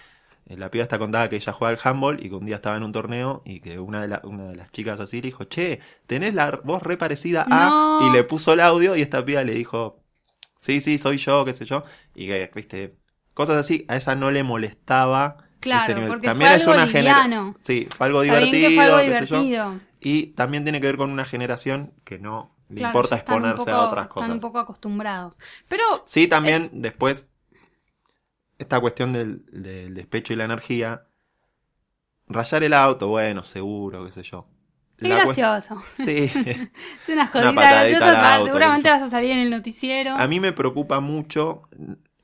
eh, 0.47 0.57
la 0.57 0.71
piba 0.71 0.83
está 0.85 0.99
contaba 0.99 1.29
que 1.29 1.37
ella 1.37 1.53
juega 1.53 1.73
al 1.75 1.81
handball 1.83 2.19
y 2.25 2.29
que 2.29 2.35
un 2.37 2.47
día 2.47 2.57
estaba 2.57 2.77
en 2.77 2.83
un 2.83 2.93
torneo 2.93 3.43
y 3.45 3.61
que 3.61 3.79
una 3.79 4.03
de, 4.03 4.09
la- 4.09 4.21
una 4.25 4.45
de 4.47 4.57
las 4.57 4.71
chicas 4.73 5.01
así 5.01 5.17
le 5.21 5.29
dijo, 5.29 5.45
che, 5.45 5.81
tenés 6.07 6.35
la 6.35 6.61
voz 6.65 6.83
re 6.83 6.97
parecida 6.97 7.47
a... 7.51 7.69
No. 7.71 7.99
Y 8.01 8.11
le 8.11 8.25
puso 8.25 8.53
el 8.53 8.61
audio 8.61 8.97
y 8.97 9.03
esta 9.03 9.25
piba 9.25 9.43
le 9.45 9.53
dijo, 9.55 10.01
sí, 10.61 10.81
sí, 10.81 10.99
soy 10.99 11.19
yo, 11.19 11.45
qué 11.45 11.53
sé 11.53 11.65
yo. 11.65 11.85
Y 12.15 12.27
que, 12.27 12.51
viste, 12.55 12.97
cosas 13.35 13.57
así, 13.57 13.85
a 13.89 13.97
esa 13.97 14.15
no 14.15 14.31
le 14.31 14.43
molestaba. 14.43 15.37
Claro, 15.61 15.93
ese 15.93 16.07
porque 16.09 16.27
también 16.29 16.51
fue 16.51 16.57
es 16.57 16.69
algo 16.69 16.81
una 16.81 16.87
genera- 16.91 17.25
liviano. 17.25 17.57
Sí, 17.63 17.89
fue 17.97 18.07
algo 18.07 18.21
divertido, 18.23 18.69
que 18.69 18.75
fue 18.77 18.85
algo 18.85 18.99
qué 18.99 19.15
sé 19.19 19.27
yo. 19.27 19.77
Y 20.01 20.27
también 20.29 20.63
tiene 20.65 20.81
que 20.81 20.87
ver 20.87 20.97
con 20.97 21.11
una 21.11 21.25
generación 21.25 21.95
que 22.05 22.19
no 22.21 22.55
le 22.69 22.77
Claro, 22.77 22.91
importa 22.91 23.17
exponerse 23.17 23.57
poco- 23.65 23.71
a 23.73 23.89
otras 23.89 24.09
cosas. 24.09 24.29
Están 24.29 24.37
un 24.37 24.41
poco 24.41 24.59
acostumbrados. 24.61 25.37
Pero 25.69 25.83
Sí, 26.07 26.29
también 26.29 26.63
Es- 26.63 26.71
después, 26.73 27.29
esta 28.59 28.79
cuestión 28.81 29.13
del, 29.13 29.45
del 29.51 29.95
despecho 29.95 30.33
y 30.33 30.37
la 30.37 30.45
energía, 30.45 31.05
rayar 32.29 32.63
el 32.63 32.75
auto, 32.75 33.09
bueno, 33.09 33.43
seguro, 33.45 34.05
qué 34.05 34.11
sé 34.13 34.23
yo. 34.23 34.47
Es 35.01 35.09
gracioso. 35.09 35.83
Sí, 35.97 36.05
Es 36.35 37.09
una 37.09 37.27
graciosa. 37.31 38.13
va, 38.13 38.35
auto, 38.35 38.47
seguramente 38.47 38.89
vas 38.91 39.03
a 39.03 39.11
salir 39.11 39.31
en 39.33 39.39
el 39.39 39.51
noticiero. 39.51 40.15
a 40.17 40.27
mí 40.27 40.41
me 40.41 40.53
preocupa 40.53 41.01
mucho. 41.01 41.63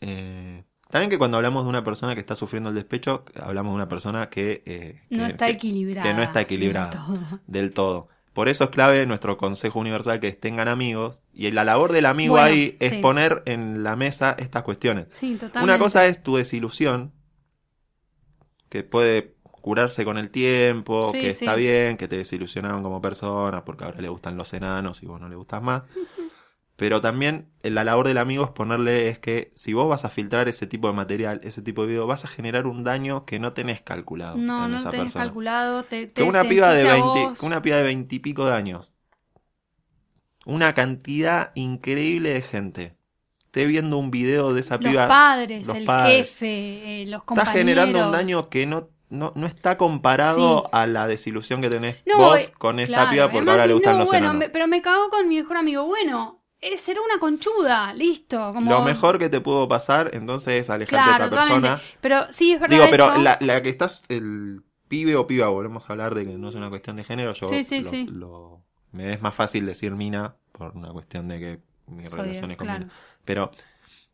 eh, 0.01 0.65
también 0.91 1.11
que 1.11 1.19
cuando 1.19 1.37
hablamos 1.39 1.65
de 1.65 1.69
una 1.71 1.83
persona 1.83 2.15
que 2.15 2.21
está 2.21 2.37
sufriendo 2.37 2.69
el 2.69 2.75
despecho, 2.77 3.25
hablamos 3.43 3.73
de 3.73 3.75
una 3.77 3.89
persona 3.89 4.29
que, 4.31 4.63
eh, 4.67 5.03
no 5.11 5.27
está 5.27 5.47
que- 5.47 5.53
equilibrada. 5.53 6.09
que 6.09 6.15
no 6.15 6.23
está 6.23 6.39
del 6.41 6.45
equilibrada. 6.45 6.91
todo. 6.91 7.41
del 7.47 7.71
todo. 7.75 8.09
Por 8.33 8.49
eso 8.49 8.65
es 8.65 8.71
clave 8.71 9.07
nuestro 9.07 9.37
consejo 9.37 9.79
universal 9.79 10.19
que 10.21 10.33
tengan 10.33 10.67
amigos. 10.69 11.23
Y 11.33 11.51
la 11.53 11.63
labor 11.65 11.93
del 11.93 12.07
amigo 12.07 12.33
Bueno, 12.35 12.47
ahí 12.47 12.77
es 12.81 12.91
sí. 12.91 12.99
poner 12.99 13.43
en 13.47 13.85
la 13.85 13.95
mesa 13.97 14.35
estas 14.39 14.65
cuestiones. 14.65 15.07
Sí, 15.13 15.35
totalmente. 15.35 15.63
Una 15.65 15.79
cosa 15.79 16.07
es 16.07 16.21
tu 16.23 16.37
desilusión, 16.37 17.13
que 18.69 18.83
puede 18.83 19.34
curarse 19.65 20.05
con 20.05 20.19
el 20.19 20.29
tiempo, 20.31 21.11
Sí, 21.11 21.21
que 21.21 21.33
sí. 21.33 21.47
está 21.47 21.55
bien, 21.57 21.97
que 21.97 22.07
te 22.07 22.19
desilusionaron 22.19 22.83
como 22.83 23.01
persona, 23.01 23.65
porque 23.65 23.85
ahora 23.85 24.03
le 24.03 24.11
gustan 24.11 24.37
los 24.37 24.53
enanos 24.53 25.03
y 25.03 25.07
vos 25.07 25.19
no 25.19 25.27
le 25.31 25.37
gustas 25.37 25.63
más. 25.63 25.85
Pero 26.77 27.01
también 27.01 27.49
eh, 27.63 27.71
la 27.71 27.83
labor 27.83 28.07
del 28.07 28.19
amigo 28.19 28.45
es 28.45 28.51
ponerle 28.51 29.09
es 29.09 29.19
que 29.21 29.53
si 29.55 29.73
vos 29.73 29.89
vas 29.89 30.05
a 30.05 30.11
filtrar 30.11 30.49
ese 30.49 30.67
tipo 30.67 30.89
de 30.89 30.93
material, 30.93 31.41
ese 31.45 31.63
tipo 31.63 31.81
de 31.83 31.89
video, 31.89 32.07
vas 32.07 32.27
a 32.27 32.29
generar 32.29 32.67
un 32.67 32.85
daño 32.85 33.25
que 33.25 33.39
no 33.39 33.55
tenés 33.55 33.81
calculado 33.81 34.37
No, 34.37 34.67
en 34.67 34.73
no 34.73 34.77
esa 34.77 34.91
tenés 34.91 35.05
persona. 35.07 35.25
calculado. 35.25 35.85
Te, 35.85 36.01
Que 36.01 36.07
te- 36.09 36.23
una 36.25 36.43
te 36.43 36.49
piba 36.51 36.75
de 36.75 36.83
ensucia 36.83 37.03
20, 37.05 37.25
vos. 37.31 37.39
que 37.39 37.47
una 37.47 37.63
piba 37.63 37.77
de 37.79 37.83
20 37.85 38.15
y 38.17 38.19
pico 38.19 38.45
de 38.45 38.53
años. 38.53 38.97
Una 40.47 40.75
cantidad 40.75 41.53
increíble 41.55 42.35
de 42.35 42.43
gente. 42.43 42.97
Esté 43.45 43.65
viendo 43.67 43.97
un 43.97 44.11
video 44.11 44.53
de 44.53 44.61
esa 44.61 44.77
Los 44.77 44.91
piba. 44.91 45.09
padres, 45.09 45.67
los 45.67 45.77
el 45.77 45.85
padres. 45.85 46.27
jefe, 46.29 47.03
eh, 47.03 47.07
los 47.07 47.21
Está 47.23 47.27
compañeros. 47.27 47.55
generando 47.55 48.05
un 48.07 48.13
daño 48.13 48.49
que 48.51 48.67
no, 48.67 48.91
no, 49.11 49.33
no 49.37 49.47
está 49.47 49.77
comparado 49.79 50.63
Sí. 50.65 50.69
a 50.73 50.87
la 50.87 51.07
desilusión 51.07 51.61
que 51.61 51.71
tenés 51.71 51.99
No, 52.07 52.19
vos 52.19 52.39
eh, 52.39 52.53
con 52.59 52.81
esta 52.81 52.95
claro, 52.95 53.11
piba 53.11 53.31
porque 53.31 53.51
ahora 53.51 53.67
le 53.67 53.75
gustan 53.75 53.95
no, 53.95 54.01
los 54.01 54.09
bueno, 54.09 54.35
me- 54.35 54.49
pero 54.49 54.67
me 54.67 54.83
cagó 54.83 55.11
con 55.11 55.29
mi 55.29 55.37
mejor 55.37 55.57
amigo. 55.59 55.85
Bueno, 55.85 56.41
eh, 56.61 56.79
será 56.79 57.01
una 57.03 57.19
conchuda, 57.21 57.93
listo. 57.93 58.53
Como... 58.55 58.71
Lo 58.71 58.83
mejor 58.83 59.19
que 59.19 59.29
te 59.29 59.41
pudo 59.41 59.69
pasar 59.69 60.11
entonces 60.15 60.61
es 60.63 60.71
alejarte 60.71 61.05
Claro, 61.11 61.25
de 61.25 61.25
esta 61.27 61.31
totalmente. 61.31 61.69
persona. 61.69 61.99
Pero 62.01 62.27
sí, 62.33 62.53
es 62.55 62.61
verdad. 62.61 62.77
Digo, 62.77 62.87
pero 62.91 63.07
esto. 63.09 63.21
la, 63.21 63.39
la 63.41 63.63
que 63.63 63.69
estás, 63.69 64.03
el 64.09 64.63
pibe 64.89 65.15
o 65.17 65.27
piba, 65.27 65.49
volvemos 65.49 65.89
a 65.89 65.93
hablar 65.93 66.15
de 66.15 66.25
que 66.27 66.33
no 66.33 66.49
es 66.49 66.55
una 66.55 66.71
cuestión 66.71 66.97
de 66.97 67.05
género. 67.05 67.33
Yo 67.35 67.47
Sí, 67.49 67.63
sí, 67.65 67.83
lo- 67.83 67.91
sí. 67.91 68.07
lo- 68.11 68.63
me 68.93 69.13
es 69.13 69.21
más 69.21 69.35
fácil 69.35 69.67
decir 69.67 69.93
mina 69.93 70.37
por 70.53 70.77
una 70.77 70.89
cuestión 70.93 71.29
de 71.29 71.39
que 71.41 71.61
mi 71.87 72.05
Soy, 72.07 72.21
relación 72.21 72.51
es 72.53 72.57
con 72.57 72.67
claro. 72.69 72.85
mina. 72.85 72.93
Pero, 73.25 73.51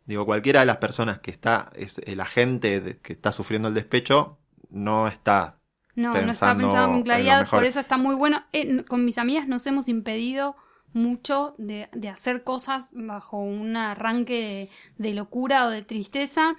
digo, 0.06 0.26
cualquiera 0.26 0.60
de 0.60 0.66
las 0.66 0.78
personas 0.78 1.18
que 1.20 1.30
está, 1.30 1.70
es 1.76 1.98
el 2.04 2.20
agente 2.20 2.80
de- 2.80 2.98
que 2.98 3.12
está 3.12 3.30
sufriendo 3.30 3.68
el 3.68 3.74
despecho, 3.74 4.38
no 4.70 5.06
está. 5.08 5.58
No, 5.94 6.12
no 6.12 6.30
está 6.30 6.54
pensando 6.54 6.58
pensado 6.66 6.86
en 6.86 6.92
con 6.94 7.02
claridad, 7.02 7.48
por 7.48 7.64
eso 7.64 7.80
está 7.80 7.96
muy 7.98 8.14
bueno. 8.14 8.44
Eh, 8.52 8.84
con 8.88 9.04
mis 9.04 9.18
amigas 9.18 9.46
nos 9.48 9.66
hemos 9.66 9.88
impedido 9.88 10.56
mucho 10.92 11.54
de, 11.58 11.88
de 11.92 12.08
hacer 12.08 12.42
cosas 12.42 12.90
bajo 12.94 13.38
un 13.38 13.76
arranque 13.76 14.70
de, 14.98 15.08
de 15.08 15.14
locura 15.14 15.66
o 15.66 15.70
de 15.70 15.82
tristeza. 15.82 16.54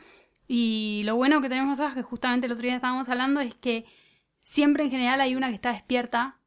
Y 0.47 1.01
lo 1.05 1.15
bueno 1.15 1.41
que 1.41 1.49
tenemos 1.49 1.69
nosotras, 1.69 1.95
que 1.95 2.03
justamente 2.03 2.45
el 2.47 2.53
otro 2.53 2.63
día 2.63 2.75
estábamos 2.75 3.07
hablando, 3.09 3.39
es 3.39 3.55
que 3.55 3.85
siempre 4.41 4.83
en 4.83 4.91
general 4.91 5.21
hay 5.21 5.35
una 5.35 5.47
que 5.49 5.55
está 5.55 5.71
despierta. 5.71 6.37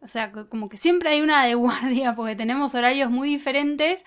O 0.00 0.08
sea, 0.08 0.32
como 0.32 0.68
que 0.68 0.76
siempre 0.76 1.10
hay 1.10 1.20
una 1.20 1.44
de 1.44 1.54
guardia, 1.54 2.14
porque 2.14 2.34
tenemos 2.36 2.74
horarios 2.74 3.10
muy 3.10 3.28
diferentes, 3.28 4.04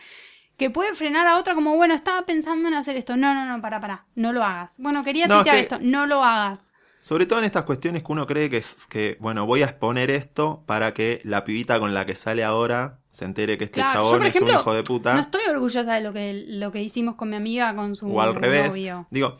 que 0.57 0.69
puede 0.69 0.93
frenar 0.93 1.25
a 1.27 1.37
otra 1.37 1.55
como, 1.55 1.75
bueno, 1.77 1.93
estaba 1.93 2.25
pensando 2.25 2.67
en 2.67 2.73
hacer 2.75 2.95
esto. 2.97 3.17
No, 3.17 3.33
no, 3.33 3.45
no, 3.45 3.61
para, 3.61 3.79
para, 3.79 4.05
no 4.15 4.33
lo 4.33 4.43
hagas. 4.43 4.77
Bueno, 4.79 5.03
quería 5.03 5.27
No, 5.27 5.35
es 5.35 5.39
tuitear 5.39 5.55
que- 5.55 5.61
esto, 5.61 5.77
no 5.81 6.05
lo 6.05 6.23
hagas. 6.23 6.73
Sobre 7.05 7.27
todo 7.27 7.37
en 7.37 7.45
estas 7.45 7.65
cuestiones 7.65 8.03
que 8.03 8.11
uno 8.11 8.25
cree 8.25 8.49
que 8.49 8.57
es 8.57 8.77
que, 8.89 9.15
bueno, 9.19 9.45
voy 9.45 9.61
a 9.61 9.65
exponer 9.65 10.09
esto 10.09 10.63
para 10.65 10.95
que 10.95 11.21
la 11.23 11.43
pibita 11.43 11.79
con 11.79 11.93
la 11.93 12.03
que 12.03 12.15
sale 12.15 12.43
ahora 12.43 12.97
se 13.11 13.25
entere 13.25 13.59
que 13.59 13.65
este 13.65 13.75
Claro, 13.75 14.05
yo, 14.05 14.11
chabón 14.13 14.25
es 14.25 14.35
un 14.41 14.49
hijo 14.49 14.73
de 14.73 14.81
puta. 14.81 15.13
No 15.13 15.19
estoy 15.19 15.43
orgullosa 15.47 15.83
de 15.83 16.01
lo 16.01 16.13
que, 16.13 16.45
lo 16.47 16.71
que 16.71 16.81
hicimos 16.81 17.13
con 17.13 17.29
mi 17.29 17.35
amiga 17.35 17.75
con 17.75 17.95
su 17.95 18.07
o 18.11 18.21
al 18.21 18.33
revés. 18.33 18.69
novio. 18.69 19.05
Digo, 19.11 19.37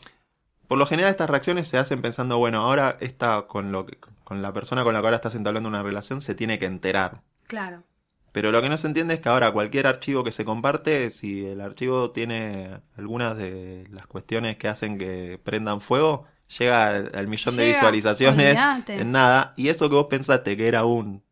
por 0.68 0.78
lo 0.78 0.86
general 0.86 1.10
estas 1.10 1.28
reacciones 1.28 1.66
se 1.66 1.76
hacen 1.76 2.02
pensando, 2.02 2.38
bueno, 2.38 2.60
ahora 2.60 2.98
esta 3.00 3.48
con 3.48 3.72
lo 3.72 3.84
que, 3.84 3.98
con 4.22 4.42
la 4.42 4.52
persona 4.52 4.84
con 4.84 4.94
la 4.94 5.00
que 5.00 5.06
ahora 5.08 5.16
estás 5.16 5.34
entablando 5.34 5.68
una 5.68 5.82
relación 5.82 6.20
se 6.20 6.36
tiene 6.36 6.60
que 6.60 6.66
enterar. 6.66 7.22
Claro. 7.48 7.82
Pero 8.30 8.52
lo 8.52 8.62
que 8.62 8.68
no 8.68 8.76
se 8.76 8.86
entiende 8.86 9.14
es 9.14 9.20
que 9.20 9.28
ahora 9.28 9.50
cualquier 9.50 9.88
archivo 9.88 10.22
que 10.22 10.30
se 10.30 10.44
comparte, 10.44 11.10
si 11.10 11.44
el 11.44 11.60
archivo 11.60 12.12
tiene 12.12 12.80
algunas 12.96 13.36
de 13.36 13.88
las 13.90 14.06
cuestiones 14.06 14.56
que 14.56 14.68
hacen 14.68 14.98
que 14.98 15.40
prendan 15.42 15.80
fuego, 15.80 16.26
llega 16.58 16.86
al, 16.88 17.10
al 17.14 17.26
millón 17.28 17.56
de 17.56 17.66
visualizaciones 17.66 18.58
olvídate. 18.58 18.94
en 19.00 19.12
nada. 19.12 19.54
Y 19.56 19.68
eso 19.68 19.88
que 19.88 19.94
vos 19.96 20.06
pensaste 20.08 20.56
que 20.56 20.68
era 20.68 20.84
un 20.84 21.22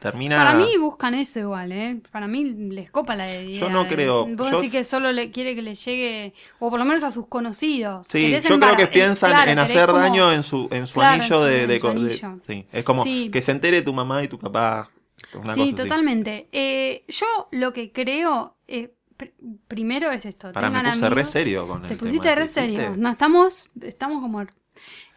termina... 0.00 0.36
Para 0.36 0.54
mí 0.58 0.76
buscan 0.78 1.14
eso 1.14 1.40
igual, 1.40 1.72
¿eh? 1.72 2.00
Para 2.12 2.28
mí 2.28 2.44
les 2.44 2.90
copa 2.90 3.16
la 3.16 3.28
idea. 3.34 3.58
Yo 3.60 3.68
no 3.68 3.88
creo. 3.88 4.26
Vos 4.26 4.50
Yo- 4.50 4.56
decís 4.58 4.70
que 4.70 4.84
solo 4.84 5.10
le 5.10 5.30
quiere 5.32 5.54
que 5.56 5.62
le 5.62 5.74
llegue, 5.74 6.34
o 6.60 6.70
por 6.70 6.78
lo 6.78 6.84
menos 6.84 7.02
a 7.02 7.10
sus 7.10 7.26
conocidos. 7.26 8.06
Sí, 8.08 8.30
yo 8.30 8.58
creo 8.60 8.76
que 8.76 8.82
eh, 8.84 8.86
piensan 8.86 9.30
claro, 9.32 9.50
en 9.50 9.58
hacer 9.58 9.86
como- 9.86 9.98
daño 9.98 10.30
en 10.32 10.42
su, 10.44 10.68
en 10.70 10.86
su 10.86 10.94
Claro, 10.94 11.14
anillo 11.14 11.42
de, 11.42 11.66
de 11.66 11.80
su 11.80 12.40
sí, 12.42 12.66
es 12.70 12.84
como 12.84 13.02
Sí. 13.02 13.28
que 13.32 13.42
se 13.42 13.50
entere 13.52 13.82
tu 13.82 13.92
mamá 13.92 14.22
y 14.22 14.28
tu 14.28 14.38
papá. 14.38 14.88
Una 15.34 15.52
Sí, 15.54 15.72
cosa 15.72 15.82
totalmente. 15.82 16.48
Eh, 16.52 17.04
yo 17.08 17.26
lo 17.50 17.72
que 17.72 17.90
creo, 17.90 18.56
eh, 18.68 18.94
pr- 19.18 19.32
primero 19.66 20.10
es 20.12 20.24
esto. 20.24 20.52
Para, 20.52 20.70
me 20.70 20.82
puse 20.92 21.10
re 21.10 21.24
serio 21.24 21.66
con 21.66 21.82
el 21.84 21.88
Te 21.90 21.96
tema, 21.96 22.00
pusiste 22.08 22.34
re 22.34 22.46
serio. 22.46 22.94
No, 22.96 23.10
estamos, 23.10 23.70
estamos 23.82 24.20
como... 24.22 24.46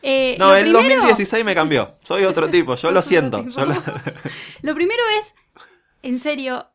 Eh, 0.04 0.36
No, 0.40 0.56
el 0.56 0.64
primero- 0.72 0.96
2016 1.02 1.46
me 1.46 1.54
cambió. 1.54 1.96
Soy 2.04 2.24
otro 2.24 2.50
tipo, 2.50 2.76
yo 2.76 2.92
lo 2.92 3.02
siento. 3.02 3.44
tipo. 3.46 3.60
yo 3.60 3.66
lo- 3.68 3.76
Lo 4.64 4.74
primero 4.76 5.04
es, 5.20 5.36
en 6.02 6.18
serio, 6.20 6.68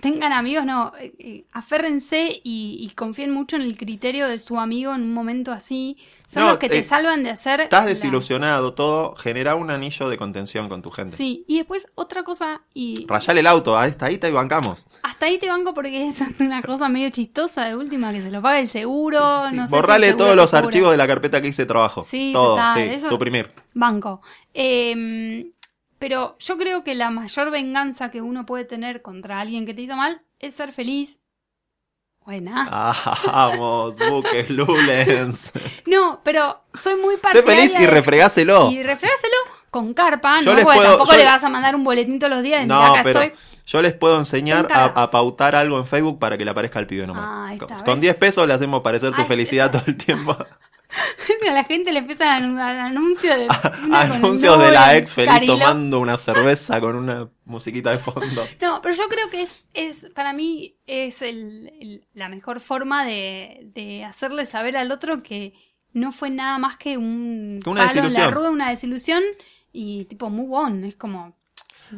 tengan 0.00 0.32
amigos, 0.32 0.64
no, 0.64 0.92
eh, 0.98 1.12
eh, 1.18 1.44
aférrense 1.52 2.40
y, 2.44 2.78
y 2.80 2.90
confíen 2.94 3.30
mucho 3.32 3.56
en 3.56 3.62
el 3.62 3.76
criterio 3.76 4.28
de 4.28 4.38
su 4.38 4.58
amigo 4.58 4.94
en 4.94 5.02
un 5.02 5.12
momento 5.14 5.52
así. 5.52 5.96
Son 6.26 6.44
No, 6.44 6.50
los 6.50 6.58
que 6.58 6.68
te 6.70 6.78
eh, 6.78 6.84
salvan 6.84 7.22
de 7.22 7.30
hacer... 7.30 7.60
Estás 7.60 7.84
la- 7.84 7.90
desilusionado, 7.90 8.72
todo. 8.74 9.14
Genera 9.16 9.54
un 9.54 9.70
anillo 9.70 10.08
de 10.08 10.16
contención 10.16 10.68
con 10.70 10.80
tu 10.80 10.90
gente. 10.90 11.14
Sí, 11.14 11.44
y 11.46 11.58
después 11.58 11.88
otra 11.94 12.22
cosa, 12.22 12.62
y 12.72 13.04
Rayale 13.06 13.40
el 13.40 13.46
auto, 13.46 13.82
está, 13.84 14.06
ahí 14.06 14.16
te 14.18 14.30
bancamos. 14.30 14.86
hasta 15.02 15.26
ahí 15.26 15.38
te 15.38 15.48
banco 15.48 15.74
porque 15.74 16.08
es 16.08 16.16
una 16.40 16.62
cosa 16.62 16.88
medio 16.88 17.10
chistosa 17.10 17.66
de 17.66 17.76
última, 17.76 18.12
que 18.12 18.22
se 18.22 18.30
lo 18.30 18.40
paga 18.40 18.60
el 18.60 18.70
seguro, 18.70 19.20
Sí, 19.50 19.56
no 19.56 19.62
sé 19.64 19.68
si 19.68 19.74
Borrale 19.74 20.06
el 20.06 20.12
seguro 20.12 20.24
todos 20.24 20.36
los 20.36 20.54
archivos 20.54 20.90
de 20.92 20.96
la 20.96 21.06
carpeta 21.06 21.42
que 21.42 21.48
hice 21.48 21.66
trabajo. 21.66 22.02
Sí, 22.02 22.30
todo, 22.32 22.56
total, 22.56 22.98
sí, 23.00 23.06
suprimir. 23.08 23.50
Banco. 23.74 24.22
Eh, 24.54 25.50
pero 26.02 26.36
yo 26.40 26.58
creo 26.58 26.82
que 26.82 26.96
la 26.96 27.10
mayor 27.10 27.52
venganza 27.52 28.10
que 28.10 28.20
uno 28.22 28.44
puede 28.44 28.64
tener 28.64 29.02
contra 29.02 29.38
alguien 29.38 29.64
que 29.64 29.72
te 29.72 29.82
hizo 29.82 29.94
mal 29.94 30.20
es 30.40 30.52
ser 30.56 30.72
feliz. 30.72 31.16
Buena. 32.24 32.66
Ah. 32.68 33.18
Vamos, 33.26 33.98
buques 34.10 34.50
Lulens. 34.50 35.52
No, 35.86 36.20
pero 36.24 36.64
soy 36.74 36.96
muy 37.00 37.14
sé 37.14 37.20
partidaria 37.20 37.54
feliz 37.56 37.74
y 37.76 37.78
de- 37.82 37.86
refregáselo. 37.86 38.70
Y 38.72 38.82
refregáselo 38.82 39.36
con 39.70 39.94
carpa, 39.94 40.40
Yo 40.40 40.50
¿no? 40.50 40.56
les 40.56 40.64
puedo- 40.64 40.82
tampoco 40.82 41.12
yo 41.12 41.18
le 41.18 41.24
vas 41.24 41.44
a 41.44 41.48
mandar 41.48 41.76
un 41.76 41.84
boletín 41.84 42.18
todos 42.18 42.32
los 42.32 42.42
días 42.42 42.62
de 42.62 42.66
No, 42.66 42.80
"Mirá, 42.80 42.92
acá 42.94 43.02
pero 43.04 43.20
estoy. 43.22 43.38
yo 43.64 43.80
les 43.82 43.92
puedo 43.94 44.18
enseñar 44.18 44.66
a, 44.72 45.08
pautar 45.10 45.54
algo 45.54 45.78
en 45.78 45.86
Facebook 45.86 46.18
para 46.18 46.36
que 46.36 46.44
le 46.44 46.50
aparezca 46.50 46.80
al 46.80 46.86
pibe 46.88 47.06
nomás. 47.06 47.30
Ah, 47.32 47.54
con 47.60 47.68
con 47.68 47.94
¿ves? 47.94 48.00
10 48.02 48.16
pesos 48.16 48.46
le 48.48 48.54
hacemos 48.54 48.82
parecer 48.82 49.12
tu 49.14 49.22
Ay, 49.22 49.28
felicidad 49.28 49.70
todo 49.70 49.84
el 49.86 49.96
tiempo. 49.96 50.36
A 51.48 51.52
la 51.52 51.64
gente 51.64 51.90
le 51.92 51.98
empiezan 52.00 52.58
a 52.58 52.64
dar 52.64 52.76
anuncios 52.76 53.36
de 53.36 53.48
Anuncios 53.92 54.58
de 54.58 54.70
la 54.72 54.96
ex 54.96 55.12
feliz 55.12 55.46
tomando 55.46 55.98
una 56.00 56.16
cerveza 56.18 56.80
con 56.80 56.96
una 56.96 57.28
musiquita 57.44 57.90
de 57.90 57.98
fondo. 57.98 58.44
No, 58.60 58.80
pero 58.82 58.94
yo 58.94 59.08
creo 59.08 59.28
que 59.30 59.42
es, 59.42 59.64
es 59.74 60.06
para 60.14 60.32
mí, 60.32 60.76
es 60.86 61.22
el- 61.22 61.72
el- 61.80 62.06
la 62.14 62.28
mejor 62.28 62.60
forma 62.60 63.04
de, 63.04 63.60
de 63.74 64.04
hacerle 64.04 64.46
saber 64.46 64.76
al 64.76 64.92
otro 64.92 65.22
que 65.22 65.52
no 65.92 66.12
fue 66.12 66.30
nada 66.30 66.58
más 66.58 66.76
que 66.76 66.96
un 66.96 67.58
Que 67.62 67.68
una 67.70 67.86
palo 67.86 67.90
en 67.92 67.96
la 67.96 68.02
desilusión. 68.04 68.32
rueda, 68.34 68.50
una 68.50 68.70
desilusión 68.70 69.22
y 69.72 70.04
tipo 70.06 70.30
move 70.30 70.54
on. 70.56 70.84
Es 70.84 70.96
como, 70.96 71.34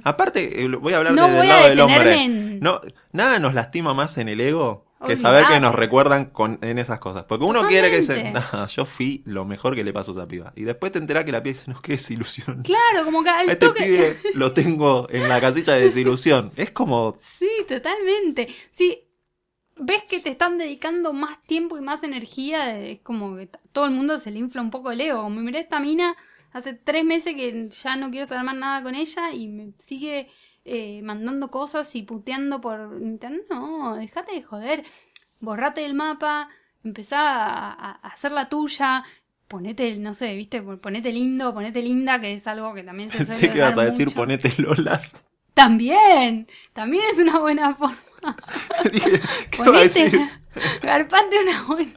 Aparte, 0.02 0.62
eh, 0.64 0.68
voy 0.68 0.92
a 0.92 0.98
hablar 0.98 1.12
No 1.14 1.26
desde 1.26 1.36
voy 1.38 1.46
el 1.46 1.52
a 1.52 1.54
lado 1.56 1.68
del 1.68 1.80
hombre. 1.80 2.14
en- 2.22 2.60
No, 2.60 2.80
nada 3.12 3.38
nos 3.38 3.54
lastima 3.54 3.94
más 3.94 4.18
en 4.18 4.28
el 4.28 4.40
ego 4.40 4.86
que 5.04 5.16
saber 5.16 5.44
que 5.46 5.60
nos 5.60 5.74
recuerdan 5.74 6.26
con, 6.26 6.58
en 6.62 6.78
esas 6.78 6.98
cosas. 7.00 7.24
Porque 7.24 7.44
uno 7.44 7.66
quiere 7.68 7.90
que 7.90 8.02
se. 8.02 8.32
"Nah, 8.32 8.66
yo 8.74 8.84
fui 8.84 9.22
lo 9.26 9.44
mejor 9.44 9.74
que 9.74 9.84
le 9.84 9.92
pasó 9.92 10.12
a 10.12 10.14
esa 10.14 10.28
piba. 10.28 10.52
Y 10.56 10.62
después 10.64 10.92
te 10.92 10.98
enterás 10.98 11.24
que 11.24 11.32
la 11.32 11.42
piba 11.42 11.52
dice, 11.52 11.70
no, 11.70 11.80
qué 11.80 11.92
desilusión. 11.92 12.62
claro, 12.62 13.04
como 13.04 13.22
que 13.22 13.30
al 13.30 13.48
Este 13.50 13.66
toque. 13.66 13.84
pibe 13.84 14.16
lo 14.34 14.52
tengo 14.52 15.06
en 15.10 15.28
la 15.28 15.40
casilla 15.40 15.74
de 15.74 15.82
desilusión. 15.82 16.52
Es 16.56 16.70
como. 16.70 17.16
Sí, 17.20 17.48
totalmente. 17.68 18.48
Sí, 18.70 19.00
ves 19.76 20.04
que 20.04 20.20
te 20.20 20.30
están 20.30 20.58
dedicando 20.58 21.12
más 21.12 21.42
tiempo 21.42 21.76
y 21.76 21.80
más 21.80 22.02
energía, 22.04 22.78
es 22.78 23.00
como 23.00 23.36
que 23.36 23.48
todo 23.72 23.84
el 23.86 23.90
mundo 23.90 24.18
se 24.18 24.30
le 24.30 24.38
infla 24.38 24.62
un 24.62 24.70
poco 24.70 24.90
el 24.90 25.00
ego. 25.00 25.22
Como 25.22 25.40
mirá 25.40 25.58
esta 25.60 25.80
mina, 25.80 26.16
hace 26.52 26.74
tres 26.74 27.04
meses 27.04 27.34
que 27.34 27.68
ya 27.70 27.96
no 27.96 28.10
quiero 28.10 28.26
saber 28.26 28.44
más 28.44 28.56
nada 28.56 28.82
con 28.82 28.94
ella 28.94 29.32
y 29.32 29.48
me 29.48 29.72
sigue 29.78 30.28
eh, 30.64 31.02
mandando 31.02 31.50
cosas 31.50 31.94
y 31.96 32.02
puteando 32.02 32.60
por 32.60 32.98
internet. 33.00 33.42
No, 33.50 33.96
dejate 33.96 34.32
de 34.32 34.42
joder. 34.42 34.84
Borrate 35.40 35.82
del 35.82 35.94
mapa, 35.94 36.48
empezá 36.82 37.20
a, 37.20 37.72
a- 37.72 37.92
hacer 38.02 38.32
la 38.32 38.48
tuya. 38.48 39.04
Ponete, 39.48 39.96
no 39.96 40.14
sé, 40.14 40.34
viste, 40.34 40.62
ponete 40.62 41.12
lindo, 41.12 41.52
ponete 41.52 41.82
linda, 41.82 42.18
que 42.20 42.32
es 42.34 42.46
algo 42.46 42.72
que 42.74 42.82
también 42.82 43.10
se 43.10 43.18
suele 43.26 43.28
Pensé 43.28 43.50
que 43.50 43.58
ibas 43.58 43.76
a 43.78 43.84
decir 43.84 44.06
mucho. 44.06 44.16
ponete 44.16 44.52
lolas. 44.58 45.24
También, 45.52 46.48
también 46.72 47.04
es 47.12 47.18
una 47.18 47.38
buena 47.38 47.74
forma. 47.76 47.96
¿qué 49.50 49.58
Ponete, 49.58 50.10
garpate 50.82 51.36
una 51.42 51.62
buena. 51.64 51.92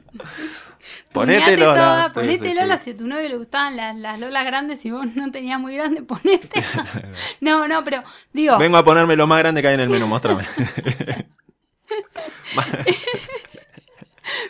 Ponete 1.12 1.56
Lola, 1.56 1.74
toda, 1.74 2.08
ponete 2.12 2.50
sí, 2.50 2.58
Lola, 2.58 2.76
sí. 2.76 2.84
si 2.84 2.90
a 2.90 2.96
tu 2.96 3.06
novio 3.06 3.28
le 3.28 3.36
gustaban 3.36 3.76
las, 3.76 3.96
las 3.96 4.20
Lolas 4.20 4.44
grandes 4.44 4.84
y 4.84 4.90
vos 4.90 5.06
no 5.14 5.30
tenías 5.30 5.58
muy 5.58 5.74
grande, 5.74 6.02
ponete. 6.08 6.62
no, 7.40 7.66
no, 7.68 7.84
pero 7.84 8.02
digo, 8.32 8.58
Vengo 8.58 8.76
a 8.76 8.84
ponerme 8.84 9.16
lo 9.16 9.26
más 9.26 9.38
grande 9.40 9.62
que 9.62 9.68
hay 9.68 9.74
en 9.74 9.80
el 9.80 9.88
menú, 9.88 10.06
muéstrame. 10.06 10.44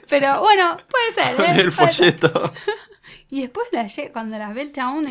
pero 0.09 0.41
bueno, 0.41 0.77
puede 0.89 1.13
ser. 1.13 1.37
Con 1.37 1.47
¿eh? 1.47 1.61
el 1.61 1.71
folleto. 1.73 2.53
Y 3.31 3.43
después 3.43 3.67
la 3.73 3.87
cuando 4.11 4.39
las 4.39 4.55
ve 4.55 4.63
el 4.63 4.73
chabón, 4.73 5.07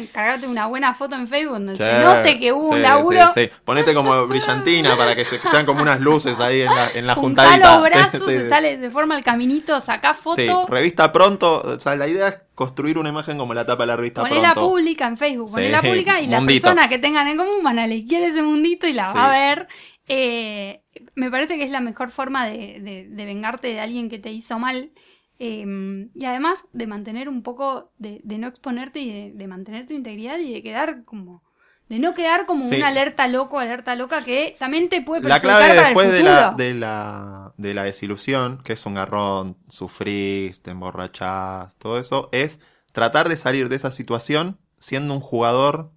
una 0.47 0.65
buena 0.65 0.95
foto 0.95 1.15
en 1.15 1.27
Facebook 1.27 1.53
donde 1.53 1.73
Sí, 1.73 1.83
se 1.83 1.99
note 1.99 2.39
que 2.39 2.51
hubo 2.51 2.69
un 2.69 2.81
laburo. 2.81 3.27
sí, 3.35 3.45
sí. 3.45 3.49
Ponete 3.63 3.93
como 3.93 4.25
brillantina 4.27 4.95
para 4.95 5.15
que 5.15 5.23
se, 5.23 5.37
sean 5.37 5.67
como 5.67 5.83
unas 5.83 6.01
luces 6.01 6.39
ahí 6.39 6.61
en 6.61 6.73
la, 6.73 6.89
en 6.95 7.05
la 7.05 7.13
juntadita. 7.13 7.75
los 7.79 7.83
brazos, 7.89 8.25
se 8.25 8.43
sí. 8.43 8.49
sale, 8.49 8.79
se 8.79 8.89
forma 8.89 9.15
el 9.15 9.23
caminito, 9.23 9.79
sacá 9.81 10.15
foto. 10.15 10.35
Sí, 10.41 10.47
revista 10.67 11.11
pronto. 11.11 11.61
O 11.61 11.79
sea, 11.79 11.95
la 11.95 12.07
idea 12.07 12.29
es 12.29 12.39
construir 12.55 12.97
una 12.97 13.09
imagen 13.09 13.37
como 13.37 13.53
la 13.53 13.67
tapa 13.67 13.83
de 13.83 13.87
la 13.87 13.95
revista 13.95 14.23
Ponela 14.23 14.53
pronto. 14.53 14.69
pública 14.71 15.05
en 15.05 15.17
Facebook, 15.17 15.49
Sí, 15.49 15.53
ponela 15.53 15.81
pública 15.83 16.19
y 16.19 16.25
las 16.25 16.43
personas 16.43 16.87
que 16.87 16.97
tengan 16.97 17.27
en 17.27 17.37
común 17.37 17.61
van 17.63 17.77
a 17.77 17.85
elegir 17.85 18.23
ese 18.23 18.41
mundito 18.41 18.87
y 18.87 18.93
la 18.93 19.11
va 19.13 19.27
a 19.27 19.31
ver. 19.31 19.67
Eh, 20.07 20.81
me 21.13 21.29
parece 21.29 21.57
que 21.57 21.65
es 21.65 21.69
la 21.69 21.81
mejor 21.81 22.09
forma 22.09 22.47
de, 22.47 22.79
de- 22.79 23.07
de 23.09 23.25
vengarte 23.25 23.67
de 23.67 23.79
alguien 23.79 24.09
que 24.09 24.17
te 24.17 24.31
hizo 24.31 24.57
mal. 24.57 24.89
Eh, 25.39 26.09
y 26.15 26.25
además 26.25 26.67
de 26.73 26.87
mantener 26.87 27.29
un 27.29 27.43
poco, 27.43 27.91
de, 27.97 28.21
de 28.23 28.37
no 28.37 28.47
exponerte 28.47 28.99
y 28.99 29.11
de, 29.11 29.31
de 29.33 29.47
mantener 29.47 29.85
tu 29.87 29.93
integridad 29.93 30.39
y 30.39 30.53
de 30.53 30.63
quedar 30.63 31.03
como, 31.05 31.43
de 31.89 31.99
no 31.99 32.13
quedar 32.13 32.45
como 32.45 32.65
Sí. 32.65 32.75
una 32.77 32.87
alerta 32.87 33.27
loco, 33.27 33.59
alerta 33.59 33.95
loca 33.95 34.23
que 34.23 34.55
también 34.59 34.89
te 34.89 35.01
puede 35.01 35.21
La 35.27 35.39
perjudicar 35.39 35.57
clave 35.59 35.75
para 35.75 35.87
después 35.89 36.07
el 36.07 36.13
de 36.13 36.23
la, 36.23 36.51
de, 36.57 36.73
la, 36.73 37.53
de 37.57 37.73
la 37.73 37.83
desilusión, 37.83 38.61
que 38.63 38.73
es 38.73 38.85
un 38.85 38.95
garrón, 38.95 39.57
sufrís, 39.69 40.63
te 40.63 40.71
emborrachás, 40.71 41.77
todo 41.77 41.99
eso, 41.99 42.29
es 42.31 42.59
tratar 42.91 43.29
de 43.29 43.37
salir 43.37 43.69
de 43.69 43.75
esa 43.75 43.91
situación 43.91 44.57
siendo 44.79 45.13
un 45.13 45.19
jugador 45.21 45.91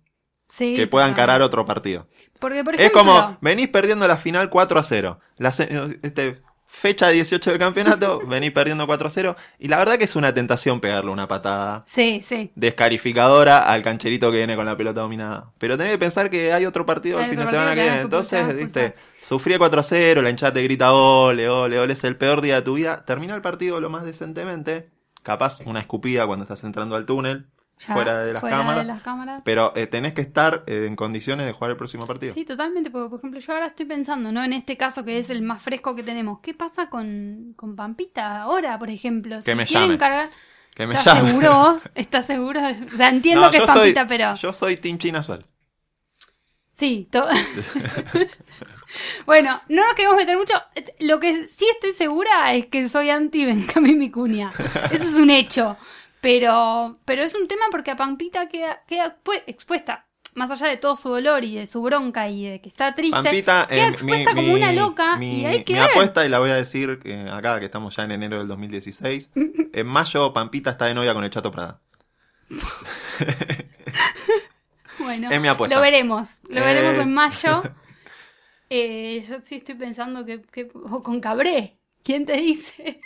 Sí, 0.49 0.75
que 0.75 0.87
pueda 0.87 1.09
encarar 1.09 1.43
otro 1.43 1.65
partido. 1.65 2.09
Porque, 2.41 2.65
por 2.65 2.75
Es 2.75 2.91
como, 2.91 3.39
venís 3.41 3.69
perdiendo 3.69 4.09
la 4.09 4.17
final 4.17 4.51
4 4.51 4.81
a 4.81 4.83
0. 4.83 5.21
La 5.37 5.51
este, 5.51 6.43
fecha 6.73 7.09
18 7.09 7.51
del 7.51 7.59
campeonato, 7.59 8.21
venís 8.27 8.53
perdiendo 8.53 8.87
4 8.87 9.07
a 9.09 9.11
0. 9.11 9.37
Y 9.59 9.69
la 9.69 9.79
verdad 9.79 9.99
que 9.99 10.05
es 10.05 10.15
una 10.17 10.33
tentación 10.33 10.81
pegarle 10.81 11.11
una 11.11 11.27
patada 11.27 11.83
Sí, 11.87 12.21
sí. 12.23 12.53
descarificadora 12.55 13.71
al 13.71 13.83
cancherito 13.83 14.31
que 14.31 14.39
viene 14.39 14.57
con 14.57 14.65
la 14.67 14.77
pelota 14.77 15.01
dominada. 15.01 15.53
Pero 15.59 15.77
tenés 15.77 15.93
que 15.95 15.99
pensar 15.99 16.31
que 16.31 16.53
hay 16.53 16.65
otro 16.67 16.87
partido 16.87 17.19
Hay 17.19 17.25
el 17.25 17.31
fin 17.31 17.41
de 17.41 17.47
semana 17.47 17.75
que 17.75 17.83
viene. 17.83 18.01
Entonces, 18.01 18.39
expulsar, 18.41 18.65
viste, 18.65 18.95
sufrí 19.21 19.57
4 19.59 19.81
a 19.81 19.83
0, 19.83 20.23
la 20.23 20.31
hinchada 20.31 20.53
te 20.55 20.63
grita 20.63 20.93
ole, 20.93 21.49
ole, 21.49 21.79
ole, 21.79 21.93
es 21.93 22.05
el 22.05 22.17
peor 22.17 22.41
día 22.41 22.57
de 22.57 22.63
tu 22.63 22.75
vida. 22.75 23.05
Termina 23.05 23.35
el 23.35 23.43
partido 23.43 23.81
lo 23.81 23.91
más 23.91 24.05
decentemente. 24.05 24.91
Capaz 25.23 25.61
una 25.67 25.81
escupida 25.81 26.27
cuando 26.27 26.45
estás 26.45 26.65
entrando 26.65 26.97
al 26.97 27.05
túnel, 27.05 27.51
Ya, 27.87 27.95
fuera 27.95 28.23
de 28.25 28.33
las 28.35 28.41
fuera 28.41 28.59
cámaras. 28.59 28.87
de 28.87 28.93
las 28.93 29.03
cámaras. 29.03 29.43
Pero 29.45 29.73
eh, 29.75 29.87
tenés 29.87 30.13
que 30.13 30.21
estar 30.21 30.65
eh, 30.67 30.85
en 30.87 30.97
condiciones 30.97 31.47
de 31.47 31.53
jugar 31.53 31.71
el 31.71 31.77
próximo 31.79 32.07
partido. 32.07 32.35
Sí, 32.35 32.45
totalmente, 32.45 32.91
porque 32.91 33.09
por 33.09 33.19
ejemplo 33.21 33.41
yo 33.41 33.53
ahora 33.55 33.67
estoy 33.67 33.87
pensando, 33.87 34.31
¿no? 34.33 34.45
En 34.45 34.53
este 34.53 34.77
caso 34.77 35.03
que 35.05 35.17
es 35.19 35.31
el 35.31 35.41
más 35.43 35.63
fresco 35.63 35.95
que 35.95 36.03
tenemos, 36.03 36.41
¿qué 36.41 36.53
pasa 36.53 36.91
con, 36.91 37.55
con 37.57 37.77
Pampita 37.77 38.43
ahora, 38.43 38.79
por 38.79 38.91
ejemplo? 38.91 39.41
Que 39.45 39.55
me 39.55 39.65
quieren 39.65 39.89
llame. 39.89 39.99
cargar... 39.99 40.31
Que 40.75 40.87
me 40.87 40.95
¿Estás 40.95 41.17
llame. 41.17 41.29
seguro 41.31 41.55
vos? 41.59 41.91
¿Estás 41.95 42.27
seguro? 42.27 42.61
O 42.93 42.97
sea, 42.97 43.09
entiendo 43.09 43.43
No, 43.47 43.51
que 43.51 43.57
es 43.57 43.65
soy- 43.65 43.75
Pampita, 43.75 44.07
pero... 44.07 44.35
Yo 44.35 44.53
soy 44.53 44.77
Team 44.77 44.99
China 44.99 45.23
Suárez. 45.23 45.51
Sí, 46.75 47.09
to- 47.11 47.27
bueno, 49.27 49.61
no 49.69 49.85
nos 49.85 49.95
queremos 49.95 50.17
meter 50.17 50.37
mucho. 50.37 50.55
Lo 51.01 51.21
que 51.21 51.47
sí 51.49 51.67
estoy 51.73 51.93
segura 51.93 52.55
es 52.55 52.67
que 52.67 52.89
soy 52.89 53.11
anti 53.11 53.45
Benjamín 53.45 53.99
Vicuña. 53.99 54.51
Eso 54.91 55.05
es 55.05 55.15
un 55.15 55.31
hecho. 55.31 55.77
Pero, 56.21 56.99
pero 57.05 57.23
es 57.23 57.35
un 57.35 57.49
tema 57.49 57.65
porque 57.71 57.91
a 57.91 57.97
Pampita 57.97 58.49
queda, 58.49 58.83
queda 58.87 59.19
pu- 59.25 59.43
expuesta. 59.47 60.07
Más 60.35 60.51
allá 60.51 60.69
de 60.69 60.77
todo 60.77 60.95
su 60.95 61.09
dolor 61.09 61.43
y 61.45 61.57
de 61.57 61.67
su 61.67 61.83
bronca 61.83 62.29
y 62.29 62.45
de 62.47 62.61
que 62.61 62.69
está 62.69 62.95
triste, 62.95 63.21
Pampita, 63.21 63.67
queda 63.69 63.87
eh, 63.87 63.91
expuesta 63.91 64.35
como 64.35 64.53
una 64.55 64.73
loca 64.73 65.17
mi, 65.17 65.41
y 65.41 65.45
hay 65.47 65.65
que 65.65 65.73
mi 65.73 65.81
ver. 65.81 65.91
apuesta, 65.91 66.25
y 66.25 66.29
la 66.29 66.39
voy 66.39 66.51
a 66.51 66.55
decir 66.55 67.01
eh, 67.05 67.29
acá, 67.33 67.59
que 67.59 67.65
estamos 67.65 67.97
ya 67.97 68.05
en 68.05 68.13
enero 68.13 68.39
del 68.39 68.47
2016. 68.49 69.33
En 69.73 69.87
mayo, 69.87 70.33
Pampita 70.33 70.71
está 70.71 70.87
de 70.87 70.95
novia 70.95 71.15
con 71.15 71.23
el 71.25 71.31
Chato 71.31 71.51
Prada. 71.53 71.81
Bueno, 74.99 75.29
es 75.31 75.41
mi 75.41 75.49
apuesta. 75.49 75.75
lo 75.77 75.81
veremos. 75.83 76.43
Lo 76.49 76.61
Eh. 76.61 76.65
veremos 76.65 77.03
en 77.03 77.15
mayo. 77.15 77.63
Eh, 78.73 79.27
yo 79.29 79.39
sí 79.43 79.57
estoy 79.57 79.75
pensando 79.75 80.25
que, 80.25 80.43
que- 80.43 80.69
o 80.73 81.03
con 81.03 81.21
Cabré. 81.21 81.81
¿Quién 82.05 82.25
te 82.25 82.35
dice? 82.35 83.01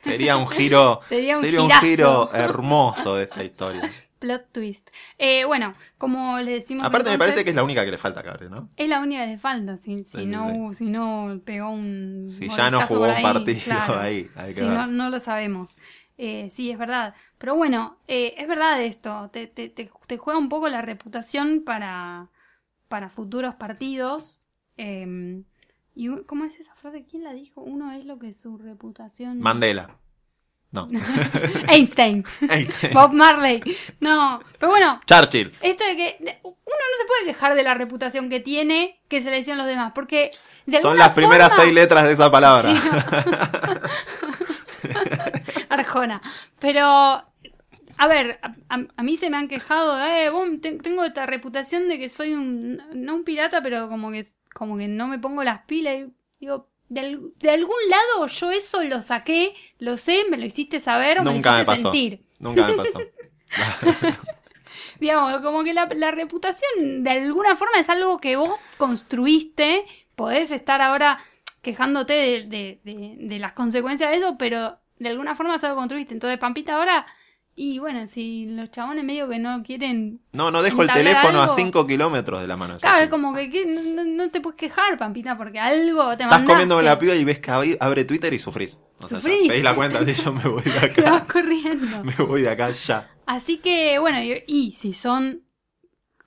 Sería 0.00 0.36
un 0.36 0.48
giro, 0.48 1.00
Sería 1.08 1.36
un 1.36 1.42
sería 1.44 1.60
un 1.62 1.66
girazo. 1.68 1.86
giro 1.86 2.30
hermoso 2.32 3.16
de 3.16 3.24
esta 3.24 3.44
historia. 3.44 3.90
Plot 4.18 4.50
twist. 4.50 4.90
Eh, 5.16 5.44
bueno, 5.44 5.74
como 5.96 6.40
le 6.40 6.50
decimos. 6.52 6.84
Aparte 6.84 7.10
me 7.10 7.18
parece 7.18 7.44
que 7.44 7.50
es 7.50 7.56
la 7.56 7.62
única 7.62 7.84
que 7.84 7.92
le 7.92 7.98
falta 7.98 8.18
a 8.18 8.22
Cabre, 8.24 8.50
¿no? 8.50 8.68
es 8.76 8.88
la 8.88 8.98
única 9.00 9.24
que 9.24 9.30
le 9.32 9.38
falta. 9.38 9.76
Si, 9.76 9.98
si 9.98 10.04
Sí, 10.04 10.18
sí, 10.18 10.26
no, 10.26 10.72
si 10.72 10.86
no 10.86 11.40
pegó 11.44 11.70
un. 11.70 12.26
Si 12.28 12.48
ya 12.48 12.68
no 12.68 12.84
jugó 12.86 13.06
un 13.06 13.22
partido 13.22 13.76
ahí, 14.00 14.28
hay 14.34 14.48
que 14.48 14.54
Sí, 14.54 14.60
ver. 14.62 14.70
no, 14.70 14.86
no 14.88 15.10
lo 15.10 15.20
sabemos. 15.20 15.78
Eh, 16.16 16.48
sí, 16.50 16.68
es 16.72 16.78
verdad. 16.78 17.14
Pero 17.38 17.54
bueno, 17.54 17.96
eh, 18.08 18.34
es 18.36 18.48
verdad 18.48 18.82
esto. 18.82 19.30
Te, 19.32 19.46
te, 19.46 19.68
te, 19.68 19.88
te 20.08 20.18
juega 20.18 20.36
un 20.40 20.48
poco 20.48 20.68
la 20.68 20.82
reputación 20.82 21.62
para, 21.64 22.28
para 22.88 23.10
futuros 23.10 23.54
partidos. 23.54 24.42
Eh, 24.76 25.42
y 25.98 26.08
¿Cómo 26.26 26.44
es 26.44 26.58
esa 26.60 26.74
frase? 26.76 27.04
¿Quién 27.10 27.24
la 27.24 27.32
dijo? 27.32 27.60
Uno 27.60 27.90
es 27.92 28.04
lo 28.04 28.18
que 28.18 28.32
su 28.32 28.56
reputación. 28.56 29.40
Mandela. 29.40 29.90
No. 30.70 30.88
Einstein. 31.68 32.24
Einstein. 32.48 32.94
Bob 32.94 33.12
Marley. 33.12 33.60
No. 34.00 34.40
Pero 34.58 34.70
bueno, 34.70 35.00
Churchill. 35.06 35.50
esto 35.60 35.84
de 35.84 35.96
que 35.96 36.16
uno 36.20 36.54
no 36.64 36.96
se 37.00 37.06
puede 37.06 37.24
quejar 37.26 37.54
de 37.56 37.62
la 37.64 37.74
reputación 37.74 38.28
que 38.28 38.38
tiene 38.40 39.00
que 39.08 39.20
se 39.20 39.30
le 39.30 39.38
hicieron 39.40 39.58
los 39.58 39.66
demás. 39.66 39.92
Porque. 39.94 40.30
de 40.66 40.80
Son 40.80 40.96
las 40.96 41.14
primeras 41.14 41.52
seis 41.56 41.72
letras 41.74 42.04
de 42.04 42.12
esa 42.12 42.30
palabra. 42.30 42.74
Sí, 42.76 42.88
no. 42.92 43.80
Arjona. 45.70 46.22
Pero, 46.60 46.84
a 46.84 48.06
ver, 48.08 48.38
a, 48.42 48.54
a- 48.74 48.86
a 48.96 49.02
mí 49.02 49.16
se 49.16 49.30
me 49.30 49.36
han 49.36 49.48
quejado, 49.48 49.98
eh, 50.04 50.30
tengo 50.82 51.04
esta 51.04 51.26
reputación 51.26 51.88
de 51.88 51.98
que 51.98 52.08
soy 52.08 52.34
un, 52.34 52.80
no 52.94 53.14
un 53.16 53.24
pirata, 53.24 53.62
pero 53.62 53.88
como 53.88 54.10
que, 54.10 54.24
como 54.54 54.76
que 54.78 54.88
no 54.88 55.06
me 55.08 55.18
pongo 55.18 55.44
las 55.44 55.62
pilas. 55.64 55.96
Y 55.98 56.12
digo, 56.40 56.68
de, 56.88 57.18
de 57.36 57.50
algún 57.50 57.76
lado 57.90 58.26
yo 58.26 58.50
eso 58.50 58.82
lo 58.84 59.02
saqué, 59.02 59.54
lo 59.78 59.96
sé, 59.96 60.24
me 60.30 60.36
lo 60.38 60.46
hiciste 60.46 60.80
saber 60.80 61.20
o 61.20 61.24
Nunca 61.24 61.52
me 61.52 61.56
me 61.58 61.62
hiciste 61.62 61.64
pasó. 61.66 61.82
sentir. 61.82 62.24
Nunca 62.38 62.66
me 62.68 62.74
pasó. 62.74 63.00
Digamos, 65.00 65.40
como 65.42 65.64
que 65.64 65.72
la, 65.74 65.86
la 65.94 66.10
reputación 66.10 67.02
de 67.04 67.10
alguna 67.10 67.56
forma 67.56 67.78
es 67.78 67.88
algo 67.88 68.18
que 68.18 68.36
vos 68.36 68.58
construiste. 68.76 69.84
Podés 70.16 70.50
estar 70.50 70.80
ahora 70.82 71.18
quejándote 71.62 72.12
de, 72.12 72.42
de- 72.44 72.80
de- 72.84 73.16
de 73.18 73.38
las 73.38 73.52
consecuencias 73.52 74.10
de 74.10 74.16
eso, 74.18 74.36
pero 74.38 74.78
de 74.98 75.08
alguna 75.10 75.34
forma 75.36 75.54
es 75.56 75.64
algo 75.64 75.76
que 75.76 75.80
construiste. 75.80 76.14
Entonces, 76.14 76.38
Pampita 76.38 76.74
ahora. 76.74 77.06
Y 77.60 77.80
bueno, 77.80 78.06
si 78.06 78.46
los 78.46 78.70
chabones 78.70 79.02
medio 79.02 79.28
que 79.28 79.40
no 79.40 79.64
quieren. 79.64 80.20
No, 80.32 80.52
no 80.52 80.62
dejo 80.62 80.82
el 80.82 80.90
teléfono 80.92 81.40
a 81.40 81.44
algo. 81.44 81.54
5 81.56 81.86
kilómetros 81.88 82.40
de 82.40 82.46
la 82.46 82.56
mano. 82.56 82.76
Claro, 82.76 83.02
es 83.02 83.08
como 83.08 83.34
que, 83.34 83.50
que 83.50 83.66
no, 83.66 84.04
no- 84.04 84.30
te 84.30 84.40
puedes 84.40 84.56
quejar, 84.56 84.96
Pampita, 84.96 85.36
porque 85.36 85.58
algo 85.58 86.16
te 86.16 86.22
Estás 86.22 86.42
comiendo 86.42 86.76
con 86.76 86.84
la 86.84 86.96
piba 87.00 87.16
y 87.16 87.24
ves 87.24 87.40
que 87.40 87.50
ab- 87.50 87.76
abre 87.80 88.04
Twitter 88.04 88.32
y 88.32 88.38
sufrís. 88.38 88.80
O 88.98 89.08
sea, 89.08 89.18
ya 89.18 89.22
Sufrís. 89.22 89.48
pedís 89.48 89.64
la 89.64 89.74
cuenta, 89.74 89.98
así 89.98 90.12
yo 90.14 90.32
me 90.32 90.44
voy 90.48 90.62
de 90.62 90.70
Te 90.94 91.00
vas 91.02 91.22
acá. 91.22 91.26
corriendo. 91.32 92.04
Me 92.04 92.14
voy 92.24 92.42
de 92.42 92.50
acá 92.50 92.70
ya. 92.70 93.10
Así 93.26 93.58
que, 93.58 93.98
bueno, 93.98 94.22
y, 94.22 94.44
y 94.46 94.70
si 94.72 94.92
son 94.92 95.42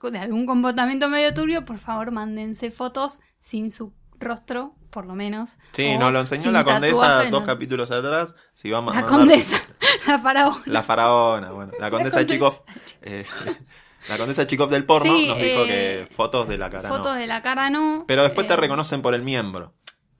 de 0.01 0.17
algún 0.19 0.45
comportamiamiento 0.45 1.07
medio 1.07 1.33
turbio, 1.33 1.63
por 1.63 1.77
favor, 1.79 2.11
mándense 2.11 2.71
fotos 2.71 3.21
sin 3.39 3.71
su 3.71 3.93
rostro, 4.21 4.75
por 4.89 5.05
lo 5.05 5.15
menos. 5.15 5.57
Sí, 5.73 5.97
nos 5.97 6.11
lo 6.13 6.19
enseñó 6.19 6.51
la 6.51 6.63
condesa 6.63 7.25
dos 7.25 7.43
capítulos 7.43 7.91
atrás. 7.91 8.35
Si 8.53 8.69
vamos 8.71 8.95
La 8.95 9.05
condesa, 9.05 9.61
la 10.07 10.19
faraona. 10.19 10.61
La 10.65 10.83
faraona, 10.83 11.51
bueno. 11.51 11.71
La 11.79 11.89
condesa 11.91 12.19
de. 12.19 12.27
Chikov. 12.27 12.61
eh, 13.01 13.25
la 14.09 14.17
condesa 14.17 14.47
Chikov 14.47 14.69
del 14.69 14.85
porno 14.85 15.13
Sí, 15.15 15.27
nos 15.27 15.37
dijo 15.37 15.63
eh, 15.65 16.05
que 16.07 16.13
fotos 16.15 16.47
de 16.47 16.57
la 16.57 16.69
cara 16.69 16.87
Fotos 16.89 17.13
no. 17.13 17.19
de 17.19 17.27
la 17.27 17.41
cara 17.41 17.69
no. 17.69 18.05
Pero 18.07 18.23
después 18.23 18.47
te 18.47 18.53
eh, 18.53 18.57
reconocen 18.57 19.01
por 19.01 19.13
el 19.13 19.21
miembro. 19.23 19.73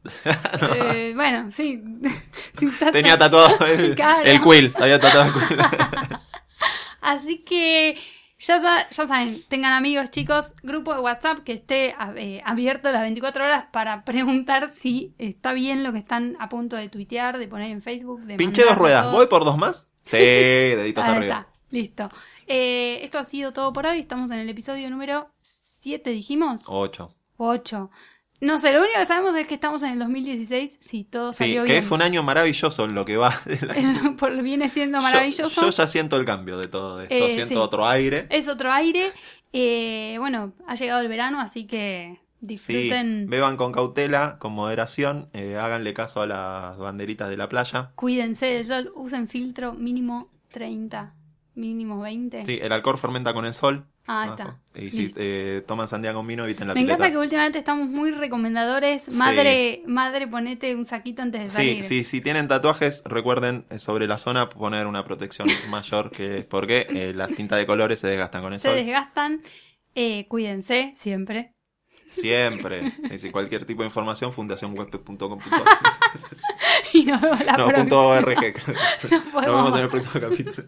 eh, 0.84 1.14
bueno, 1.16 1.52
sí. 1.52 1.82
Tenía 2.91 3.18
tatuado 3.20 3.64
el, 3.66 3.95
Claro. 3.95 4.24
el 4.24 4.41
quill. 4.41 4.72
Había 4.82 4.99
tatuado 4.99 5.28
el 5.28 5.47
quill. 5.47 5.60
Así 7.02 7.43
que 7.43 7.97
ya, 8.41 8.87
ya 8.89 9.07
saben, 9.07 9.41
tengan 9.47 9.73
amigos 9.73 10.09
chicos, 10.11 10.53
grupo 10.63 10.93
de 10.93 10.99
WhatsApp 10.99 11.39
que 11.39 11.53
esté 11.53 11.95
eh, 12.15 12.41
abierto 12.43 12.91
las 12.91 13.01
24 13.03 13.43
horas 13.43 13.65
para 13.71 14.03
preguntar 14.05 14.71
si 14.71 15.13
está 15.17 15.53
bien 15.53 15.83
lo 15.83 15.93
que 15.93 15.99
están 15.99 16.35
a 16.39 16.49
punto 16.49 16.75
de 16.75 16.89
tuitear, 16.89 17.37
de 17.37 17.47
poner 17.47 17.71
en 17.71 17.81
Facebook. 17.81 18.21
De 18.21 18.37
Pinché 18.37 18.63
dos 18.63 18.77
ruedas. 18.77 19.11
¿Voy 19.11 19.27
por 19.27 19.45
dos 19.45 19.57
más? 19.57 19.87
Sí, 20.03 20.17
deditos 20.17 21.03
Ahí 21.03 21.17
arriba. 21.17 21.39
está, 21.39 21.47
listo. 21.69 22.09
Eh, 22.47 22.99
esto 23.03 23.19
ha 23.19 23.23
sido 23.23 23.53
todo 23.53 23.71
por 23.71 23.85
hoy. 23.85 23.99
Estamos 23.99 24.31
en 24.31 24.39
el 24.39 24.49
episodio 24.49 24.89
número 24.89 25.29
7, 25.41 26.09
dijimos. 26.09 26.65
Ocho. 26.67 27.13
O 27.37 27.47
8. 27.47 27.89
No 28.41 28.57
sé, 28.57 28.73
lo 28.73 28.79
único 28.81 28.97
que 28.97 29.05
sabemos 29.05 29.35
es 29.35 29.47
que 29.47 29.53
estamos 29.53 29.83
en 29.83 29.91
el 29.91 29.99
2016. 29.99 30.77
Si 30.81 31.03
todo 31.03 31.31
Sí, 31.31 31.37
salió 31.43 31.63
que 31.63 31.73
bien. 31.73 31.83
fue 31.83 31.95
un 31.97 32.01
año 32.01 32.23
maravilloso 32.23 32.85
en 32.85 32.95
lo 32.95 33.05
que 33.05 33.15
va. 33.17 33.39
de 33.45 33.59
la- 33.65 34.15
Por- 34.17 34.41
viene 34.41 34.67
siendo 34.67 34.99
maravilloso. 35.01 35.61
Yo, 35.61 35.69
ya 35.69 35.87
siento 35.87 36.17
el 36.17 36.25
cambio 36.25 36.57
de 36.57 36.67
todo 36.67 37.01
esto. 37.01 37.13
Eh, 37.13 37.33
siento 37.35 37.47
sí. 37.53 37.55
otro 37.55 37.87
aire. 37.87 38.25
Es 38.29 38.47
otro 38.47 38.71
aire. 38.71 39.11
Eh, 39.53 40.15
bueno, 40.19 40.53
ha 40.67 40.75
llegado 40.75 41.01
el 41.01 41.07
verano, 41.07 41.39
así 41.39 41.65
que 41.67 42.19
Sí, 42.41 42.47
disfruten. 42.47 43.27
beban 43.29 43.57
con 43.57 43.71
cautela, 43.71 44.37
con 44.39 44.53
moderación, 44.53 45.29
eh, 45.33 45.57
háganle 45.57 45.93
caso 45.93 46.21
a 46.21 46.25
las 46.27 46.77
banderitas 46.79 47.29
de 47.29 47.37
la 47.37 47.47
playa. 47.47 47.91
Cuídense 47.95 48.47
del 48.47 48.65
sol. 48.65 48.91
Usen 48.95 49.27
filtro 49.27 49.73
mínimo 49.73 50.31
30, 50.49 51.13
mínimo 51.53 52.01
20. 52.01 52.43
Sí, 52.45 52.57
el 52.59 52.71
alcohol 52.71 52.97
fermenta 52.97 53.33
con 53.35 53.45
el 53.45 53.53
sol. 53.53 53.85
Ah, 54.08 54.24
Abajo. 54.24 54.58
está. 54.74 54.80
Y 54.82 54.91
si 54.91 55.14
eh, 55.16 55.64
toman 55.68 55.88
sandía 55.88 56.14
con 56.14 56.26
vino, 56.26 56.43
eviten 56.43 56.68
la 56.68 56.74
Me 56.74 56.82
pileta. 56.82 56.95
encanta 56.95 57.12
que 57.12 57.18
últimamente 57.20 57.60
estamos 57.60 57.88
muy 57.88 58.12
recomendadores. 58.12 59.04
Sí. 59.04 59.16
Madre, 59.18 59.84
madre, 59.86 60.28
ponete 60.28 60.76
un 60.76 60.86
saquito 60.86 61.22
antes 61.22 61.41
de 61.43 61.49
Sí, 61.49 61.56
salir. 61.56 61.84
sí, 61.84 62.04
si 62.04 62.20
tienen 62.22 62.47
tatuajes, 62.47 63.04
recuerden 63.06 63.66
eh, 63.70 63.78
sobre 63.80 64.08
la 64.08 64.18
zona 64.18 64.49
poner 64.49 64.88
una 64.88 65.06
protección 65.06 65.47
mayor 65.70 66.10
que 66.12 66.45
porque 66.49 66.88
eh, 66.89 67.14
las 67.16 67.30
tintas 67.36 67.60
de 67.60 67.66
colores 67.66 67.99
se 67.99 68.08
desgastan 68.08 68.41
con 68.41 68.54
el 68.54 68.60
Se 68.60 68.70
sol. 68.70 68.76
desgastan. 68.78 69.41
Eh, 69.95 70.26
cuídense 70.28 70.93
siempre. 70.97 71.54
Siempre. 72.08 72.91
Y 73.14 73.18
si 73.20 73.30
cualquier 73.32 73.66
tipo 73.66 73.84
de 73.84 73.88
información, 73.88 74.34
fundacionweb.com. 74.34 75.39
Y 76.93 77.06
nos 77.06 77.22
vemos 77.22 77.45
la 77.45 77.54
No, 77.54 77.68
próxima. 77.68 77.76
punto 77.84 78.08
.org. 78.10 78.54
Nos 79.34 79.45
vemos 79.45 79.76
en 79.76 79.82
el 79.82 79.89
próximo 79.89 80.14
capítulo. 80.20 80.68